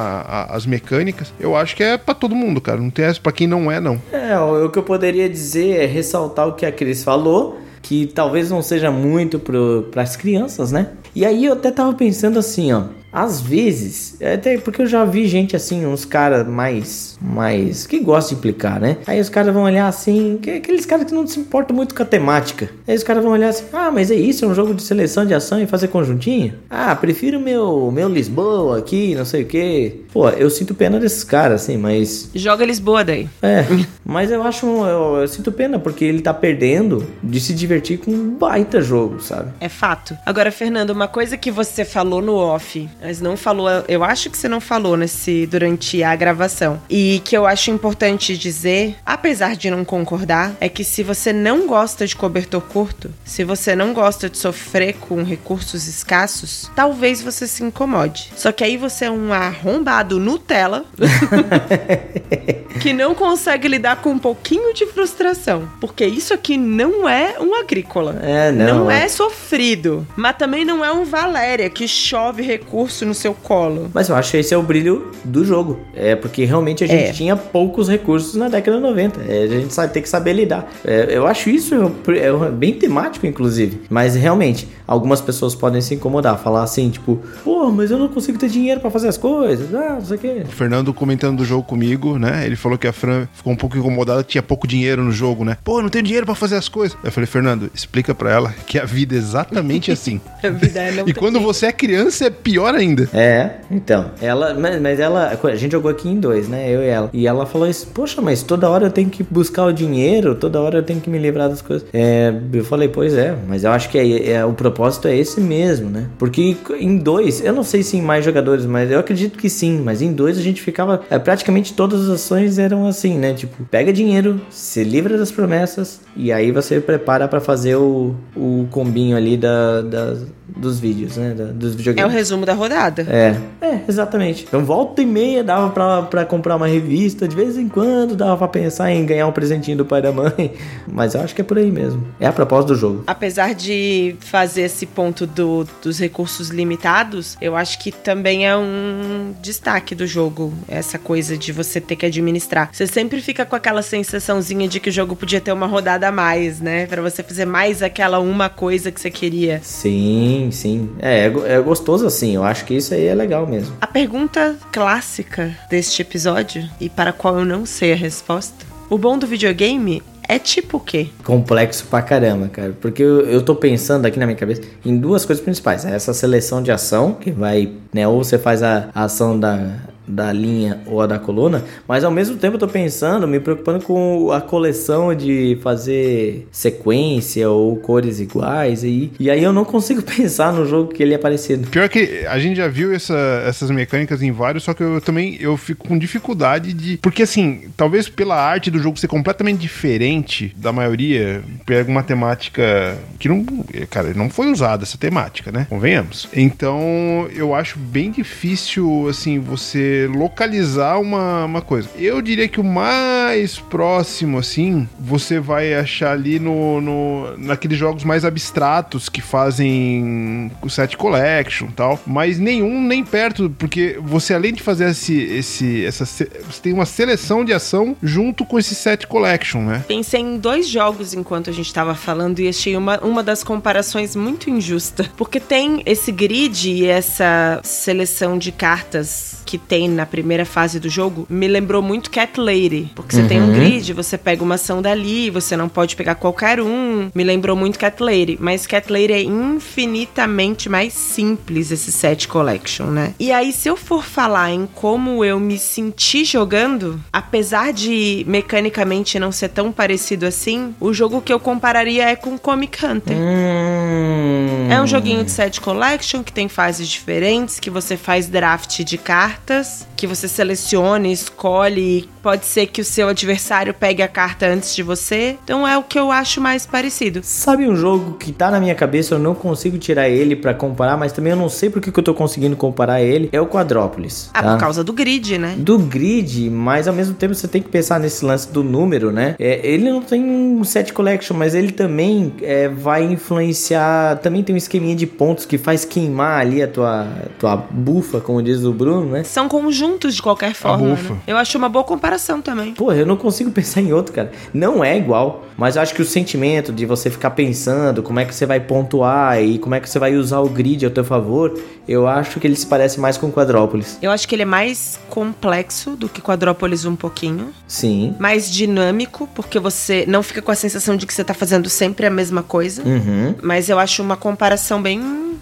a- 0.49 0.55
as 0.55 0.65
mecânicas. 0.65 1.33
Eu 1.39 1.55
acho 1.55 1.75
que 1.75 1.83
é 1.83 1.97
pra 1.97 2.13
todo 2.13 2.35
mundo, 2.35 2.59
cara. 2.61 2.79
Não 2.79 2.89
tem 2.89 3.05
essa 3.05 3.19
pra 3.19 3.31
quem 3.31 3.47
não 3.47 3.71
é, 3.71 3.79
não. 3.79 4.01
É, 4.11 4.37
o 4.39 4.65
o 4.65 4.69
que 4.69 4.79
eu 4.79 4.83
poderia 4.83 5.29
dizer 5.29 5.77
é 5.81 5.85
ressaltar 5.85 6.47
o 6.47 6.53
que 6.53 6.65
a 6.65 6.71
Cris 6.71 7.03
falou, 7.03 7.59
que 7.81 8.07
talvez 8.07 8.49
não 8.49 8.61
seja 8.61 8.89
muito 8.89 9.39
para 9.39 10.01
as 10.01 10.15
crianças, 10.15 10.71
né? 10.71 10.87
E 11.15 11.25
aí 11.25 11.45
eu 11.45 11.53
até 11.53 11.71
tava 11.71 11.93
pensando 11.93 12.37
assim, 12.39 12.71
ó. 12.73 12.83
Às 13.13 13.39
vezes, 13.39 14.17
é 14.19 14.33
até 14.33 14.57
porque 14.57 14.81
eu 14.81 14.85
já 14.85 15.05
vi 15.05 15.25
gente 15.25 15.55
assim, 15.55 15.85
uns 15.85 16.03
caras 16.03 16.45
mais. 16.45 17.17
mais. 17.21 17.87
que 17.87 17.97
gostam 18.01 18.33
de 18.33 18.39
implicar, 18.39 18.77
né? 18.77 18.97
Aí 19.07 19.21
os 19.21 19.29
caras 19.29 19.53
vão 19.53 19.63
olhar 19.63 19.87
assim, 19.87 20.37
que- 20.41 20.51
aqueles 20.51 20.85
caras 20.85 21.05
que 21.05 21.13
não 21.13 21.25
se 21.25 21.39
importam 21.39 21.73
muito 21.73 21.95
com 21.95 22.03
a 22.03 22.05
temática. 22.05 22.69
Aí 22.85 22.93
os 22.93 23.03
caras 23.03 23.23
vão 23.23 23.31
olhar 23.31 23.47
assim, 23.47 23.63
ah, 23.71 23.89
mas 23.89 24.11
é 24.11 24.15
isso, 24.15 24.43
é 24.43 24.47
um 24.49 24.53
jogo 24.53 24.73
de 24.73 24.83
seleção 24.83 25.25
de 25.25 25.33
ação 25.33 25.61
e 25.61 25.65
fazer 25.65 25.87
conjuntinho? 25.87 26.55
Ah, 26.69 26.93
prefiro 26.93 27.39
meu, 27.39 27.89
meu 27.89 28.09
Lisboa 28.09 28.77
aqui, 28.79 29.15
não 29.15 29.23
sei 29.23 29.43
o 29.43 29.45
quê. 29.45 30.01
Pô, 30.11 30.27
eu 30.31 30.49
sinto 30.49 30.75
pena 30.75 30.99
desses 30.99 31.23
caras, 31.23 31.61
assim, 31.63 31.77
mas 31.77 32.29
joga 32.35 32.65
Lisboa 32.65 33.01
daí. 33.05 33.29
é, 33.41 33.63
mas 34.03 34.29
eu 34.29 34.43
acho, 34.43 34.65
eu, 34.65 35.21
eu 35.21 35.27
sinto 35.29 35.53
pena 35.53 35.79
porque 35.79 36.03
ele 36.03 36.21
tá 36.21 36.33
perdendo 36.33 37.07
de 37.23 37.39
se 37.39 37.53
divertir 37.53 37.97
com 37.99 38.11
um 38.11 38.31
baita 38.35 38.81
jogo, 38.81 39.21
sabe? 39.21 39.53
É 39.61 39.69
fato. 39.69 40.17
Agora, 40.25 40.51
Fernando, 40.51 40.89
uma 40.89 41.04
coisa 41.07 41.37
que 41.37 41.51
você 41.51 41.85
falou 41.85 42.21
no 42.21 42.35
off, 42.35 42.89
mas 43.01 43.21
não 43.21 43.37
falou, 43.37 43.69
eu 43.87 44.03
acho 44.03 44.29
que 44.29 44.37
você 44.37 44.47
não 44.47 44.59
falou 44.59 44.97
nesse 44.97 45.45
durante 45.45 46.03
a 46.03 46.15
gravação. 46.15 46.81
E 46.89 47.21
que 47.23 47.35
eu 47.35 47.45
acho 47.45 47.71
importante 47.71 48.37
dizer, 48.37 48.95
apesar 49.05 49.55
de 49.55 49.69
não 49.69 49.85
concordar, 49.85 50.55
é 50.59 50.69
que 50.69 50.83
se 50.83 51.03
você 51.03 51.31
não 51.31 51.67
gosta 51.67 52.05
de 52.05 52.15
cobertor 52.15 52.61
curto, 52.61 53.13
se 53.23 53.43
você 53.43 53.75
não 53.75 53.93
gosta 53.93 54.29
de 54.29 54.37
sofrer 54.37 54.93
com 54.93 55.23
recursos 55.23 55.87
escassos, 55.87 56.71
talvez 56.75 57.21
você 57.21 57.47
se 57.47 57.63
incomode. 57.63 58.31
Só 58.35 58.51
que 58.51 58.63
aí 58.63 58.77
você 58.77 59.05
é 59.05 59.11
um 59.11 59.31
arrombado 59.33 60.19
Nutella 60.19 60.85
que 62.81 62.93
não 62.93 63.15
consegue 63.15 63.67
lidar 63.67 63.97
com 64.01 64.11
um 64.11 64.19
pouquinho 64.19 64.73
de 64.73 64.85
frustração. 64.85 65.67
Porque 65.79 66.05
isso 66.05 66.33
aqui 66.33 66.57
não 66.57 67.07
é 67.07 67.35
um 67.39 67.55
agrícola. 67.55 68.19
É, 68.21 68.51
não. 68.51 68.65
Não 68.85 68.91
é 68.91 69.07
sofrido. 69.07 70.05
Mas 70.15 70.35
também 70.37 70.65
não 70.65 70.83
é 70.83 70.91
um 70.91 71.03
Valéria 71.05 71.69
que 71.69 71.87
chove 71.87 72.41
recurso 72.41 73.05
no 73.05 73.13
seu 73.13 73.33
colo. 73.33 73.89
Mas 73.93 74.09
eu 74.09 74.15
acho 74.15 74.31
que 74.31 74.37
esse 74.37 74.53
é 74.53 74.57
o 74.57 74.61
brilho 74.63 75.11
do 75.23 75.43
jogo. 75.45 75.79
É 75.95 76.15
porque 76.15 76.45
realmente 76.45 76.83
a 76.83 76.87
gente 76.87 77.09
É. 77.09 77.11
tinha 77.11 77.35
poucos 77.35 77.87
recursos 77.87 78.35
na 78.35 78.47
década 78.49 78.77
de 78.77 78.83
90. 78.83 79.21
É, 79.27 79.43
a 79.43 79.47
gente 79.47 79.73
sabe, 79.73 79.93
tem 79.93 80.01
que 80.03 80.09
saber 80.09 80.33
lidar. 80.33 80.69
É, 80.83 81.07
eu 81.09 81.25
acho 81.27 81.49
isso 81.49 81.75
é, 82.09 82.51
bem 82.51 82.73
temático, 82.73 83.25
inclusive. 83.25 83.81
Mas 83.89 84.15
realmente, 84.15 84.67
algumas 84.87 85.21
pessoas 85.21 85.55
podem 85.55 85.81
se 85.81 85.95
incomodar. 85.95 86.37
Falar 86.39 86.63
assim, 86.63 86.89
tipo, 86.89 87.19
pô, 87.43 87.71
mas 87.71 87.91
eu 87.91 87.97
não 87.97 88.07
consigo 88.07 88.37
ter 88.37 88.49
dinheiro 88.49 88.79
pra 88.81 88.89
fazer 88.91 89.07
as 89.07 89.17
coisas. 89.17 89.73
Ah, 89.73 89.93
não 89.95 90.05
sei 90.05 90.17
o 90.17 90.19
quê. 90.19 90.41
O 90.45 90.51
Fernando 90.51 90.93
comentando 90.93 91.37
do 91.37 91.45
jogo 91.45 91.63
comigo, 91.63 92.17
né? 92.19 92.45
Ele 92.45 92.55
falou 92.65 92.79
que 92.79 92.87
a 92.87 92.93
Fran 92.93 93.27
ficou 93.31 93.53
um 93.53 93.55
pouco 93.55 93.77
incomodada, 93.77 94.23
tinha 94.23 94.41
pouco 94.41 94.67
dinheiro 94.67 95.03
no 95.03 95.11
jogo, 95.11 95.45
né? 95.45 95.55
Pô, 95.63 95.83
não 95.83 95.89
tenho 95.89 96.03
dinheiro 96.03 96.25
pra 96.25 96.33
fazer 96.33 96.55
as 96.55 96.67
coisas. 96.67 96.97
Eu 97.03 97.11
falei, 97.11 97.27
Fernando, 97.27 97.69
explica 97.75 98.15
pra 98.15 98.31
ela 98.31 98.51
que 98.65 98.79
a 98.79 98.85
vida 98.85 99.13
é 99.13 99.17
exatamente 99.19 99.91
assim. 99.91 100.19
A 100.43 100.49
vida 100.49 100.79
é 100.79 100.91
não 100.91 101.07
e 101.07 101.13
quando 101.13 101.39
você 101.39 101.67
é 101.67 101.71
criança 101.71 102.25
é 102.25 102.29
pior 102.29 102.73
ainda. 102.75 103.07
É, 103.13 103.55
então. 103.71 104.11
Ela, 104.21 104.53
mas, 104.53 104.79
mas 104.81 104.99
ela, 104.99 105.37
a 105.43 105.55
gente 105.55 105.71
jogou 105.71 105.89
aqui 105.91 106.07
em 106.07 106.19
dois, 106.19 106.47
né? 106.47 106.69
Eu 106.69 106.81
e 106.83 106.87
ela. 106.87 107.09
E 107.13 107.27
ela 107.27 107.45
falou 107.45 107.67
isso, 107.67 107.87
poxa, 107.87 108.21
mas 108.21 108.41
toda 108.43 108.69
hora 108.69 108.85
eu 108.87 108.91
tenho 108.91 109.09
que 109.09 109.23
buscar 109.23 109.65
o 109.65 109.71
dinheiro, 109.71 110.35
toda 110.35 110.59
hora 110.61 110.79
eu 110.79 110.83
tenho 110.83 110.99
que 111.01 111.09
me 111.09 111.17
livrar 111.17 111.49
das 111.49 111.61
coisas. 111.61 111.87
É, 111.93 112.33
eu 112.53 112.63
falei, 112.65 112.87
pois 112.87 113.13
é, 113.15 113.35
mas 113.47 113.63
eu 113.63 113.71
acho 113.71 113.89
que 113.89 113.97
é, 113.97 114.31
é- 114.33 114.45
o 114.45 114.53
propósito 114.53 115.07
é 115.07 115.15
esse 115.15 115.39
mesmo, 115.41 115.89
né? 115.89 116.05
Porque 116.17 116.55
em 116.79 116.97
dois, 116.97 117.43
eu 117.43 117.53
não 117.53 117.63
sei 117.63 117.81
se 117.83 117.97
em 117.97 118.01
mais 118.01 118.23
jogadores, 118.23 118.65
mas 118.65 118.89
eu 118.91 118.99
acredito 118.99 119.37
que 119.37 119.49
sim, 119.49 119.81
mas 119.83 120.01
em 120.01 120.13
dois 120.13 120.37
a 120.37 120.41
gente 120.41 120.61
ficava. 120.61 121.01
é, 121.09 121.17
praticamente 121.19 121.73
todas 121.73 122.01
as 122.03 122.09
ações 122.09 122.54
eram 122.59 122.87
assim, 122.87 123.17
né? 123.17 123.33
Tipo, 123.33 123.63
pega 123.65 123.91
dinheiro, 123.93 124.39
se 124.49 124.83
livra 124.83 125.17
das 125.17 125.31
promessas, 125.31 126.01
e 126.15 126.31
aí 126.31 126.51
você 126.51 126.79
prepara 126.79 127.27
pra 127.27 127.39
fazer 127.41 127.75
o, 127.75 128.15
o 128.35 128.67
combinho 128.71 129.15
ali 129.17 129.37
da, 129.37 129.81
da- 129.81 130.17
dos 130.55 130.79
vídeos, 130.79 131.17
né? 131.17 131.33
Dos 131.53 131.71
É 131.71 131.73
o 131.73 131.77
videogames. 131.77 132.13
resumo 132.13 132.45
da 132.45 132.53
rodada. 132.53 133.03
É, 133.09 133.35
é, 133.65 133.81
exatamente. 133.87 134.43
Então, 134.47 134.63
volta 134.63 135.01
e 135.01 135.05
meia 135.05 135.43
dava 135.43 135.69
pra, 135.69 136.01
pra 136.03 136.25
comprar 136.25 136.55
uma 136.55 136.67
revista, 136.67 137.27
de 137.27 137.35
vez 137.35 137.57
em 137.57 137.67
quando 137.67 138.15
dava 138.15 138.37
pra 138.37 138.47
pensar 138.47 138.91
em 138.91 139.05
ganhar 139.05 139.27
um 139.27 139.31
presentinho 139.31 139.77
do 139.77 139.85
pai 139.85 139.99
e 139.99 140.03
da 140.03 140.11
mãe. 140.11 140.53
Mas 140.87 141.13
eu 141.13 141.21
acho 141.21 141.35
que 141.35 141.41
é 141.41 141.43
por 141.43 141.57
aí 141.57 141.69
mesmo. 141.71 142.05
É 142.19 142.27
a 142.27 142.31
propósito 142.33 142.73
do 142.73 142.75
jogo. 142.79 143.03
Apesar 143.07 143.53
de 143.53 144.15
fazer 144.19 144.61
esse 144.61 144.85
ponto 144.85 145.27
do- 145.27 145.67
dos 145.81 145.99
recursos 145.99 146.49
limitados, 146.49 147.37
eu 147.41 147.55
acho 147.55 147.79
que 147.79 147.91
também 147.91 148.47
é 148.47 148.55
um 148.55 149.33
destaque 149.41 149.93
do 149.95 150.07
jogo, 150.07 150.53
essa 150.67 150.97
coisa 150.97 151.37
de 151.37 151.51
você 151.51 151.81
ter 151.81 151.95
que 151.95 152.05
administrar. 152.05 152.69
Você 152.71 152.87
sempre 152.87 153.21
fica 153.21 153.45
com 153.45 153.55
aquela 153.55 153.81
sensaçãozinha 153.81 154.67
de 154.67 154.79
que 154.79 154.89
o 154.89 154.91
jogo 154.91 155.15
podia 155.15 155.41
ter 155.41 155.51
uma 155.51 155.67
rodada 155.67 156.07
a 156.07 156.11
mais, 156.11 156.59
né? 156.61 156.85
Pra 156.85 157.01
você 157.01 157.21
fazer 157.23 157.45
mais 157.45 157.81
aquela 157.81 158.19
uma 158.19 158.49
coisa 158.49 158.91
que 158.91 158.99
você 159.01 159.09
queria. 159.11 159.59
Sim, 159.63 160.44
sim. 160.51 160.89
É, 160.99 161.25
é, 161.25 161.29
go- 161.29 161.45
é 161.45 161.59
gostoso 161.61 162.05
assim. 162.05 162.35
Eu 162.35 162.43
acho 162.43 162.65
que 162.65 162.73
isso 162.73 162.93
aí 162.93 163.05
é 163.05 163.13
legal 163.15 163.45
mesmo. 163.47 163.75
A 163.81 163.87
pergunta 163.87 164.55
clássica 164.71 165.51
deste 165.69 166.01
episódio, 166.01 166.67
e 166.79 166.89
para 166.89 167.09
a 167.09 167.13
qual 167.13 167.39
eu 167.39 167.45
não 167.45 167.65
sei 167.65 167.93
a 167.93 167.95
resposta: 167.95 168.65
o 168.89 168.97
bom 168.97 169.17
do 169.17 169.25
videogame 169.27 170.01
é 170.27 170.39
tipo 170.39 170.77
o 170.77 170.79
quê? 170.79 171.09
Complexo 171.23 171.85
pra 171.85 172.01
caramba, 172.01 172.47
cara. 172.47 172.75
Porque 172.81 173.03
eu, 173.03 173.21
eu 173.27 173.41
tô 173.43 173.55
pensando 173.55 174.05
aqui 174.05 174.17
na 174.19 174.25
minha 174.25 174.35
cabeça 174.37 174.61
em 174.83 174.97
duas 174.97 175.23
coisas 175.25 175.43
principais. 175.43 175.85
Essa 175.85 176.13
seleção 176.13 176.63
de 176.63 176.71
ação, 176.71 177.13
que 177.13 177.29
vai, 177.31 177.71
né? 177.93 178.07
Ou 178.07 178.23
você 178.23 178.37
faz 178.39 178.63
a, 178.63 178.89
a 178.93 179.03
ação 179.03 179.39
da, 179.39 179.59
da 180.07 180.31
linha 180.31 180.81
ou 180.85 181.01
a 181.01 181.07
da 181.07 181.17
coluna. 181.19 181.63
Mas 181.87 182.03
ao 182.03 182.11
mesmo 182.11 182.37
tempo 182.37 182.55
eu 182.55 182.59
tô 182.59 182.67
pensando, 182.67 183.27
me 183.27 183.39
preocupando 183.39 183.83
com 183.83 184.31
a 184.31 184.41
coleção 184.41 185.13
de 185.15 185.57
fazer 185.61 186.47
sequência 186.51 187.49
ou 187.49 187.75
cores 187.77 188.19
iguais. 188.19 188.83
E, 188.83 189.11
e 189.19 189.29
aí 189.29 189.43
eu 189.43 189.53
não 189.53 189.65
consigo 189.65 190.01
pensar 190.03 190.53
no 190.53 190.65
jogo 190.65 190.93
que 190.93 191.01
ele 191.01 191.13
é 191.13 191.17
parecido. 191.17 191.67
Pior 191.69 191.87
que 191.89 192.25
a 192.27 192.37
gente 192.39 192.57
já 192.57 192.67
viu 192.67 192.93
essa- 192.93 193.43
essas 193.47 193.69
mecânicas 193.71 194.21
em 194.21 194.31
vários, 194.31 194.63
só 194.63 194.73
que 194.73 194.83
eu 194.83 194.99
também 195.01 195.37
eu 195.39 195.55
fico 195.57 195.87
com 195.87 195.97
dificuldade 195.97 196.73
de. 196.73 196.97
Porque 196.97 197.23
assim, 197.23 197.63
talvez 197.77 198.07
pela 198.09 198.35
arte 198.35 198.69
do 198.71 198.79
jogo 198.79 198.97
ser 198.99 199.07
completamente 199.07 199.59
diferente 199.59 200.53
da 200.57 200.71
maioria, 200.71 201.41
pega 201.65 201.89
uma 201.89 202.03
temática 202.03 202.97
que 203.19 203.27
não. 203.29 203.45
Cara, 203.89 204.13
não 204.13 204.29
foi 204.29 204.51
usada 204.51 204.83
essa 204.83 204.97
temática, 204.97 205.51
né? 205.51 205.65
Convenhamos. 205.69 206.27
Então 206.33 207.27
eu 207.35 207.53
acho 207.55 207.77
bem 207.79 208.11
difícil, 208.11 209.07
assim, 209.09 209.39
você 209.39 209.94
localizar 210.07 210.99
uma, 210.99 211.45
uma 211.45 211.61
coisa. 211.61 211.89
Eu 211.97 212.21
diria 212.21 212.47
que 212.47 212.59
o 212.59 212.63
mais 212.63 213.59
próximo, 213.59 214.37
assim, 214.37 214.87
você 214.99 215.39
vai 215.39 215.73
achar 215.73 216.11
ali 216.11 216.39
no, 216.39 216.81
no 216.81 217.37
naqueles 217.37 217.77
jogos 217.77 218.03
mais 218.03 218.23
abstratos 218.25 219.09
que 219.09 219.21
fazem 219.21 220.51
o 220.61 220.69
set 220.69 220.97
collection 220.97 221.67
tal, 221.75 221.99
mas 222.05 222.39
nenhum 222.39 222.81
nem 222.81 223.03
perto, 223.03 223.49
porque 223.57 223.97
você 224.01 224.33
além 224.33 224.53
de 224.53 224.61
fazer 224.61 224.89
esse, 224.89 225.15
esse 225.15 225.85
essa 225.85 226.05
você 226.05 226.61
tem 226.61 226.73
uma 226.73 226.85
seleção 226.85 227.43
de 227.43 227.53
ação 227.53 227.95
junto 228.01 228.45
com 228.45 228.57
esse 228.57 228.75
set 228.75 229.07
collection, 229.07 229.61
né? 229.61 229.83
Pensei 229.87 230.21
em 230.21 230.37
dois 230.37 230.67
jogos 230.67 231.13
enquanto 231.13 231.49
a 231.49 231.53
gente 231.53 231.73
tava 231.73 231.95
falando 231.95 232.39
e 232.39 232.47
achei 232.47 232.75
uma, 232.75 232.99
uma 232.99 233.23
das 233.23 233.43
comparações 233.43 234.15
muito 234.15 234.49
injusta. 234.49 235.09
Porque 235.17 235.39
tem 235.39 235.81
esse 235.85 236.11
grid 236.11 236.69
e 236.69 236.85
essa 236.85 237.59
seleção 237.63 238.37
de 238.37 238.51
cartas 238.51 239.41
que 239.45 239.57
tem 239.57 239.84
na 239.87 240.05
primeira 240.05 240.45
fase 240.45 240.79
do 240.79 240.89
jogo 240.89 241.25
me 241.29 241.47
lembrou 241.47 241.81
muito 241.81 242.09
Cat 242.09 242.39
Lady. 242.39 242.91
Porque 242.95 243.15
você 243.15 243.27
tem 243.27 243.41
um 243.41 243.51
grid, 243.51 243.93
você 243.93 244.17
pega 244.17 244.43
uma 244.43 244.55
ação 244.55 244.81
dali, 244.81 245.29
você 245.29 245.55
não 245.55 245.69
pode 245.69 245.95
pegar 245.95 246.15
qualquer 246.15 246.61
um. 246.61 247.09
Me 247.13 247.23
lembrou 247.23 247.55
muito 247.55 247.79
Cat 247.79 248.01
Lady. 248.01 248.37
Mas 248.39 248.65
Cat 248.65 248.91
Lady 248.91 249.13
é 249.13 249.21
infinitamente 249.21 250.69
mais 250.69 250.93
simples 250.93 251.71
esse 251.71 251.91
set 251.91 252.27
collection, 252.27 252.87
né? 252.87 253.13
E 253.19 253.31
aí, 253.31 253.51
se 253.51 253.67
eu 253.67 253.75
for 253.75 254.03
falar 254.03 254.51
em 254.51 254.67
como 254.73 255.23
eu 255.23 255.39
me 255.39 255.57
senti 255.57 256.23
jogando, 256.23 256.99
apesar 257.11 257.73
de 257.73 258.23
mecanicamente 258.27 259.19
não 259.19 259.31
ser 259.31 259.49
tão 259.49 259.71
parecido 259.71 260.25
assim, 260.25 260.73
o 260.79 260.93
jogo 260.93 261.21
que 261.21 261.33
eu 261.33 261.39
compararia 261.39 262.09
é 262.09 262.15
com 262.15 262.37
Comic 262.37 262.85
Hunter. 262.85 263.15
Hum. 263.17 264.67
É 264.69 264.81
um 264.81 264.87
joguinho 264.87 265.23
de 265.23 265.31
set 265.31 265.61
collection 265.61 266.23
que 266.23 266.31
tem 266.31 266.47
fases 266.47 266.87
diferentes, 266.87 267.59
que 267.59 267.69
você 267.69 267.97
faz 267.97 268.27
draft 268.27 268.83
de 268.83 268.97
cartas, 268.97 269.74
que 269.95 270.07
você 270.07 270.27
seleciona, 270.27 271.07
escolhe, 271.07 272.09
pode 272.21 272.45
ser 272.45 272.67
que 272.67 272.81
o 272.81 272.85
seu 272.85 273.07
adversário 273.07 273.73
pegue 273.73 274.01
a 274.01 274.07
carta 274.07 274.45
antes 274.47 274.75
de 274.75 274.83
você. 274.83 275.37
Então 275.43 275.67
é 275.67 275.77
o 275.77 275.83
que 275.83 275.97
eu 275.97 276.11
acho 276.11 276.39
mais 276.41 276.65
parecido. 276.65 277.21
Sabe 277.23 277.67
um 277.67 277.75
jogo 277.75 278.17
que 278.17 278.31
tá 278.31 278.51
na 278.51 278.59
minha 278.59 278.75
cabeça, 278.75 279.15
eu 279.15 279.19
não 279.19 279.33
consigo 279.33 279.77
tirar 279.77 280.09
ele 280.09 280.35
pra 280.35 280.53
comparar, 280.53 280.97
mas 280.97 281.11
também 281.11 281.31
eu 281.31 281.37
não 281.37 281.49
sei 281.49 281.69
porque 281.69 281.91
que 281.91 281.99
eu 281.99 282.03
tô 282.03 282.13
conseguindo 282.13 282.55
comparar 282.55 283.01
ele, 283.01 283.29
é 283.31 283.41
o 283.41 283.47
Quadrópolis. 283.47 284.29
Ah, 284.33 284.43
tá? 284.43 284.51
por 284.53 284.59
causa 284.59 284.83
do 284.83 284.93
grid, 284.93 285.37
né? 285.37 285.55
do 285.57 285.79
grid, 285.79 286.49
mas 286.49 286.87
ao 286.87 286.93
mesmo 286.93 287.15
tempo 287.15 287.33
você 287.33 287.47
tem 287.47 287.61
que 287.61 287.69
pensar 287.69 287.99
nesse 287.99 288.23
lance 288.23 288.51
do 288.51 288.63
número, 288.63 289.11
né? 289.11 289.35
É, 289.39 289.65
ele 289.67 289.89
não 289.89 290.01
tem 290.01 290.23
um 290.23 290.63
set 290.63 290.93
collection, 290.93 291.35
mas 291.35 291.55
ele 291.55 291.71
também 291.71 292.33
é, 292.41 292.67
vai 292.67 293.03
influenciar. 293.03 294.17
Também 294.19 294.43
tem 294.43 294.53
um 294.53 294.57
esqueminha 294.57 294.95
de 294.95 295.07
pontos 295.07 295.45
que 295.45 295.57
faz 295.57 295.83
queimar 295.85 296.39
ali 296.39 296.61
a 296.61 296.67
tua, 296.67 297.07
tua 297.39 297.55
bufa, 297.55 298.21
como 298.21 298.41
diz 298.41 298.63
o 298.63 298.73
Bruno, 298.73 299.11
né? 299.11 299.23
São 299.23 299.47
conjuntos 299.65 300.15
de 300.15 300.21
qualquer 300.21 300.53
forma. 300.53 300.87
né? 300.89 301.17
Eu 301.27 301.37
acho 301.37 301.57
uma 301.57 301.67
boa 301.69 301.83
comparação 301.83 302.41
também. 302.41 302.73
Pô, 302.73 302.91
eu 302.93 303.05
não 303.05 303.17
consigo 303.17 303.49
pensar 303.51 303.81
em 303.81 303.91
outro, 303.93 304.13
cara. 304.13 304.31
Não 304.53 304.83
é 304.83 304.97
igual, 304.97 305.45
mas 305.57 305.75
eu 305.75 305.81
acho 305.81 305.93
que 305.93 306.01
o 306.01 306.05
sentimento 306.05 306.71
de 306.71 306.85
você 306.85 307.09
ficar 307.09 307.31
pensando 307.31 308.03
como 308.03 308.19
é 308.19 308.25
que 308.25 308.33
você 308.33 308.45
vai 308.45 308.59
pontuar 308.59 309.41
e 309.41 309.57
como 309.59 309.75
é 309.75 309.79
que 309.79 309.89
você 309.89 309.97
vai 309.99 310.15
usar 310.15 310.39
o 310.39 310.49
grid 310.49 310.85
ao 310.85 310.91
teu 310.91 311.03
favor, 311.03 311.57
eu 311.87 312.07
acho 312.07 312.39
que 312.39 312.47
ele 312.47 312.55
se 312.55 312.65
parece 312.67 312.99
mais 312.99 313.17
com 313.17 313.31
Quadrópolis. 313.31 313.97
Eu 314.01 314.11
acho 314.11 314.27
que 314.27 314.35
ele 314.35 314.43
é 314.43 314.45
mais 314.45 314.99
complexo 315.09 315.91
do 315.95 316.07
que 316.07 316.21
Quadrópolis 316.21 316.85
um 316.85 316.95
pouquinho. 316.95 317.49
Sim. 317.67 318.15
Mais 318.19 318.49
dinâmico, 318.51 319.27
porque 319.33 319.59
você 319.59 320.05
não 320.07 320.21
fica 320.23 320.41
com 320.41 320.51
a 320.51 320.55
sensação 320.55 320.95
de 320.95 321.05
que 321.05 321.13
você 321.13 321.23
tá 321.23 321.33
fazendo 321.33 321.69
sempre 321.69 322.05
a 322.05 322.09
mesma 322.09 322.43
coisa. 322.43 322.83
Uhum. 322.83 323.35
Mas 323.41 323.69
eu 323.69 323.79
acho 323.79 324.01
uma 324.03 324.15
comparação 324.17 324.81
bem 324.81 325.01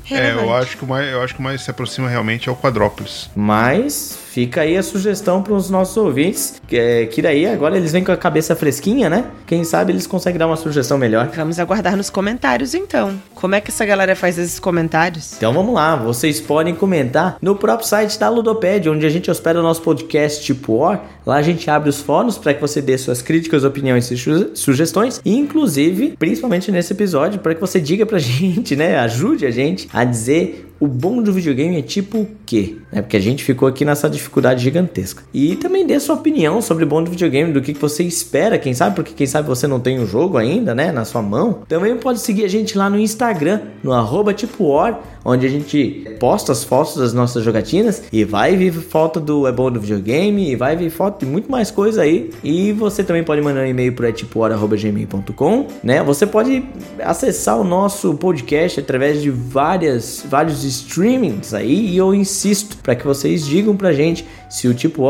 É, 0.09 0.15
relevante. 0.15 0.45
eu 0.47 0.53
acho 0.53 0.77
que 0.77 0.83
o 0.83 0.87
mais, 0.87 1.07
eu 1.11 1.21
acho 1.21 1.33
que 1.33 1.39
o 1.39 1.43
mais 1.43 1.61
se 1.61 1.69
aproxima 1.71 2.07
realmente 2.09 2.49
é 2.49 2.51
o 2.51 2.55
Quadrópolis. 2.55 3.29
Mas 3.35 4.12
fica 4.15 4.61
aí 4.61 4.77
a 4.77 4.83
sugestão 4.83 5.41
para 5.41 5.53
os 5.53 5.69
nossos 5.69 5.95
ouvintes, 5.97 6.61
que, 6.67 6.77
é, 6.77 7.05
que 7.05 7.21
daí 7.21 7.45
agora 7.45 7.77
eles 7.77 7.91
vêm 7.91 8.03
com 8.03 8.11
a 8.11 8.17
cabeça 8.17 8.55
fresquinha, 8.55 9.09
né? 9.09 9.25
Quem 9.45 9.63
sabe 9.63 9.91
eles 9.91 10.07
conseguem 10.07 10.39
dar 10.39 10.47
uma 10.47 10.55
sugestão 10.57 10.97
melhor. 10.97 11.29
Vamos 11.35 11.59
aguardar 11.59 11.95
nos 11.97 12.09
comentários 12.09 12.73
então. 12.73 13.13
Como 13.35 13.55
é 13.55 13.61
que 13.61 13.69
essa 13.71 13.85
galera 13.85 14.15
faz 14.15 14.37
esses 14.37 14.59
comentários? 14.59 15.33
Então 15.37 15.53
vamos 15.53 15.73
lá, 15.75 15.95
vocês 15.95 16.39
podem 16.41 16.73
comentar 16.75 17.37
no 17.41 17.55
próprio 17.55 17.87
site 17.87 18.17
da 18.19 18.29
Ludoped, 18.29 18.89
onde 18.89 19.05
a 19.05 19.09
gente 19.09 19.29
hospeda 19.29 19.59
o 19.59 19.63
nosso 19.63 19.81
podcast 19.81 20.43
tipo 20.43 20.73
War. 20.77 21.01
Lá 21.25 21.35
a 21.37 21.41
gente 21.41 21.69
abre 21.69 21.89
os 21.89 22.01
fóruns 22.01 22.37
para 22.37 22.53
que 22.53 22.59
você 22.61 22.81
dê 22.81 22.97
suas 22.97 23.21
críticas, 23.21 23.63
opiniões 23.63 24.09
e 24.11 24.17
su- 24.17 24.51
sugestões, 24.55 25.21
e 25.23 25.37
inclusive, 25.37 26.15
principalmente 26.19 26.71
nesse 26.71 26.91
episódio, 26.93 27.39
para 27.39 27.55
que 27.55 27.61
você 27.61 27.79
diga 27.79 28.05
pra 28.05 28.19
gente, 28.19 28.75
né, 28.75 28.97
ajude 28.99 29.45
a 29.45 29.51
gente 29.51 29.87
a 29.93 30.03
dizer 30.03 30.72
o 30.83 30.87
bom 30.87 31.23
do 31.23 31.31
videogame 31.31 31.77
é 31.77 31.81
tipo 31.81 32.17
o 32.17 32.27
quê? 32.45 32.75
É 32.91 33.01
porque 33.01 33.15
a 33.15 33.19
gente 33.21 33.41
ficou 33.41 33.69
aqui 33.69 33.85
nessa 33.85 34.09
dificuldade 34.09 34.61
gigantesca. 34.61 35.23
E 35.33 35.55
também 35.55 35.87
dê 35.87 35.97
sua 35.97 36.15
opinião 36.15 36.61
sobre 36.61 36.83
o 36.83 36.87
bom 36.87 37.01
do 37.01 37.09
videogame, 37.09 37.53
do 37.53 37.61
que 37.61 37.71
você 37.71 38.03
espera, 38.03 38.59
quem 38.59 38.73
sabe, 38.73 38.93
porque 38.93 39.13
quem 39.13 39.25
sabe 39.25 39.47
você 39.47 39.65
não 39.65 39.79
tem 39.79 39.97
o 39.97 40.01
um 40.01 40.05
jogo 40.05 40.37
ainda, 40.37 40.75
né, 40.75 40.91
na 40.91 41.05
sua 41.05 41.21
mão. 41.21 41.59
Também 41.69 41.95
pode 41.95 42.19
seguir 42.19 42.43
a 42.43 42.49
gente 42.49 42.77
lá 42.77 42.89
no 42.89 42.99
Instagram, 42.99 43.61
no 43.81 43.93
arroba 43.93 44.33
tipo 44.33 44.65
War, 44.65 44.99
onde 45.23 45.45
a 45.45 45.49
gente 45.49 46.05
posta 46.19 46.51
as 46.51 46.63
fotos 46.63 46.97
das 46.97 47.13
nossas 47.13 47.43
jogatinas 47.43 48.03
e 48.11 48.23
vai 48.23 48.55
vir 48.55 48.73
foto 48.73 49.19
do 49.19 49.47
é 49.47 49.51
bom 49.51 49.71
do 49.71 49.79
videogame 49.79 50.51
e 50.51 50.55
vai 50.55 50.75
vir 50.75 50.89
foto 50.89 51.25
de 51.25 51.31
muito 51.31 51.49
mais 51.49 51.71
coisa 51.71 52.01
aí. 52.01 52.29
E 52.43 52.71
você 52.71 53.03
também 53.03 53.23
pode 53.23 53.41
mandar 53.41 53.61
um 53.61 53.67
e-mail 53.67 53.93
para 53.93 54.11
tipohora@gmail.com, 54.11 55.67
né? 55.83 56.03
Você 56.03 56.25
pode 56.25 56.63
acessar 56.99 57.59
o 57.59 57.63
nosso 57.63 58.13
podcast 58.15 58.79
através 58.79 59.21
de 59.21 59.29
várias 59.29 60.23
vários 60.29 60.63
streamings 60.63 61.53
aí 61.53 61.87
e 61.87 61.97
eu 61.97 62.13
insisto 62.13 62.77
para 62.77 62.95
que 62.95 63.05
vocês 63.05 63.45
digam 63.45 63.75
pra 63.75 63.91
gente 63.93 64.25
se 64.49 64.67
o 64.67 64.73
Tipo 64.73 65.03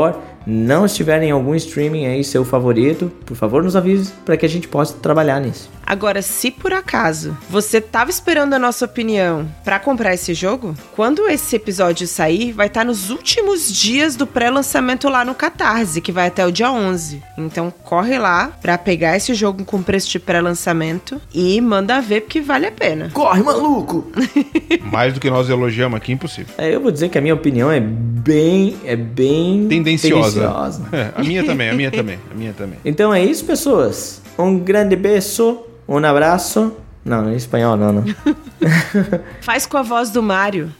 não 0.45 0.85
estiver 0.85 1.21
em 1.23 1.31
algum 1.31 1.55
streaming 1.55 2.05
aí 2.05 2.23
seu 2.23 2.43
favorito, 2.43 3.11
por 3.25 3.35
favor 3.35 3.63
nos 3.63 3.75
avise 3.75 4.11
para 4.25 4.37
que 4.37 4.45
a 4.45 4.49
gente 4.49 4.67
possa 4.67 4.95
trabalhar 4.95 5.39
nisso. 5.39 5.69
Agora, 5.85 6.21
se 6.21 6.49
por 6.49 6.73
acaso 6.73 7.37
você 7.49 7.81
tava 7.81 8.09
esperando 8.09 8.53
a 8.53 8.59
nossa 8.59 8.85
opinião 8.85 9.47
para 9.63 9.79
comprar 9.79 10.13
esse 10.13 10.33
jogo, 10.33 10.75
quando 10.95 11.27
esse 11.27 11.55
episódio 11.55 12.07
sair, 12.07 12.51
vai 12.51 12.67
estar 12.67 12.81
tá 12.81 12.85
nos 12.85 13.09
últimos 13.09 13.71
dias 13.71 14.15
do 14.15 14.25
pré-lançamento 14.25 15.09
lá 15.09 15.25
no 15.25 15.35
Catarse, 15.35 16.01
que 16.01 16.11
vai 16.11 16.27
até 16.27 16.45
o 16.45 16.51
dia 16.51 16.71
11. 16.71 17.21
Então 17.37 17.71
corre 17.83 18.17
lá 18.17 18.47
para 18.61 18.77
pegar 18.77 19.17
esse 19.17 19.33
jogo 19.33 19.65
com 19.65 19.83
preço 19.83 20.09
de 20.09 20.19
pré-lançamento 20.19 21.21
e 21.33 21.59
manda 21.59 22.01
ver 22.01 22.21
porque 22.21 22.41
vale 22.41 22.65
a 22.65 22.71
pena. 22.71 23.09
Corre, 23.13 23.43
maluco! 23.43 24.07
Mais 24.89 25.13
do 25.13 25.19
que 25.19 25.29
nós 25.29 25.49
elogiamos 25.49 25.97
aqui, 25.97 26.13
impossível. 26.13 26.53
É, 26.57 26.73
eu 26.73 26.79
vou 26.79 26.91
dizer 26.91 27.09
que 27.09 27.17
a 27.17 27.21
minha 27.21 27.33
opinião 27.33 27.71
é 27.71 27.79
bem, 27.79 28.77
é 28.85 28.95
bem 28.95 29.67
tendenciosa. 29.67 30.32
É, 30.91 31.11
a 31.15 31.23
minha 31.23 31.45
também, 31.45 31.69
a 31.69 31.73
minha 31.73 31.91
também, 31.91 32.19
a 32.31 32.33
minha 32.33 32.53
também. 32.53 32.79
Então 32.83 33.13
é 33.13 33.23
isso, 33.23 33.45
pessoas. 33.45 34.21
Um 34.37 34.57
grande 34.59 34.95
beijo, 34.95 35.59
um 35.87 35.97
abraço. 35.97 36.73
Não, 37.05 37.31
em 37.31 37.35
espanhol 37.35 37.75
não, 37.75 37.91
não. 37.91 38.03
Faz 39.41 39.65
com 39.65 39.77
a 39.77 39.81
voz 39.81 40.09
do 40.09 40.23
Mário. 40.23 40.71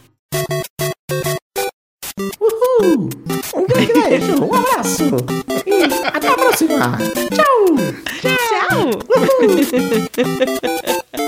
Uhul! 2.40 3.10
Um 3.54 3.66
grande 3.66 3.92
beijo, 3.92 4.44
um 4.44 4.54
abraço. 4.54 5.04
E 5.66 5.84
até 6.06 6.28
a 6.28 6.34
próxima. 6.34 6.98
Tchau! 7.30 7.76
Tchau! 8.20 8.64
Tchau. 8.70 8.90